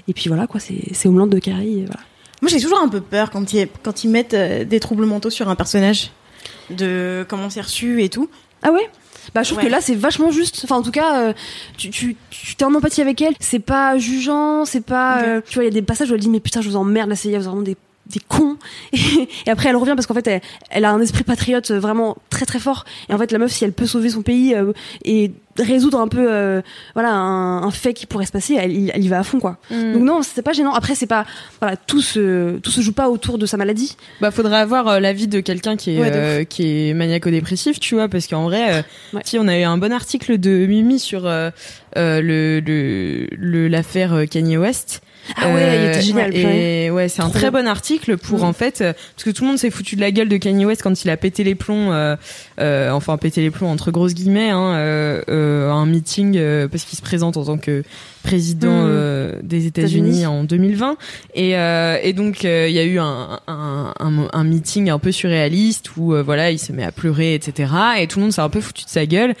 [0.08, 1.84] et puis voilà quoi, c'est c'est Homeland de Carrie.
[1.86, 2.00] Voilà.
[2.42, 5.30] Moi, j'ai toujours un peu peur quand ils, quand ils mettent euh, des troubles mentaux
[5.30, 6.10] sur un personnage,
[6.68, 8.28] de comment c'est reçu et tout.
[8.62, 8.88] Ah ouais?
[9.34, 9.66] Bah je trouve Ouais.
[9.66, 10.60] que là c'est vachement juste.
[10.64, 11.32] Enfin en tout cas euh,
[11.76, 13.34] tu tu tu t'es en empathie avec elle.
[13.40, 16.20] C'est pas jugeant c'est pas euh, tu vois il y a des passages où elle
[16.20, 17.76] dit mais putain je vous emmerde la CIA vous êtes vraiment des
[18.10, 18.56] des cons
[18.92, 18.98] et,
[19.46, 22.16] et après elle revient parce qu'en fait elle, elle a un esprit patriote euh, vraiment
[22.30, 24.72] très très fort et en fait la meuf si elle peut sauver son pays euh,
[25.04, 26.60] et résoudre un peu euh,
[26.94, 29.40] voilà un, un fait qui pourrait se passer elle, y- elle y va à fond
[29.40, 29.92] quoi Mm.
[29.94, 31.24] donc non c'est pas gênant après c'est pas
[31.60, 35.00] voilà tout se tout se joue pas autour de sa maladie Bah, faudrait avoir euh,
[35.00, 38.84] l'avis de quelqu'un qui est Ouais, euh, qui est maniaco-dépressif, tu vois, parce qu'en vrai,
[39.14, 39.22] Ouais.
[39.24, 41.50] si on a eu un bon article de Mimi sur le
[41.96, 45.02] le le- l'affaire Kanye West.
[45.36, 46.84] Ah ouais il Euh, était génial purée.
[46.86, 48.44] Et ouais, c'est un très bon article pour Mm.
[48.44, 50.64] en fait, euh, parce que tout le monde s'est foutu de la gueule de Kanye
[50.66, 52.16] West quand il a pété les plombs, euh,
[52.60, 56.84] euh, enfin pété les plombs entre grosses guillemets, hein, euh, euh, un meeting euh, parce
[56.84, 57.82] qu'il se présente en tant que
[58.22, 58.86] président Mm.
[58.88, 60.26] euh, des États-Unis.
[60.26, 60.96] En 2020
[61.34, 64.98] et, euh, et donc euh, il y a eu un, un, un, un meeting un
[64.98, 68.32] peu surréaliste où euh, voilà il se met à pleurer etc et tout le monde
[68.32, 69.34] s'est un peu foutu de sa gueule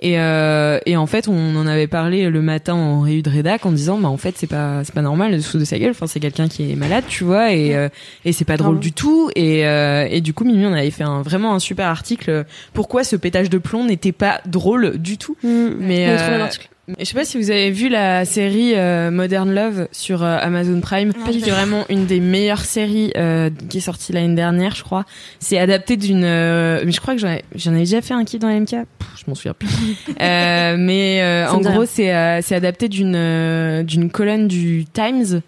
[0.00, 3.66] et, euh, et en fait on en avait parlé le matin en réu de rédac
[3.66, 5.90] en disant bah en fait c'est pas c'est pas normal se foutre de sa gueule.
[5.90, 7.88] Enfin c'est quelqu'un qui est malade tu vois et euh,
[8.24, 9.30] et c'est pas drôle du tout.
[9.34, 12.44] Et euh, et du coup Mimi on avait fait un vraiment un super article.
[12.72, 15.36] Pourquoi ce pétage de plomb n'était pas drôle du tout.
[15.42, 15.68] Mm.
[15.80, 16.68] mais l'article.
[16.98, 20.80] Je sais pas si vous avez vu la série euh, Modern Love sur euh, Amazon
[20.80, 21.12] Prime.
[21.26, 21.50] C'est tout.
[21.50, 25.04] vraiment une des meilleures séries euh, qui est sortie l'année dernière, je crois.
[25.38, 26.24] C'est adapté d'une.
[26.24, 28.58] euh, mais je crois que j'en ai, j'en ai déjà fait un kiff dans la
[28.60, 28.70] MK.
[28.70, 29.68] Pff, je m'en souviens plus.
[30.20, 35.42] Euh, mais euh, en gros, c'est euh, c'est adapté d'une euh, d'une colonne du Times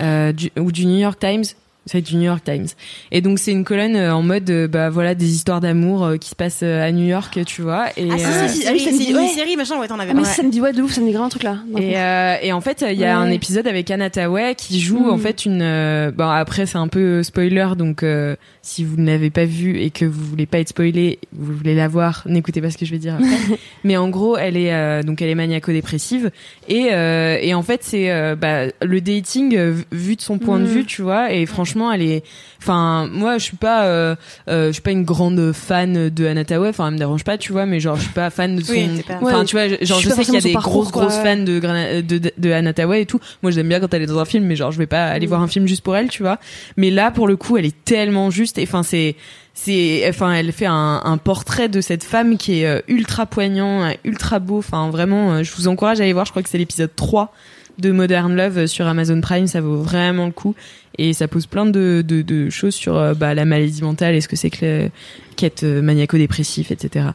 [0.00, 1.44] euh, du, ou du New York Times.
[1.86, 2.66] C'est du New York Times.
[3.10, 6.16] Et donc c'est une colonne euh, en mode euh, bah voilà des histoires d'amour euh,
[6.16, 7.86] qui se passent euh, à New York, tu vois.
[7.96, 9.26] Et, Ah, euh, si, si, ah ah oui, ça c'est dit- une ouais.
[9.28, 10.36] série, machin, ouais, t'en avais Ah, mais parlé.
[10.36, 11.58] ça me dit ouais de ouf, ça me dit grave un truc là.
[11.76, 13.26] Et, euh, et en fait, il y a Ouais.
[13.26, 15.10] un épisode avec Anna Tawai qui joue Mm.
[15.10, 15.60] en fait une.
[15.62, 19.80] euh, bon après c'est un peu spoiler, donc euh, si vous ne l'avez pas vu
[19.80, 22.86] et que vous voulez pas être spoilé, vous voulez la voir, n'écoutez pas ce que
[22.86, 23.26] je vais dire après.
[23.84, 26.30] Mais en gros, elle est euh, donc elle est maniaco-dépressive
[26.68, 30.58] et euh, et en fait c'est euh, bah, le dating euh, vu de son point
[30.58, 30.66] de Mm.
[30.66, 31.32] vue, tu vois.
[31.32, 32.24] Et franchement, elle est.
[32.60, 34.14] Enfin, moi, je suis pas, euh,
[34.48, 36.68] euh, je suis pas une grande fan de Anna Tawai.
[36.68, 37.64] Enfin, elle me dérange pas, tu vois.
[37.66, 38.72] Mais genre, je suis pas fan de son.
[38.72, 40.40] Oui, pas- Enfin, Ouais, tu vois, genre, je je, suis pas sais qu'il y a
[40.40, 41.58] des grosses grosses fans de,
[42.02, 43.20] de, de, de Anna Tawai et tout.
[43.42, 45.26] Moi, j'aime bien quand elle est dans un film, mais genre, je vais pas aller
[45.26, 46.38] voir un film juste pour elle, tu vois.
[46.76, 48.58] Mais là, pour le coup, elle est tellement juste.
[48.58, 49.16] Et enfin, c'est,
[49.54, 53.82] c'est, enfin, elle fait un, un portrait de cette femme qui est euh, ultra poignant,
[53.84, 54.58] euh, ultra beau.
[54.58, 56.26] Enfin, vraiment, euh, je vous encourage à aller voir.
[56.26, 57.32] Je crois que c'est l'épisode 3
[57.78, 59.46] de Modern Love sur Amazon Prime.
[59.46, 60.54] Ça vaut vraiment le coup.
[60.98, 64.20] Et ça pose plein de, de, de choses sur euh, bah, la maladie mentale et
[64.20, 64.90] ce que c'est que le,
[65.36, 67.06] qu'être euh, maniaco-dépressif, etc.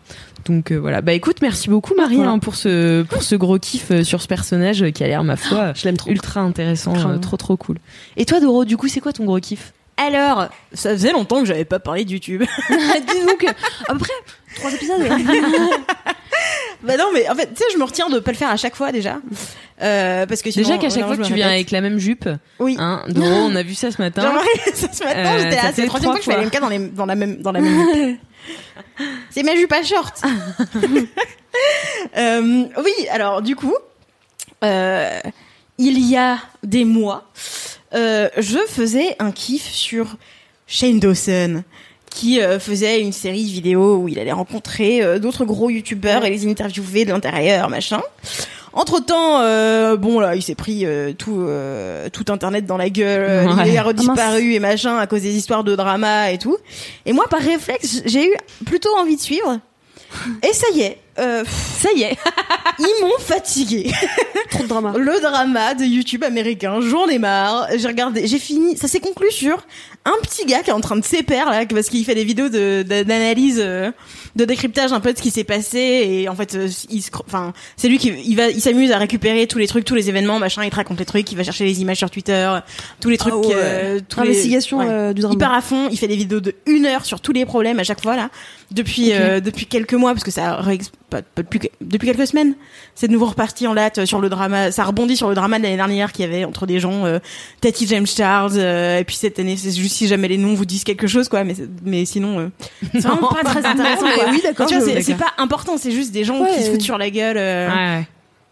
[0.46, 1.02] Donc euh, voilà.
[1.02, 2.32] Bah écoute, merci beaucoup Marie Voilà.
[2.32, 5.74] hein, pour ce pour ce gros kiff sur ce personnage qui a l'air ma foi
[5.76, 6.10] Je l'aime trop.
[6.10, 7.78] ultra intéressant, trop trop cool.
[8.16, 9.74] Et toi Doro, du coup, c'est quoi ton gros kiff?
[9.98, 12.44] Alors, ça faisait longtemps que j'avais pas parlé de YouTube.
[12.70, 14.14] Dis-nous que, à peu près,
[14.56, 15.02] trois épisodes.
[16.84, 18.58] bah non, mais en fait, tu sais, je me retiens de pas le faire à
[18.58, 19.18] chaque fois déjà.
[19.82, 22.30] Euh, parce que sinon, Déjà qu'à chaque fois que tu viens avec la même jupe,
[22.60, 22.76] Oui.
[22.80, 24.30] hein, Doro, on a vu ça ce J'ai matin.
[24.30, 26.42] remarqué ça ce matin, Euh, j'étais là, c'est la troisième trois fois que je fais.
[26.44, 28.18] LMK dans, les, dans la même, dans la même.
[29.32, 30.22] C'est ma jupe à short.
[32.18, 33.74] Euh, oui, alors du coup,
[34.64, 35.20] euh,
[35.78, 37.26] il y a des mois,
[37.94, 40.18] euh, je faisais un kiff sur
[40.68, 41.64] Shane Dawson
[42.10, 46.30] qui euh, faisait une série vidéo où il allait rencontrer euh, d'autres gros youtubeurs et
[46.30, 48.02] les interviewer de l'intérieur, machin.
[48.74, 49.40] Entre temps,
[49.98, 53.70] bon là, il s'est pris euh, tout euh, tout internet dans la gueule, euh, Ouais.
[53.72, 56.58] il a redisparu et machin à cause des histoires de drama et tout.
[57.08, 58.36] Et moi, par réflexe, j'ai eu
[58.66, 59.60] plutôt envie de suivre.
[60.48, 61.44] Et ça y est, euh,
[61.80, 62.18] Ça y est,
[62.80, 63.92] ils m'ont fatigué.
[64.50, 64.94] trop de drama.
[64.98, 67.68] Le drama de YouTube américain, j'en ai marre.
[67.76, 68.78] J'ai regardé, j'ai fini.
[68.78, 69.58] Ça s'est conclu sur
[70.06, 72.50] un petit gars qui est en train de s'épaire là, parce qu'il fait des vidéos
[72.50, 73.92] de de- d'analyse, euh,
[74.36, 77.54] de décryptage un peu de ce qui s'est passé et en fait, euh, il enfin,
[77.76, 80.40] c'est lui qui il va, il s'amuse à récupérer tous les trucs, tous les événements,
[80.40, 80.64] machin.
[80.64, 82.50] Il te raconte les trucs, il va chercher les images sur Twitter,
[83.02, 83.54] tous les trucs, Ah ouais.
[83.56, 84.86] euh, tous les- Investigation ouais.
[84.88, 85.36] euh, du drama.
[85.36, 87.80] Il part à fond, il fait des vidéos de une heure sur tous les problèmes
[87.80, 88.30] à chaque fois là.
[88.72, 90.56] Depuis euh, depuis quelques mois parce que ça
[91.10, 92.56] pas, pas depuis que- depuis quelques semaines,
[92.96, 94.72] c'est de nouveau reparti en latte sur le drama.
[94.72, 97.20] Ça rebondit sur le drama de l'année dernière qu'il y avait entre des gens, euh,
[97.62, 100.66] Tati James Charles euh, et puis cette année c'est juste si jamais les noms vous
[100.66, 102.48] disent quelque chose quoi, mais mais sinon euh,
[102.94, 104.06] c'est vraiment pas très intéressant.
[104.06, 104.26] mais quoi.
[104.32, 106.56] oui, d'accord, Tu vois, je- c'est- pas important, c'est juste des gens Ouais.
[106.58, 107.38] qui se foutent sur la gueule.
[107.38, 107.76] euh, Ouais,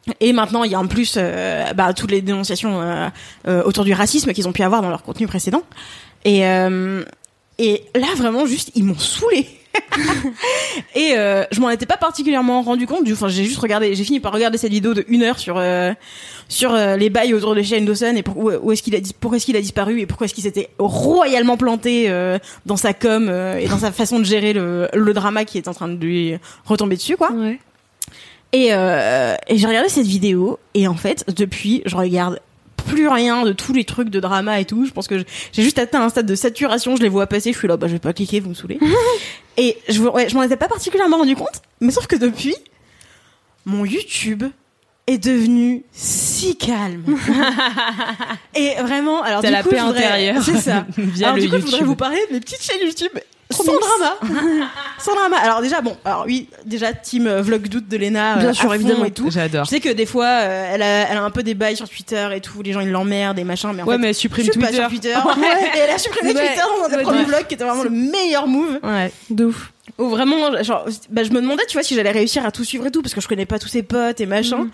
[0.08, 0.14] ouais.
[0.22, 3.10] et maintenant, il y a en plus euh, bah, toutes les dénonciations euh,
[3.48, 5.64] euh, autour du racisme qu'ils ont pu avoir dans leur contenu précédent.
[6.24, 7.04] Et, euh,
[7.60, 9.48] et là, vraiment, juste, ils m'ont saoulé.
[10.96, 13.04] et euh, je m'en étais pas particulièrement rendu compte.
[13.04, 15.58] Du, enfin, j'ai juste regardé, j'ai fini par regarder cette vidéo de une heure sur
[15.58, 15.94] euh,
[16.48, 19.00] sur euh, les bails autour de Shane Dawson et pour, où, où est-ce qu'il a
[19.20, 22.10] pourquoi est-ce qu'il a disparu et pourquoi est-ce qu'il s'était royalement planté
[22.66, 23.30] dans sa com
[23.60, 26.36] et dans sa façon de gérer le, le drama qui est en train de lui
[26.66, 27.32] retomber dessus, quoi.
[27.32, 27.60] Ouais.
[28.54, 32.40] Et, et j'ai regardé cette vidéo et en fait depuis je regarde
[32.86, 34.86] plus rien de tous les trucs de drama et tout.
[34.86, 36.96] Je pense que j'ai juste atteint un stade de saturation.
[36.96, 38.80] Je les vois passer, je suis là, bah je vais pas cliquer, vous me saoulez.
[39.58, 42.56] et je, ouais, je m'en étais pas particulièrement rendu compte, mais sauf que depuis,
[43.66, 44.44] mon YouTube
[45.08, 47.04] est devenu si calme.
[48.56, 50.86] et vraiment, alors du la coup, paix je voudrais- intérieure C'est ça.
[51.24, 53.12] alors du coup, je voudrais vous parler de mes petites chaînes YouTube
[53.52, 54.16] sans drama.
[55.00, 55.38] sans drama.
[55.38, 58.36] Alors déjà, bon, alors oui, déjà team euh, vlog doute de Lena.
[58.38, 59.06] Bien euh, sûr, à fond évidemment.
[59.06, 59.30] Et tout.
[59.30, 59.66] J'adore.
[59.66, 61.88] Je sais que des fois, euh, elle, a, elle a un peu des bails sur
[61.88, 64.14] Twitter et tout, les gens ils l'emmerdent et machin, mais en Ouais, fait, mais elle
[64.16, 64.82] je supprime suis pas Twitter.
[64.82, 65.14] sur Twitter.
[65.76, 66.48] et elle a supprimé Ouais.
[66.48, 67.26] Twitter dans un Ouais, premiers ouais.
[67.26, 68.80] vlogs qui était vraiment le meilleur move.
[68.84, 69.12] Ouais.
[69.30, 69.72] De ouf.
[69.98, 72.86] Où vraiment, genre, bah, je me demandais, tu vois, si j'allais réussir à tout suivre
[72.88, 74.68] et tout, parce que je connais pas tous ses potes et machin.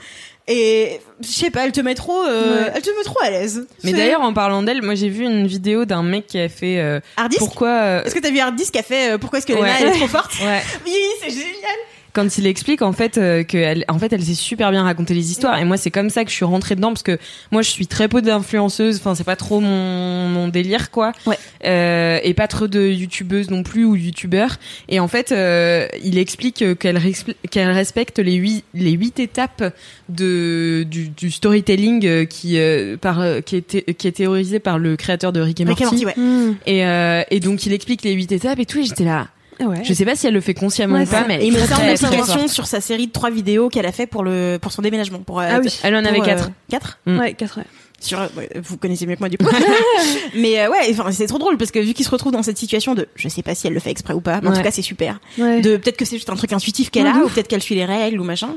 [0.48, 2.72] Et je sais pas, elle te met trop, euh, Ouais.
[2.74, 3.68] elle te met trop à l'aise.
[3.84, 6.80] Mais d'ailleurs, en parlant d'elle, moi j'ai vu une vidéo d'un mec qui a fait
[6.80, 7.00] euh,
[7.38, 7.68] pourquoi.
[7.70, 9.72] euh, Est-ce que t'as vu Harddisk qui a fait euh, Pourquoi est-ce que Lena Ouais.
[9.82, 10.62] elle est trop forte Ouais.
[10.86, 11.78] Oui, c'est génial.
[12.14, 15.14] Quand il explique en fait euh, que elle, en fait elle sait super bien raconter
[15.14, 15.58] les histoires.
[15.60, 17.18] Et moi c'est comme ça que je suis rentrée dedans parce que
[17.52, 21.14] moi je suis très peu d'influenceuse enfin c'est pas trop mon, mon délire quoi.
[21.26, 21.38] Ouais.
[21.66, 24.58] euh, et pas trop de youtubeuses non plus ou youtubeurs.
[24.90, 29.20] Et en fait euh, il explique euh, qu'elle respecte qu'elle respecte les huit les huit
[29.20, 29.74] étapes
[30.10, 34.96] de du, du storytelling euh, qui euh, par qui est qui est théorisé par le
[34.98, 36.54] créateur de Rick et Rick Morty, et Morty, ouais.
[36.66, 38.80] et euh, et donc il explique les huit étapes et tout.
[38.80, 39.28] Et j'étais là
[39.66, 39.84] ouais.
[39.84, 41.26] je sais pas si elle le fait consciemment Ouais, ou pas ça.
[41.28, 42.48] mais Et il me très, fait en forte.
[42.50, 45.20] sur sa série de trois vidéos qu'elle a fait pour le pour son déménagement.
[45.20, 45.80] Pour, euh, Ah oui.
[45.84, 47.00] elle en avait euh, quatre Quatre?
[47.06, 47.20] Mm.
[47.20, 47.64] Ouais, 4 ouais.
[48.00, 49.46] sur ouais, vous connaissez mieux que moi du coup
[50.36, 52.58] mais euh, ouais enfin c'est trop drôle parce que vu qu'il se retrouve dans cette
[52.58, 54.62] situation de je sais pas si elle le fait exprès ou pas mais en tout
[54.62, 55.62] cas c'est super Ouais.
[55.62, 57.76] de peut-être que c'est juste un truc intuitif qu'elle Ouais, a ou peut-être qu'elle suit
[57.76, 58.56] les règles ou machin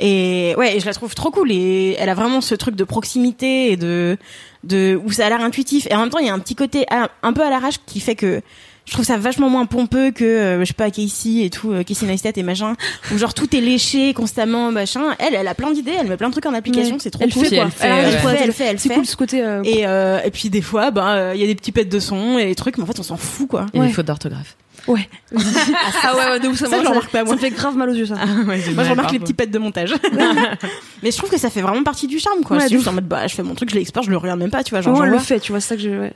[0.00, 2.84] et ouais et je la trouve trop cool et elle a vraiment ce truc de
[2.84, 4.16] proximité et de
[4.64, 6.54] de où ça a l'air intuitif et en même temps il y a un petit
[6.54, 8.40] côté à- un peu à l'arrache qui fait que
[8.86, 11.82] je trouve ça vachement moins pompeux que euh, je sais pas Casey et tout euh,
[11.84, 12.74] Casey Neistat et machin
[13.12, 16.28] où genre tout est léché constamment machin elle elle a plein d'idées elle met plein
[16.28, 17.00] de trucs en application Ouais.
[17.00, 17.64] c'est trop Elle cool fait, quoi.
[17.66, 18.10] elle fait, elle, ouais.
[18.36, 19.42] fait elle fait elle C'est fait cool ce côté.
[19.42, 22.00] euh, et, euh, et puis des fois, ben, il y a des petits pets de
[22.00, 23.66] son et des trucs, mais en fait, on s'en fout, quoi.
[23.72, 23.86] et Ouais.
[23.86, 24.56] les fautes d'orthographe
[24.88, 25.08] Ouais.
[25.36, 27.34] ah ouais, ouais, de ouf, ça, Ça, me- je ça, remarque pas, ça moi.
[27.34, 28.16] me fait grave mal aux yeux, ça.
[28.44, 29.94] Moi, je remarque les petits pets de montage.
[31.02, 32.56] mais je trouve que ça fait vraiment partie du charme, quoi.
[32.56, 34.16] Ouais, c'est de juste en mode, bah, je fais mon truc, je l'exporte, je le
[34.16, 35.26] regarde même pas, tu vois, genre, Genre, elle le j'envoie.
[35.26, 36.10] fait, tu vois, c'est ça que je.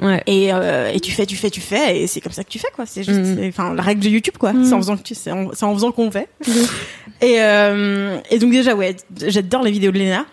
[0.00, 0.22] Ouais.
[0.26, 2.58] Et, euh, et tu fais, tu fais, tu fais, et c'est comme ça que tu
[2.58, 2.86] fais, quoi.
[2.86, 4.52] C'est juste, c'est- enfin, la règle de YouTube, quoi.
[4.52, 4.64] Mhm.
[4.64, 6.28] C'est en faisant que tu, c'est en, c'est en faisant qu'on fait.
[7.20, 8.96] Et, euh, et donc déjà, ouais,
[9.26, 10.24] j'adore les vidéos de Lena.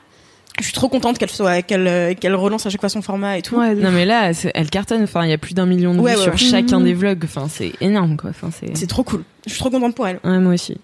[0.60, 3.44] Je suis trop contente qu'elle soit, qu'elle, qu'elle relance à chaque fois son format et
[3.44, 3.58] tout.
[3.58, 6.00] Ouais, non mais là c'est- elle cartonne enfin il y a plus d'un million de
[6.00, 6.38] vues Ouais, sur ouais.
[6.38, 6.86] chacun Mhm.
[6.86, 9.22] des vlogs enfin c'est énorme quoi enfin c'est C'est trop cool.
[9.46, 10.20] Je suis trop contente pour elle.
[10.24, 10.78] ouais moi aussi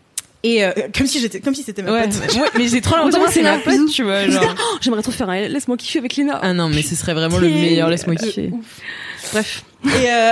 [0.46, 2.36] Et euh, comme si j'étais, comme si c'était ma Ouais, pote.
[2.36, 4.28] ouais, mais j'ai trop On l'impression que c'est ma pote, tu vois.
[4.28, 4.44] Genre.
[4.74, 6.40] Oh, J'aimerais trop faire un laisse-moi kiffer avec Léna.
[6.42, 8.52] Ah non, mais ce serait vraiment le meilleur, laisse-moi kiffer.
[9.32, 9.64] Bref.
[9.86, 10.32] Et euh,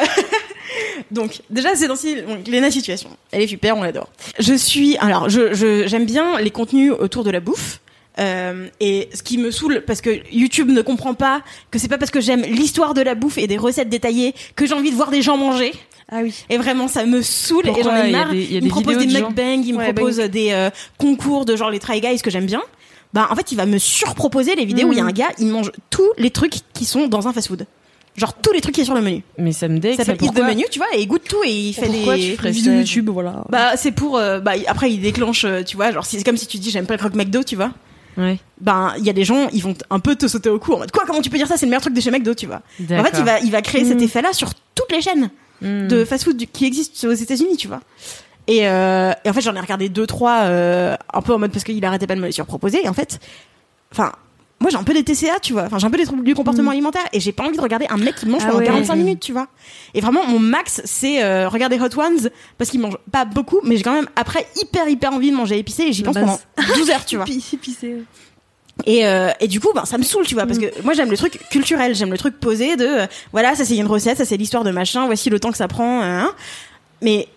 [1.11, 3.09] donc déjà c'est dans si- donc, Léna situation.
[3.31, 4.09] Elle est super, on l'adore.
[4.39, 7.79] Je suis alors je je- j'aime bien les contenus autour de la bouffe.
[8.19, 11.97] Euh, et ce qui me saoule parce que YouTube ne comprend pas que c'est pas
[11.97, 14.95] parce que j'aime l'histoire de la bouffe et des recettes détaillées que j'ai envie de
[14.97, 15.71] voir des gens manger.
[16.11, 16.45] Ah oui.
[16.49, 18.33] Et vraiment ça me saoule et j'en ai marre.
[18.33, 21.71] il me propose des vidéos de mukbangs, il me propose des euh, concours de genre
[21.71, 22.61] les try guys que j'aime bien.
[23.13, 25.29] Bah en fait il va me surproposer les vidéos où il y a un gars
[25.37, 27.65] il mange tous les trucs qui sont dans un fast food.
[28.17, 29.23] Genre tous les trucs qui sont sur le menu.
[29.37, 29.95] Mais ça me dégue.
[29.95, 32.21] Ça s'appelle the Menu, tu vois, et il goûte tout et il fait Pourquoi des
[32.21, 33.45] tu ferais des vidéo ça YouTube, voilà.
[33.49, 36.45] Bah c'est pour euh, bah après il déclenche euh, tu vois, genre c'est comme si
[36.45, 37.71] tu dis j'aime pas le croque McDo, tu vois.
[38.17, 38.37] Ouais.
[38.59, 40.79] Ben il y a des gens, ils vont un peu te sauter au cou en
[40.79, 42.47] mode quoi comment tu peux dire ça, c'est le meilleur truc de chez McDo, tu
[42.47, 42.61] vois.
[42.81, 45.29] En fait, il va il va créer cet effet-là sur toutes les chaînes
[45.61, 45.87] Hmm.
[45.87, 47.81] de fast-food qui existent aux États-Unis, tu vois.
[48.47, 51.51] Et, euh, et en fait, j'en ai regardé deux trois euh, un peu en mode
[51.51, 53.19] parce qu'il arrêtait pas de me les surproposer et en fait
[53.91, 54.11] enfin
[54.59, 55.63] moi j'ai un peu des TCA, tu vois.
[55.63, 57.87] Enfin, j'ai un peu des troubles du comportement alimentaire et j'ai pas envie de regarder
[57.89, 58.65] un mec qui mange Ah pendant ouais.
[58.65, 59.47] 45 minutes, tu vois.
[59.95, 63.77] Et vraiment mon max c'est euh, regarder Hot Ones parce qu'il mange pas beaucoup mais
[63.77, 66.39] j'ai quand même après hyper hyper envie de manger épicé et j'y pense pendant
[66.75, 67.25] 12 heures, tu vois.
[67.25, 68.03] Pisser.
[68.85, 71.09] Et, euh, et du coup, ben, ça me saoule, tu vois, parce que moi j'aime
[71.11, 74.25] le truc culturel, j'aime le truc posé de, euh, voilà, ça c'est une recette, ça
[74.25, 76.33] c'est l'histoire de machin, voici le temps que ça prend, hein.
[77.01, 77.27] mais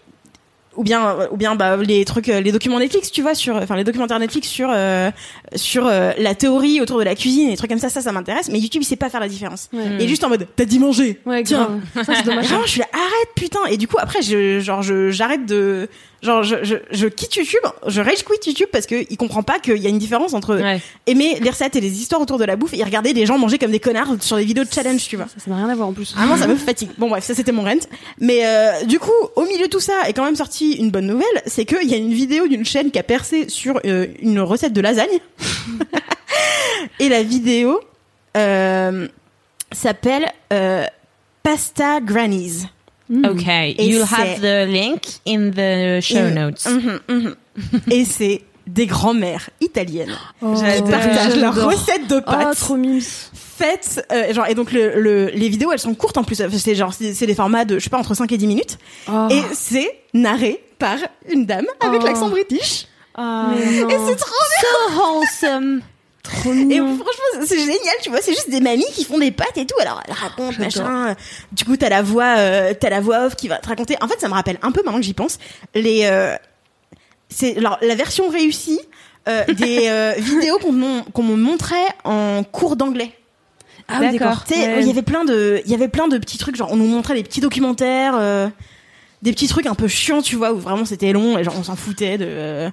[0.77, 3.77] ou bien ou bien bah les trucs euh, les documents Netflix tu vois sur enfin
[3.77, 5.11] les documentaires Netflix sur euh,
[5.55, 8.13] sur euh, la théorie autour de la cuisine et des trucs comme ça ça ça
[8.13, 9.83] m'intéresse mais YouTube il sait pas faire la différence Ouais.
[9.99, 11.81] il est juste en mode t'as dit manger Ouais, Tiens.
[11.95, 12.49] Ça, dommage.
[12.49, 13.61] Genre, je suis là, arrête, putain.
[13.71, 15.89] Et du coup, après, je, genre, je, j'arrête de,
[16.25, 19.59] genre, je, je, je quitte YouTube, je rage quit YouTube parce que il comprend pas
[19.59, 20.81] qu'il y a une différence entre Ouais.
[21.07, 23.59] aimer les recettes et les histoires autour de la bouffe et regarder des gens manger
[23.59, 25.27] comme des connards sur des vidéos de challenge, tu vois.
[25.37, 26.15] Ça n'a rien à voir en plus.
[26.15, 26.91] Vraiment, ça me fatigue.
[26.99, 27.87] Bon, bref, ça c'était mon rent.
[28.19, 31.07] Mais euh, du coup, au milieu de tout ça, est quand même sorti une bonne
[31.07, 34.41] nouvelle, c'est qu'il y a une vidéo d'une chaîne qui a percé sur euh, une
[34.41, 35.19] recette de lasagne.
[37.01, 37.81] et la vidéo
[38.37, 39.07] euh,
[39.73, 40.33] s'appelle
[41.43, 42.67] Pasta Grannies.
[43.13, 46.67] Okay, Et you'll have the link in the show In- notes.
[46.67, 47.35] Mhm, mhm.
[47.91, 50.89] et c'est des grands-mères italiennes qui J'adore.
[50.91, 51.71] partagent leur J'adore.
[51.73, 53.03] recette de Oh, pâtes trop mimes.
[53.35, 56.75] faites euh, genre et donc le, le- les vidéos elles sont courtes en plus c'est
[56.75, 59.29] genre c'est c'est des formats de je sais pas entre 5 et 10 minutes Oh.
[59.31, 60.97] et c'est narré par
[61.31, 62.07] une dame avec Oh.
[62.07, 62.87] l'accent british
[63.19, 63.55] non.
[63.59, 65.83] et c'est trop so wholesome.
[66.25, 66.97] Trop et mignon.
[66.97, 69.77] franchement c'est génial tu vois c'est juste des mamies qui font des pâtes et tout
[69.81, 71.15] alors elles racontent machin
[71.53, 74.09] du coup t'as la voix euh, t'as la voix off qui va te raconter en
[74.09, 75.39] fait ça me rappelle un peu maintenant que j'y pense
[75.75, 76.35] les euh,
[77.29, 78.81] c'est alors la version réussie
[79.29, 83.13] euh, des euh, vidéos qu'on m'on- qu'on me montrait en cours d'anglais
[83.89, 84.45] Ah oui, d'accord.
[84.47, 84.81] Tu sais, Ouais.
[84.81, 86.87] il y avait plein de, il y avait plein de petits trucs, genre on nous
[86.87, 88.49] montrait des petits documentaires, euh,
[89.25, 91.65] des petits trucs un peu chiants, tu vois, où vraiment c'était long et genre on
[91.65, 92.71] s'en foutait de euh,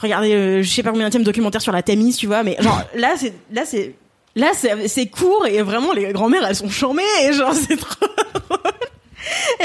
[0.00, 2.82] regarder, euh, je sais pas combien de documentaire sur la Tamise, tu vois, mais genre
[2.94, 3.94] là c'est, là c'est,
[4.36, 4.52] là
[4.86, 8.06] c'est, court et vraiment les grand-mères elles sont charmées et genre c'est trop.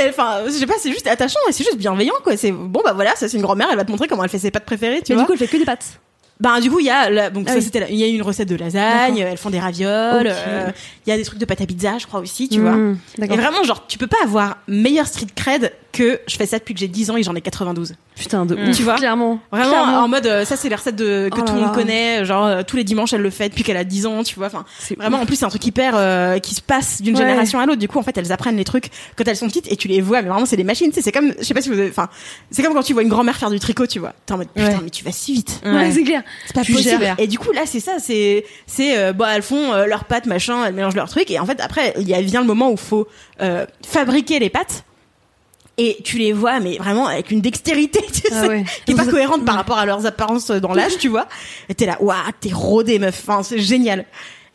[0.07, 2.38] Enfin, je sais pas, c'est juste attachant et c'est juste bienveillant, quoi.
[2.38, 4.40] C'est bon, bah voilà, ça c'est une grand-mère, elle va te montrer comment elle fait
[4.40, 5.24] ses pâtes préférées, tu Mais vois.
[5.24, 5.99] du coup, elle fait que des pâtes.
[6.40, 7.64] Bah du coup il y a la- donc Ah ça oui.
[7.66, 10.72] c'était il y a une recette de lasagne, elles font des ravioles, euh,
[11.06, 12.72] il y a des trucs de pâte à pizza je crois aussi, tu vois.
[12.78, 16.60] Mmh, Et vraiment genre tu peux pas avoir meilleur street cred que je fais ça
[16.60, 17.95] depuis que j'ai 10 ans et j'en ai 92.
[18.16, 18.70] Putain, de Mm.
[18.70, 18.78] ouf.
[18.78, 19.40] Tu vois Clairement.
[19.52, 19.98] Vraiment Clairement.
[19.99, 22.45] en mode euh, ça c'est la recette de que Oh tout le monde connaît, genre
[22.45, 24.48] euh, tous les dimanches elle le fait depuis qu'elle a 10 ans, tu vois.
[24.48, 24.66] Enfin
[24.98, 27.22] vraiment en plus c'est un truc hyper euh, qui se passe d'une Ouais.
[27.22, 27.80] génération à l'autre.
[27.80, 30.02] Du coup en fait elles apprennent les trucs quand elles sont petites et tu les
[30.02, 31.80] vois mais vraiment c'est des machines, tu sais, c'est comme je sais pas si vous
[31.80, 32.10] avez enfin
[32.52, 34.14] c'est comme quand tu vois une grand-mère faire du tricot, tu vois.
[34.26, 34.78] T'es en mode putain Ouais.
[34.84, 35.61] mais tu vas si vite.
[35.66, 36.22] Ouais, c'est clair.
[36.45, 36.99] C'est pas Tu possible.
[37.02, 37.16] gères.
[37.20, 40.26] Et du coup là c'est ça, c'est c'est euh, bah elles font euh, leurs pâtes
[40.26, 42.70] machin, elles mélangent leurs trucs et en fait après il y a vient le moment
[42.70, 43.07] où faut
[43.41, 44.84] euh, fabriquer les pâtes
[45.81, 48.64] et tu les vois mais vraiment avec une dextérité tu Ah sais, ouais.
[48.85, 51.27] qui est pas cohérente par rapport à leurs apparences dans l'âge, tu vois.
[51.69, 54.06] Et t'es là, waouh, t'es rodé meuf, enfin c'est génial.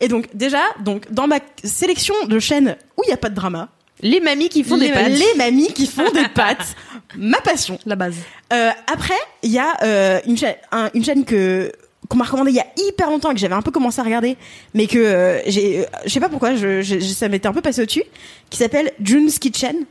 [0.00, 3.34] Et donc déjà, donc dans ma sélection de chaînes où il y a pas de
[3.34, 3.68] drama,
[4.02, 5.08] Les mamies qui font les, des pâtes.
[5.12, 6.74] les mamies qui font des pâtes,
[7.16, 7.78] ma passion.
[7.86, 8.16] La base.
[8.52, 11.72] Euh, après, il y a euh, une, chaîne, un- une chaîne que
[12.08, 14.04] qu'on m'a recommandé il y a hyper longtemps et que j'avais un peu commencé à
[14.04, 14.36] regarder,
[14.74, 17.62] mais que euh, j'ai, euh, je sais pas pourquoi, je, je- ça m'était un peu
[17.62, 18.02] passé au-dessus,
[18.50, 19.86] qui s'appelle June's Kitchen.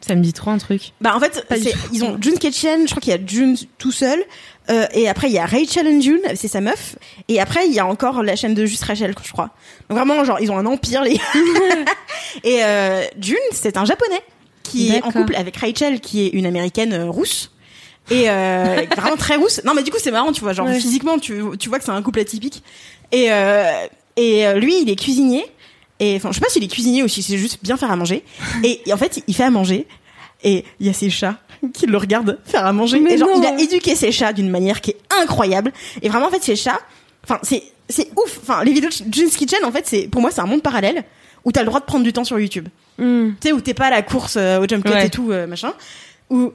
[0.00, 0.92] Ça me dit trop un truc.
[1.00, 1.44] Bah en fait,
[1.92, 4.22] ils ont June's Kitchen, je crois qu'il y a June tout seul,
[4.70, 6.96] euh, et après il y a Rachel and June, c'est sa meuf,
[7.28, 9.50] et après il y a encore la chaîne de juste Rachel, je crois.
[9.88, 11.14] Donc vraiment genre ils ont un empire les.
[12.44, 14.20] et euh, June, c'est un japonais
[14.62, 17.52] qui est en couple avec Rachel, qui est une américaine euh, rousse.
[18.10, 19.60] Et euh, vraiment très rousse.
[19.64, 20.78] Non mais du coup c'est marrant, tu vois, genre Ouais.
[20.78, 22.62] physiquement tu tu vois que c'est un couple atypique.
[23.12, 23.28] Et
[24.16, 25.44] et lui il est cuisinier.
[26.00, 27.96] Et enfin je sais pas s'il est cuisinier ou si c'est juste bien faire à
[27.96, 28.22] manger.
[28.62, 29.86] Et, et en fait il fait à manger
[30.44, 31.36] Et il y a ses chats
[31.72, 33.00] qui le regardent faire à manger.
[33.00, 33.40] Mais et genre, non.
[33.42, 35.72] il a éduqué ses chats d'une manière qui est incroyable.
[36.02, 36.80] Et vraiment, en fait, ses chats,
[37.24, 38.38] enfin, c'est, c'est ouf.
[38.42, 41.04] Enfin, les vidéos de June's Kitchen, en fait, c'est, pour moi, c'est un monde parallèle
[41.44, 42.68] où t'as le droit de prendre du temps sur YouTube.
[42.98, 43.30] Hmm.
[43.40, 45.06] Tu sais, où t'es pas à la course euh, au jump cut Ouais.
[45.06, 45.72] et tout, euh, machin.
[46.30, 46.52] Où,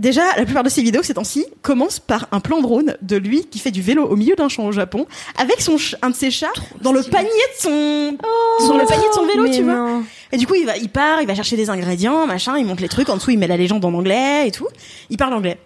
[0.00, 3.44] déjà, la plupart de ses vidéos ces temps-ci commencent par un plan drone de lui
[3.44, 5.06] qui fait du vélo au milieu d'un champ au Japon
[5.36, 6.48] avec son un de ses chats
[6.80, 8.16] dans le panier de son,
[8.64, 9.74] sur le panier de son vélo, tu vois.
[9.74, 10.02] non.
[10.32, 12.80] Et du coup, il va, il part, il va chercher des ingrédients, machin, il monte
[12.80, 13.08] les trucs.
[13.08, 14.68] En dessous, il met la légende en anglais et tout.
[15.10, 15.58] Il parle anglais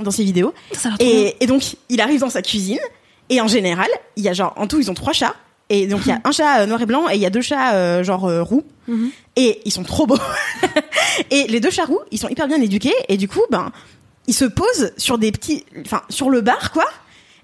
[0.00, 0.54] dans ses vidéos.
[0.72, 0.90] Ça.
[1.00, 2.78] Et, et donc, il arrive dans sa cuisine.
[3.28, 5.34] Et en général, il y a genre, en tout, ils ont trois chats.
[5.70, 7.30] Et donc, il y a un chat euh, noir et blanc et il y a
[7.30, 8.64] deux chats euh, genre euh, roux.
[8.88, 9.10] Mhm.
[9.36, 10.18] Et ils sont trop beaux.
[11.30, 12.92] et les deux chats roux, ils sont hyper bien éduqués.
[13.08, 13.70] Et du coup, ben,
[14.26, 16.84] ils se posent sur des petits, enfin, sur le bar, quoi.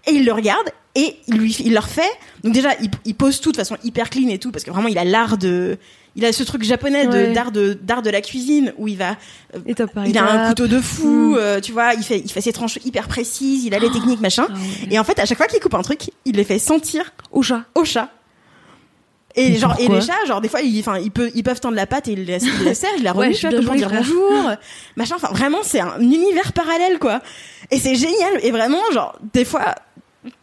[0.06, 2.10] Et il le regarde et il lui, il leur fait.
[2.42, 4.88] Donc déjà, il, il pose tout de façon hyper clean et tout parce que vraiment,
[4.88, 5.78] il a l'art de,
[6.16, 7.32] il a ce truc japonais de Ouais.
[7.32, 9.16] d'art de d'art de la cuisine où il va,
[9.94, 11.36] par il a un couteau de fou, Mm.
[11.38, 14.20] euh, tu vois, il fait, il fait ses tranches hyper précises, il a les techniques
[14.20, 14.46] machin.
[14.50, 14.88] Ah ouais.
[14.90, 17.42] Et en fait, à chaque fois qu'il coupe un truc, il les fait sentir Au
[17.42, 17.62] chat.
[17.74, 18.10] au chat.
[19.38, 21.60] Et Mais genre, et les chats, genre, des fois, ils, enfin, ils, peuvent, ils peuvent
[21.60, 23.60] tendre la patte et ils la, ils la serrent, ils la Ouais, remuent, tu vois,
[23.60, 24.54] joué, dire bonjour, euh,
[24.96, 25.16] machin.
[25.16, 27.20] Enfin, vraiment, c'est un univers parallèle, quoi.
[27.70, 28.40] Et c'est génial.
[28.42, 29.74] Et vraiment, genre, des fois,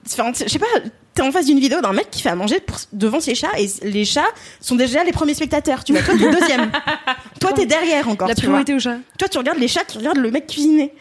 [0.05, 0.11] je
[0.47, 0.67] sais pas,
[1.13, 3.51] t'es en face d'une vidéo d'un mec qui fait à manger pour- devant ses chats
[3.59, 4.25] et les chats
[4.59, 6.01] sont déjà les premiers spectateurs, tu vois.
[6.01, 6.71] Toi, t'es deuxième.
[7.39, 8.51] Toi, t'es derrière encore, La tu vois.
[8.63, 8.97] priorité au chat.
[9.17, 10.91] Toi, tu regardes les chats qui regardent le mec cuisiner.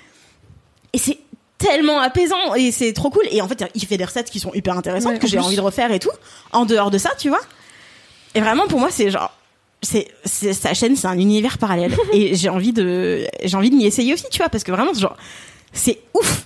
[0.93, 1.19] Et c'est
[1.59, 3.25] tellement apaisant et c'est trop cool.
[3.31, 5.57] Et en fait, il fait des recettes qui sont hyper intéressantes Ouais, que j'ai envie
[5.57, 6.11] de refaire et tout.
[6.53, 7.41] En dehors de ça, tu vois.
[8.35, 9.33] Et vraiment, pour moi, c'est genre.
[9.85, 11.97] C'est, c'est- sa chaîne, c'est un univers parallèle.
[12.13, 14.93] et j'ai envie de, j'ai envie de m'y essayer aussi, tu vois, parce que vraiment,
[14.95, 15.17] genre,
[15.73, 16.45] c'est ouf.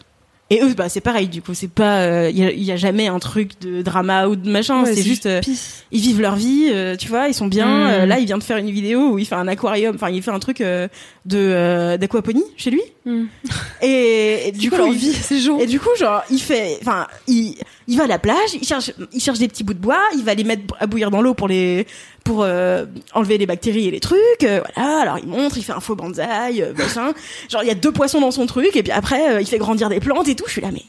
[0.48, 3.08] Et eux, bah, c'est pareil, du coup, c'est pas, il y, a, y a jamais
[3.08, 5.40] un truc de drama ou de machin, Ouais, c'est juste, euh,
[5.90, 7.66] ils vivent leur vie, euh, tu vois, ils sont bien.
[7.66, 7.90] Mm.
[7.90, 10.22] Euh, là, il vient de faire une vidéo où il fait un aquarium, enfin, il
[10.22, 10.86] fait un truc euh,
[11.24, 12.82] de euh, d'aquaponie chez lui.
[13.04, 13.24] Mm.
[13.82, 15.58] Et, et du coup, il- gens?
[15.58, 17.56] et du coup, genre, il fait, enfin, il,
[17.88, 20.24] il va à la plage, il cherche, il cherche des petits bouts de bois, il
[20.24, 21.86] va les mettre à bouillir dans l'eau pour les,
[22.24, 22.84] pour euh,
[23.14, 24.18] enlever les bactéries et les trucs.
[24.42, 25.00] euh, voilà.
[25.00, 27.12] Alors il montre, il fait un faux bonsaï, euh, machin.
[27.48, 29.88] Genre il y a deux poissons dans son truc et puis après il fait grandir
[29.88, 30.44] des plantes et tout.
[30.46, 30.82] Je suis là, mais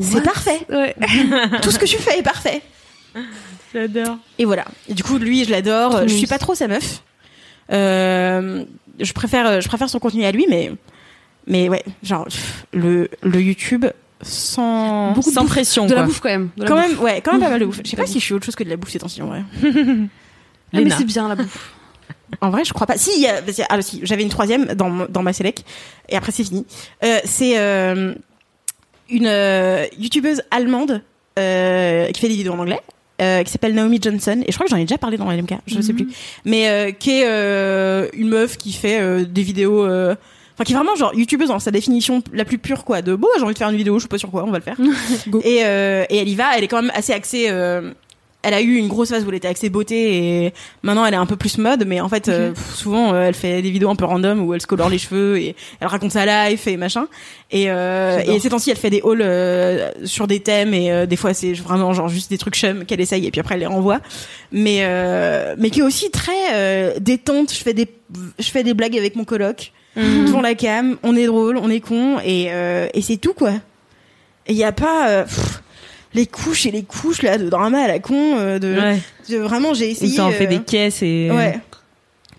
[0.00, 0.60] c'est parfait.
[0.68, 0.94] Ouais.
[1.62, 2.62] Tout ce que tu fais est parfait.
[3.74, 4.18] J'adore.
[4.38, 4.64] Et voilà.
[4.88, 6.06] Et du coup, lui, je l'adore.
[6.06, 7.02] Je suis pas trop sa meuf.
[7.70, 10.70] Je préfère, je préfère son contenu à lui, mais,
[11.46, 12.26] mais ouais, genre
[12.72, 13.86] le le YouTube
[14.26, 15.50] sans Beaucoup Sans bouffe.
[15.50, 16.50] pression, De la bouffe quand même.
[16.56, 16.88] De quand bouffe.
[16.88, 17.80] même, ouais, quand même pas mal de bouffe.
[17.84, 19.26] Je sais pas si je suis autre chose que de la bouffe ces temps-ci en
[19.26, 19.42] vrai.
[20.72, 21.72] Ah, mais c'est bien la bouffe.
[22.40, 22.96] En vrai, je crois pas.
[22.98, 23.26] Si,
[23.68, 25.64] ah, si, j'avais une troisième dans, dans ma sélec,
[26.08, 26.66] et après c'est fini.
[27.04, 28.14] Euh, c'est euh,
[29.08, 31.02] une euh, youtubeuse allemande
[31.36, 32.80] qui fait des vidéos en anglais,
[33.18, 35.76] qui s'appelle Naomi Johnson, et je crois que j'en ai déjà parlé dans LMK, je
[35.76, 36.08] ne sais plus,
[36.44, 39.86] mais qui est une meuf qui fait des vidéos.
[40.56, 43.02] Enfin, qui est vraiment genre youtubeuse dans sa définition la plus pure, quoi.
[43.02, 44.58] De bon, j'ai envie de faire une vidéo, je sais pas sur quoi, on va
[44.58, 44.76] le faire.
[45.44, 47.46] Et, euh, et elle y va, elle est quand même assez axée.
[47.50, 47.92] euh,
[48.42, 50.52] elle a eu une grosse phase où elle était axée beauté et
[50.84, 53.60] maintenant elle est un peu plus mode, mais en fait, euh, souvent euh, elle fait
[53.60, 56.48] des vidéos un peu random où elle se colore les cheveux et elle raconte sa
[56.48, 57.08] life et machin.
[57.50, 61.06] Et, euh, et ces temps-ci, elle fait des hauls euh, sur des thèmes et euh,
[61.06, 63.60] des fois c'est vraiment genre juste des trucs chum qu'elle essaye et puis après elle
[63.62, 63.98] les renvoie.
[64.52, 67.52] Mais euh, mais qui est aussi très euh, détente.
[67.52, 67.88] Je fais des
[68.38, 70.96] je fais des blagues avec mon coloc devant la cam.
[71.02, 73.52] On est drôle, on est con et euh, et c'est tout quoi.
[74.48, 75.62] Il y a pas euh, pff,
[76.14, 78.98] les couches et les couches là de drama à la con euh, de, Ouais.
[79.28, 81.30] de- vraiment j'ai essayé t'en fait des caisses et.
[81.32, 81.58] Ouais.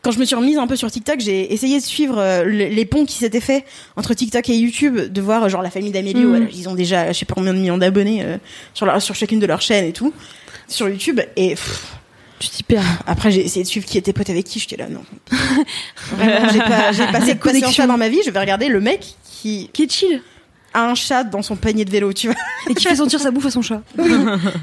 [0.04, 2.16] Quand je me suis remise un peu sur TikTok, j'ai essayé de suivre
[2.46, 3.66] le- les ponts qui s'étaient faits
[3.98, 6.48] entre TikTok et YouTube, de voir genre la famille d'Amélie, Mhm.
[6.54, 8.24] ils ont déjà je sais pas combien de millions d'abonnés
[8.74, 10.14] sur leur, sur chacune de leurs chaînes et tout
[10.70, 11.97] sur YouTube et pff,
[12.40, 12.84] Tu t'y perds.
[13.08, 15.02] après j'ai essayé de suivre qui était pote avec qui, j'étais là non.
[16.12, 17.88] Vraiment, j'ai pas j'ai pas cette patience connexions.
[17.88, 20.22] dans ma vie, je vais regarder le mec qui Qui est chill.
[20.74, 22.36] a un chat dans son panier de vélo, tu vois.
[22.70, 23.82] Et qui fait sentir sa bouffe à son chat.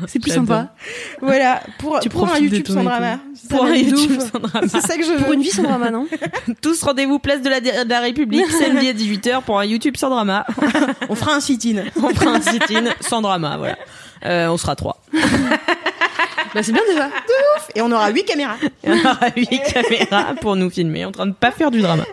[0.07, 0.69] C'est plus sympa.
[1.21, 3.19] Voilà, pour, Tu pour un YouTube sans drama.
[3.51, 4.69] Pour un YouTube sans drama.
[4.69, 5.19] C'est ça que je veux.
[5.25, 6.07] Pour une vie sans drama, non
[6.63, 10.11] Tous rendez-vous place de la, de la République samedi à 18h pour un YouTube sans
[10.11, 10.47] drama.
[11.09, 11.83] On fera un sit-in.
[12.01, 13.79] On fera un sit-in sans drama, voilà.
[14.25, 15.01] Euh, on sera trois.
[16.55, 17.11] Bah c'est bien déjà.
[17.75, 18.57] Et on aura huit caméras.
[18.85, 22.05] Et on aura huit caméras pour nous filmer en train de pas faire du drama.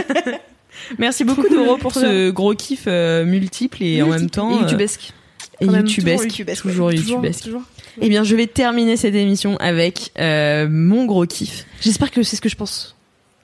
[0.98, 5.12] Merci beaucoup Doro pour ce gros kiff euh, multiple et en même temps euh, YouTubesque.
[5.60, 7.60] et youtubesque, toujours youtubesque, ouais.
[8.00, 11.64] Eh bien, je vais terminer cette émission avec euh, mon gros kiff.
[11.80, 12.94] J'espère que c'est ce que je pense.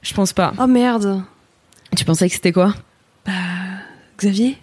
[0.03, 0.53] Je pense pas.
[0.61, 1.23] Oh merde.
[1.97, 2.75] Tu pensais que c'était quoi?
[4.19, 4.57] Xavier?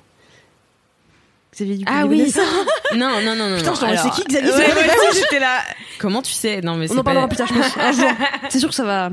[1.53, 2.31] Xavier du Ah oui.
[2.95, 3.57] Non, non, non, non.
[3.57, 3.75] Putain, non.
[3.75, 4.75] je Alors- c'est qui, Xavier Ouais, C'est
[5.07, 5.59] ouais, j'étais là.
[5.99, 6.61] Comment tu sais?
[6.61, 7.35] Non, mais On en parlera pas...
[7.35, 7.77] plus tard, je pense.
[7.77, 8.09] Un jour.
[8.49, 9.09] C'est sûr que ça va.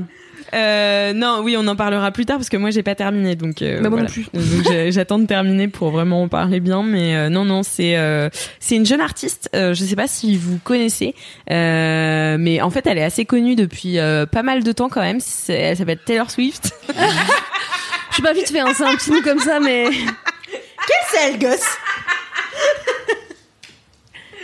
[0.53, 3.61] Euh, non, oui, on en parlera plus tard parce que moi j'ai pas terminé, donc.
[3.61, 4.09] Euh, Bah, moi non voilà.
[4.09, 4.27] plus.
[4.33, 7.97] Donc j'ai- j'attends de terminer pour vraiment en parler bien, mais euh, non, non, c'est
[7.97, 8.29] euh,
[8.61, 9.49] c'est une jeune artiste.
[9.55, 11.15] Euh, je sais pas si vous connaissez,
[11.51, 15.01] euh, mais en fait elle est assez connue depuis euh, pas mal de temps quand
[15.01, 15.19] même.
[15.49, 16.71] Elle s'appelle Taylor Swift.
[16.87, 19.87] Je suis pas vite fait, hein, c'est un petit nom comme ça, mais.
[21.11, 21.67] C'est elle, gosse.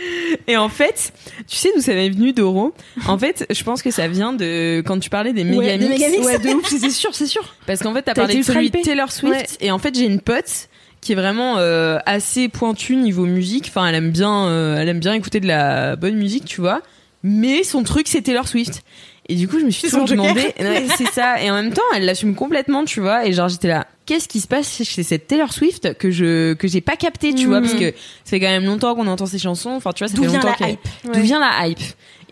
[0.46, 1.12] Et en fait,
[1.46, 2.74] tu sais d'où ça m'est venu Doro
[3.06, 6.00] En fait, je pense que ça vient de quand tu parlais des Ouais, des Megamix.
[6.00, 6.26] Megamix.
[6.26, 7.54] Ouais, de ouf, c'est sûr, c'est sûr.
[7.66, 8.78] Parce qu'en fait, t'as T'as parlé de celui de.
[8.80, 9.46] Taylor Swift Ouais.
[9.66, 10.68] et en fait, j'ai une pote
[11.00, 13.66] qui est vraiment euh, assez pointue niveau musique.
[13.68, 16.80] Enfin, elle aime bien, euh, elle aime bien écouter de la bonne musique, tu vois.
[17.22, 18.82] Mais son truc, c'est Taylor Swift.
[19.28, 21.42] Et du coup, je me suis toujours demandé, ouais, c'est ça.
[21.42, 23.26] Et en même temps, elle l'assume complètement, tu vois.
[23.26, 26.68] Et genre, j'étais là, qu'est-ce qui se passe chez cette Taylor Swift que je que
[26.68, 29.38] j'ai pas capté, tu vois, parce que ça fait quand même longtemps qu'on entend ses
[29.38, 29.70] chansons.
[29.70, 31.12] Enfin, tu vois, ça D'où fait vient longtemps la qu'elle- hype?
[31.14, 31.78] D'où vient la hype?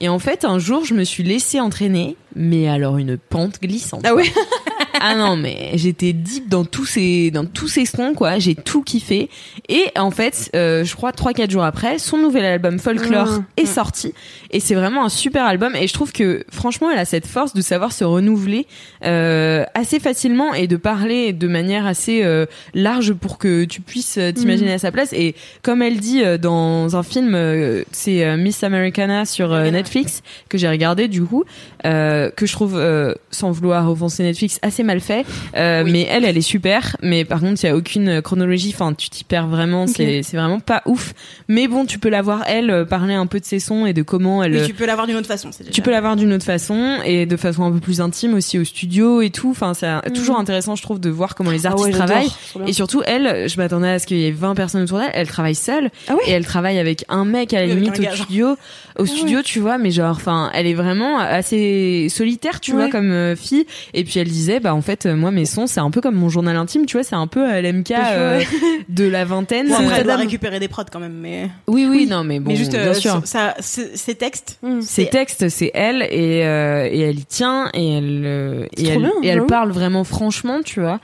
[0.01, 4.02] Et en fait, un jour, je me suis laissée entraîner, mais alors une pente glissante.
[4.05, 4.31] Ah ouais?
[5.00, 8.38] Ah non, mais j'étais deep dans tous ces dans tous ces sons quoi.
[8.38, 9.28] J'ai tout kiffé.
[9.68, 13.44] Et en fait, euh, je crois trois quatre jours après, son nouvel album Folklore Mmh.
[13.56, 14.14] est sorti.
[14.50, 15.74] Et c'est vraiment un super album.
[15.76, 18.66] Et je trouve que franchement, elle a cette force de savoir se renouveler
[19.04, 24.18] euh, assez facilement et de parler de manière assez euh, large pour que tu puisses
[24.18, 25.12] euh, t'imaginer à sa place.
[25.12, 30.59] Et comme elle dit euh, dans un film, euh, c'est Miss Americana sur Netflix que
[30.59, 31.44] j'ai regardé du coup,
[31.84, 35.24] euh, que je trouve euh, sans vouloir offenser Netflix assez mal fait.
[35.56, 36.96] Euh, Mais elle, elle est super.
[37.02, 38.72] Mais par contre, il y a aucune chronologie.
[38.74, 39.86] Enfin, tu t'y perds vraiment.
[39.86, 41.12] C'est c'est vraiment pas ouf.
[41.48, 43.92] Mais bon, tu peux la voir elle euh, parler un peu de ses sons et
[43.92, 44.54] de comment elle.
[44.56, 45.50] Oui, tu peux l'avoir d'une autre façon.
[45.50, 48.34] déjà- Tu peux la voir d'une autre façon et de façon un peu plus intime
[48.34, 49.50] aussi au studio et tout.
[49.50, 52.30] Enfin, c'est toujours intéressant, je trouve, de voir comment les Ah artistes ouais, travaillent.
[52.66, 55.10] Et surtout, elle, je m'attendais à ce qu'il y ait 20 personnes autour d'elle.
[55.12, 57.98] Elle travaille seule Ah ouais et elle travaille avec un mec à la Oui, limite
[57.98, 58.56] au studio.
[58.98, 63.10] Au studio, tu vois, mais genre, enfin, elle est vraiment assez solitaire, tu vois, comme
[63.10, 63.66] euh, fille.
[63.94, 66.14] Et puis elle disait, bah en fait, euh, moi mes sons, c'est un peu comme
[66.14, 68.43] mon journal intime, tu vois, c'est un peu à l'MK euh,
[68.89, 69.68] de la vingtaine.
[69.68, 71.51] Bon, après, Euh, récupérer des prods quand même, mais.
[71.66, 73.20] oui, oui, non, mais bon, mais juste, bien euh, sûr.
[73.24, 77.94] ça, c'est- ces textes, Ses textes, c'est elle et, euh, et elle y tient et
[77.98, 79.47] elle euh, et elle, bien, et elle j'avoue.
[79.47, 81.01] parle vraiment franchement, tu vois.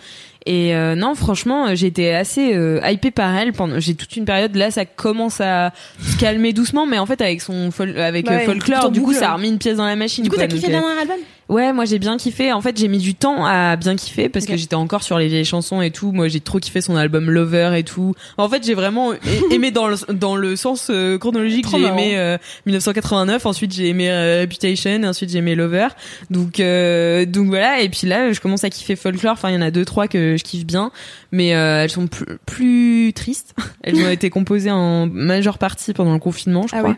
[0.47, 3.81] Et euh, non, franchement, euh, j'étais assez euh, hypée par elle pendant.
[3.81, 7.43] J'ai toute une période là, ça commence à se calmer doucement, mais en fait avec
[7.43, 9.19] son fol- avec Bah euh, ouais, folklore, du coup, boucle.
[9.19, 10.25] ça a remis une pièce dans la machine.
[10.25, 11.17] du coup, t'as kiffé le euh, dernier album?
[11.49, 12.53] Ouais, moi j'ai bien kiffé.
[12.53, 15.29] En fait, j'ai mis du temps à bien kiffer parce que j'étais encore sur les
[15.29, 16.13] vieilles chansons et tout.
[16.13, 18.15] Moi, j'ai trop kiffé son album Lover et tout.
[18.37, 19.13] En fait, j'ai vraiment
[19.51, 21.67] aimé dans le dans le sens euh, chronologique.
[21.71, 25.89] J'ai aimé euh, 1989, ensuite j'ai aimé euh, Reputation, ensuite j'ai aimé Lover.
[26.31, 27.81] Donc euh, donc voilà.
[27.81, 29.33] Et puis là, je commence à kiffer Folklore.
[29.33, 30.91] Enfin, il y en a deux trois que je kiffe bien,
[31.33, 33.55] mais euh, elles sont plus, plus tristes.
[33.83, 36.91] Elles ont été composées en majeure partie pendant le confinement, je Ah crois.
[36.91, 36.97] ouais.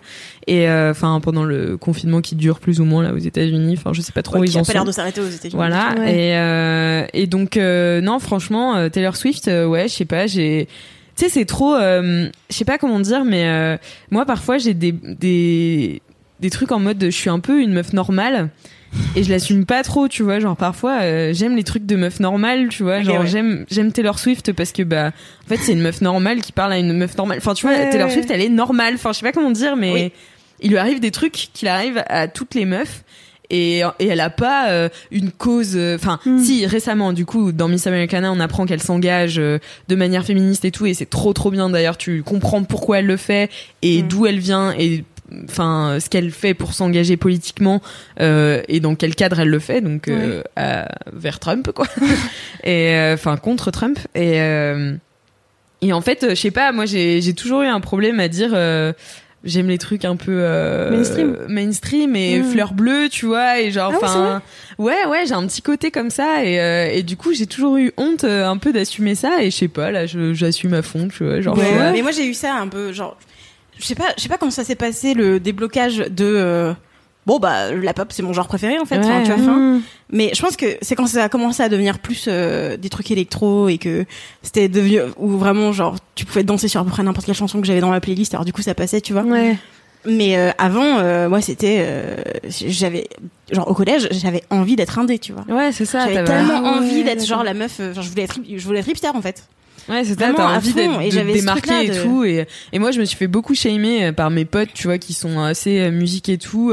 [0.48, 3.76] Et euh, enfin pendant le confinement qui dure plus ou moins là aux États-Unis.
[3.78, 5.28] Enfin, je sais pas trop où ils Qui a en pas l'air de s'arrêter aux
[5.28, 5.54] États-Unis.
[5.54, 5.94] Voilà.
[5.98, 6.12] Ouais.
[6.12, 10.68] Et, euh, et donc, euh, non, franchement, euh, Taylor Swift, ouais, je sais pas, j'ai.
[11.16, 11.76] Tu sais, c'est trop.
[11.78, 13.78] je sais pas comment dire, mais
[14.10, 16.02] moi, parfois, j'ai des, des,
[16.40, 18.50] des trucs en mode de, je suis un peu une meuf normale.
[19.14, 20.40] Et je l'assume pas trop, tu vois.
[20.40, 23.02] Genre, parfois, euh, j'aime les trucs de meuf normale, tu vois.
[23.02, 23.26] Genre, ouais.
[23.26, 25.12] j'aime, j'aime Taylor Swift parce que, bah,
[25.44, 27.38] en fait, c'est une meuf normale qui parle à une meuf normale.
[27.38, 28.14] Enfin, tu vois, Ouais, Taylor ouais.
[28.14, 28.94] Swift, elle est normale.
[28.94, 30.12] Enfin, je sais pas comment dire, mais Oui.
[30.60, 33.04] il lui arrive des trucs qu'il arrive à toutes les meufs.
[33.50, 36.38] Et, et elle a pas euh, une cause euh, enfin Hmm.
[36.38, 39.58] si récemment du coup dans Miss Americana on apprend qu'elle s'engage euh,
[39.88, 43.06] de manière féministe et tout et c'est trop trop bien d'ailleurs tu comprends pourquoi elle
[43.06, 43.50] le fait
[43.82, 44.08] et Hmm.
[44.08, 45.04] d'où elle vient et
[45.44, 47.80] enfin ce qu'elle fait pour s'engager politiquement
[48.20, 51.86] euh, et dans quel cadre elle le fait donc euh, à- vers Trump quoi
[52.64, 54.94] et euh, enfin contre Trump et euh,
[55.82, 58.28] et en fait euh, je sais pas moi j'ai j'ai toujours eu un problème à
[58.28, 58.92] dire euh,
[59.42, 61.36] J'aime les trucs un peu euh, Mainstream.
[61.48, 62.44] mainstream et Mm.
[62.44, 64.42] fleurs bleues, tu vois, et genre, Ah ouais, enfin,
[64.78, 67.78] ouais, ouais, j'ai un petit côté comme ça, et, euh, et du coup, j'ai toujours
[67.78, 71.08] eu honte euh, un peu d'assumer ça, et je sais pas, là, j'assume à fond,
[71.08, 73.16] tu vois, genre, Ouais, mais moi j'ai eu ça un peu genre
[73.78, 76.72] je sais pas je sais pas comment ça s'est passé le déblocage de euh,
[77.26, 79.82] bon bah la pop c'est mon genre préféré en fait enfin, tu vois, Mmh.
[80.12, 83.10] mais je pense que c'est quand ça a commencé à devenir plus euh, des trucs
[83.10, 84.04] électro et que
[84.42, 87.60] c'était devenu où vraiment genre tu pouvais danser sur à peu près n'importe quelle chanson
[87.60, 89.56] que j'avais dans ma playlist alors du coup ça passait tu vois Ouais.
[90.06, 91.84] mais euh, avant euh, moi c'était
[92.48, 93.08] j'avais
[93.52, 96.62] genre au collège j'avais envie d'être indé tu vois Ouais, c'est ça, j'avais tellement Ah
[96.62, 99.20] ouais, envie d'être genre la meuf genre je voulais être je voulais être hipster en
[99.22, 99.44] fait
[99.88, 102.22] Ouais, c'est ça, t'as envie d'être truc-là et de- tout.
[102.22, 105.14] Et, et moi, je me suis fait beaucoup shamer par mes potes, tu vois, qui
[105.14, 106.72] sont assez musique et tout.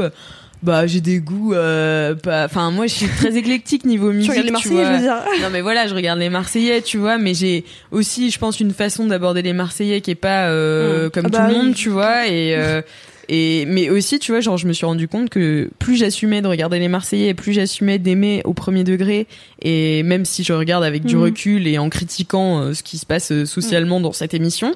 [0.62, 2.44] Bah, j'ai des goûts, euh, pas.
[2.46, 4.32] Enfin, moi, je suis très éclectique niveau musique.
[4.32, 5.16] Tu regardes les Marseillais, je veux dire.
[5.40, 7.16] Non, mais voilà, je regarde les Marseillais, tu vois.
[7.16, 11.10] Mais j'ai aussi, je pense, une façon d'aborder les Marseillais qui est pas euh, Mm.
[11.10, 11.74] comme Ah tout bah le monde, oui.
[11.74, 12.26] tu vois.
[12.26, 12.82] Et euh,
[13.28, 16.46] et mais aussi, tu vois, genre je me suis rendu compte que plus j'assumais de
[16.46, 19.26] regarder les Marseillais, plus j'assumais d'aimer au premier degré,
[19.62, 21.22] et même si je regarde avec du Mhm.
[21.22, 24.74] recul et en critiquant euh, ce qui se passe euh, socialement dans cette émission,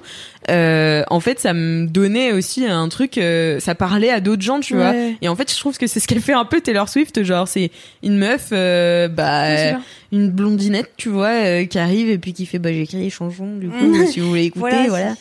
[0.51, 4.61] euh, en fait, ça me donnait aussi un truc, euh, ça parlait à d'autres gens,
[4.61, 4.93] tu vois.
[5.23, 7.47] Et en fait, je trouve que c'est ce qu'elle fait un peu Taylor Swift, genre
[7.49, 7.71] c'est
[8.03, 9.79] une meuf, euh, bah.
[10.13, 13.11] Une blondinette, tu vois, euh, qui arrive et puis qui fait, bah j'ai écrit les
[13.11, 14.07] chansons, du coup, Mhm.
[14.07, 15.15] si vous voulez écouter, Voilà,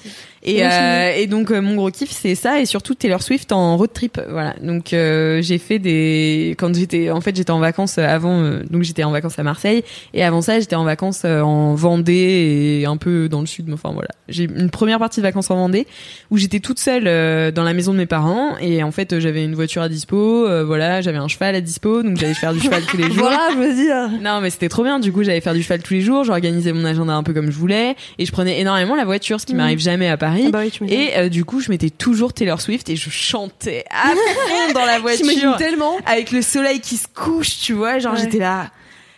[0.43, 3.77] Et, euh, et donc euh, mon gros kiff c'est ça et surtout Taylor Swift en
[3.77, 4.55] road trip voilà.
[4.63, 8.81] Donc euh, j'ai fait des quand j'étais en fait j'étais en vacances avant euh, donc
[8.81, 9.83] j'étais en vacances à Marseille
[10.15, 13.65] et avant ça j'étais en vacances euh, en Vendée et un peu dans le sud
[13.67, 14.07] mais enfin voilà.
[14.29, 15.85] J'ai une première partie de vacances en Vendée
[16.31, 19.43] où j'étais toute seule euh, dans la maison de mes parents et en fait j'avais
[19.45, 22.59] une voiture à dispo euh, voilà j'avais un cheval à dispo donc j'allais faire du
[22.61, 23.13] cheval tous les jours.
[23.29, 24.09] Voilà, je veux dire.
[24.19, 24.99] non, mais c'était trop bien.
[24.99, 26.23] Du coup, j'allais faire du cheval tous les jours.
[26.23, 27.95] J'organisais mon agenda un peu comme je voulais.
[28.17, 29.57] Et je prenais énormément la voiture, ce qui Mhm.
[29.59, 30.43] m'arrive jamais à Paris.
[30.47, 33.85] Ah bah oui, et euh, du coup, je mettais toujours Taylor Swift et je chantais
[33.89, 34.15] à fond
[34.73, 35.57] dans la voiture.
[35.57, 35.97] tellement.
[36.05, 37.99] Avec le soleil qui se couche, tu vois.
[37.99, 38.19] Genre, Ouais.
[38.21, 38.71] j'étais là.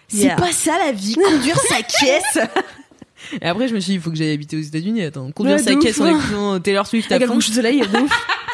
[0.07, 0.35] C'est Yeah.
[0.35, 2.39] pas ça la vie, conduire sa caisse.
[3.41, 5.03] Et après, je me suis dit, il faut que j'aille habiter aux États-Unis.
[5.03, 7.37] Attends, sa de caisse en écoutant Taylor Swift à fond.
[7.37, 7.83] de soleil.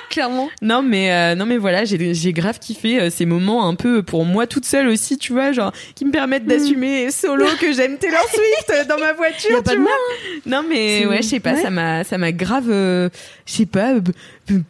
[0.09, 0.49] Clairement.
[0.63, 4.01] Non mais euh, non mais voilà j'ai j'ai grave kiffé euh, ces moments un peu
[4.01, 7.97] pour moi toute seule aussi tu vois genre qui me permettent d'assumer solo que j'aime
[7.97, 9.91] Taylor Swift dans ma voiture Y a pas tu de vois
[10.47, 11.61] non mais ouais je sais pas ouais.
[11.61, 13.09] ça m'a ça m'a grave euh,
[13.45, 13.93] je sais pas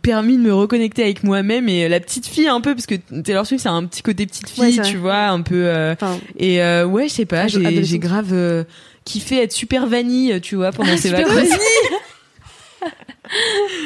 [0.02, 3.46] permis de me reconnecter avec moi-même et la petite fille un peu parce que Taylor
[3.46, 6.86] Swift c'est un petit côté petite fille tu vois un peu euh, Enfin, et euh,
[6.86, 8.66] ouais je sais pas j'ai grave
[9.10, 11.58] euh, kiffé être super vanille tu vois pendant ces super vacances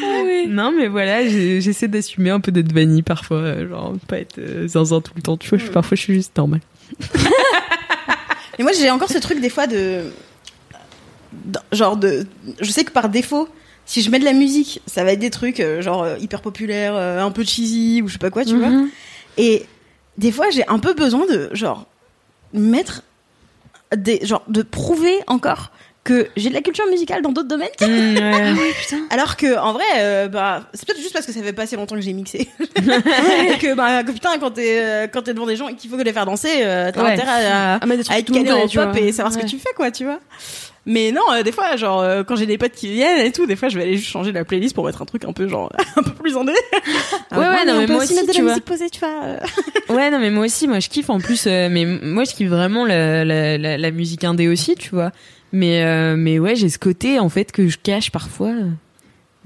[0.06, 4.38] Ah non, mais voilà, j'essaie d'assumer un peu d'être vanille parfois, euh, genre pas être
[4.40, 5.36] euh, zinzin tout le temps.
[5.36, 6.62] Tu vois, je- parfois je suis juste normale.
[8.60, 10.04] Et moi, j'ai encore ce truc des fois de.
[11.72, 12.26] Genre de.
[12.62, 13.50] Je sais que par défaut,
[13.86, 16.96] si je mets de la musique, ça va être des trucs euh, genre hyper populaires,
[16.96, 18.70] euh, un peu cheesy ou je sais pas quoi, tu vois.
[18.70, 18.90] Mhm.
[19.38, 19.66] Et
[20.18, 21.86] des fois, j'ai un peu besoin de, genre,
[22.54, 23.02] mettre
[23.96, 24.26] des.
[24.26, 25.72] Genre, de prouver encore
[26.04, 27.70] que j'ai de la culture musicale dans d'autres domaines.
[29.10, 31.78] Alors que, en vrai, euh, bah, c'est peut-être juste parce que ça fait pas assez
[31.78, 32.50] longtemps que j'ai mixé.
[32.76, 35.90] et que, bah, que putain, quand t'es, euh, quand t'es devant des gens et qu'il
[35.90, 37.14] faut les faire danser, euh, t'as Ouais.
[37.14, 39.34] intérêt à, Ah, mais des trucs à que être tout le monde pop et savoir
[39.34, 40.20] ce que tu fais, quoi, tu vois.
[40.86, 43.46] Mais non, euh, des fois, genre, euh, quand j'ai des potes qui viennent et tout,
[43.46, 45.48] des fois, je vais aller juste changer la playlist pour mettre un truc un peu,
[45.48, 46.52] genre, un peu plus en dé.
[47.32, 48.52] Ouais, ouais, non, mais moi aussi mettre de tu la vois.
[48.52, 49.38] musique posée, tu vois.
[49.96, 52.50] Ouais, non, mais moi aussi, moi je kiffe en plus, euh, mais moi je kiffe
[52.50, 55.12] vraiment la, la, la, la musique indé aussi, tu vois.
[55.52, 58.54] Mais, euh, mais ouais, j'ai ce côté en fait que je cache parfois.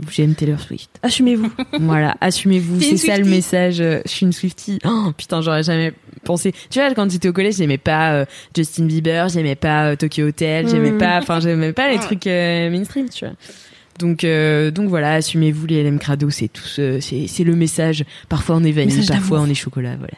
[0.02, 0.90] Euh, J'aime Taylor Swift.
[1.04, 1.52] Assumez-vous.
[1.80, 3.82] Voilà, assumez-vous, c'est ça le message.
[3.82, 4.80] euh, Je suis une Swiftie.
[4.86, 5.94] Oh, putain, j'aurais jamais
[6.24, 6.54] pensé.
[6.70, 8.26] Tu vois, quand j'étais au collège, j'aimais pas euh,
[8.56, 10.98] Justin Bieber, j'aimais pas euh, Tokyo Hotel, j'aimais Mm.
[10.98, 12.02] pas, enfin, j'aimais pas les Ouais.
[12.02, 13.36] trucs euh, mainstream, tu vois.
[14.00, 18.04] Donc, euh, donc voilà, assumez-vous les LM Crado, c'est tout, ce- c'est c'est le message.
[18.30, 20.14] Parfois on est vanille, parfois on est chocolat, voilà.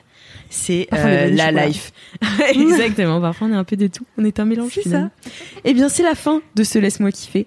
[0.49, 1.91] C'est euh, la life.
[2.53, 3.21] Exactement.
[3.21, 4.03] Parfois on est un peu de tout.
[4.17, 4.71] On est un mélange.
[4.73, 5.11] C'est finalement.
[5.63, 7.45] Eh bien, c'est la fin de ce laisse-moi kiffer.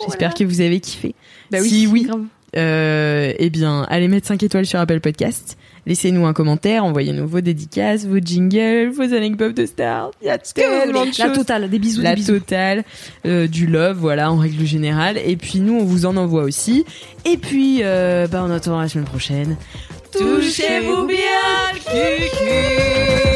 [0.00, 1.14] J'espère que vous avez kiffé.
[1.50, 2.22] Bah oui, si oui, grave.
[2.56, 5.56] euh, eh bien, allez mettre 5 étoiles sur Apple Podcast.
[5.86, 10.10] Laissez-nous un commentaire, envoyez-nous vos dédicaces, vos jingles, vos anecdotes de stars.
[10.20, 11.32] Il y a tellement de La choses.
[11.36, 12.40] totale, des bisous, La des bisous.
[12.40, 12.82] totale,
[13.24, 15.16] euh, du love, voilà, en règle générale.
[15.24, 16.84] Et puis nous, on vous en envoie aussi.
[17.24, 19.56] Et puis, euh, bah, en attendant la semaine prochaine,
[20.10, 21.16] touchez-vous bien
[21.74, 23.35] le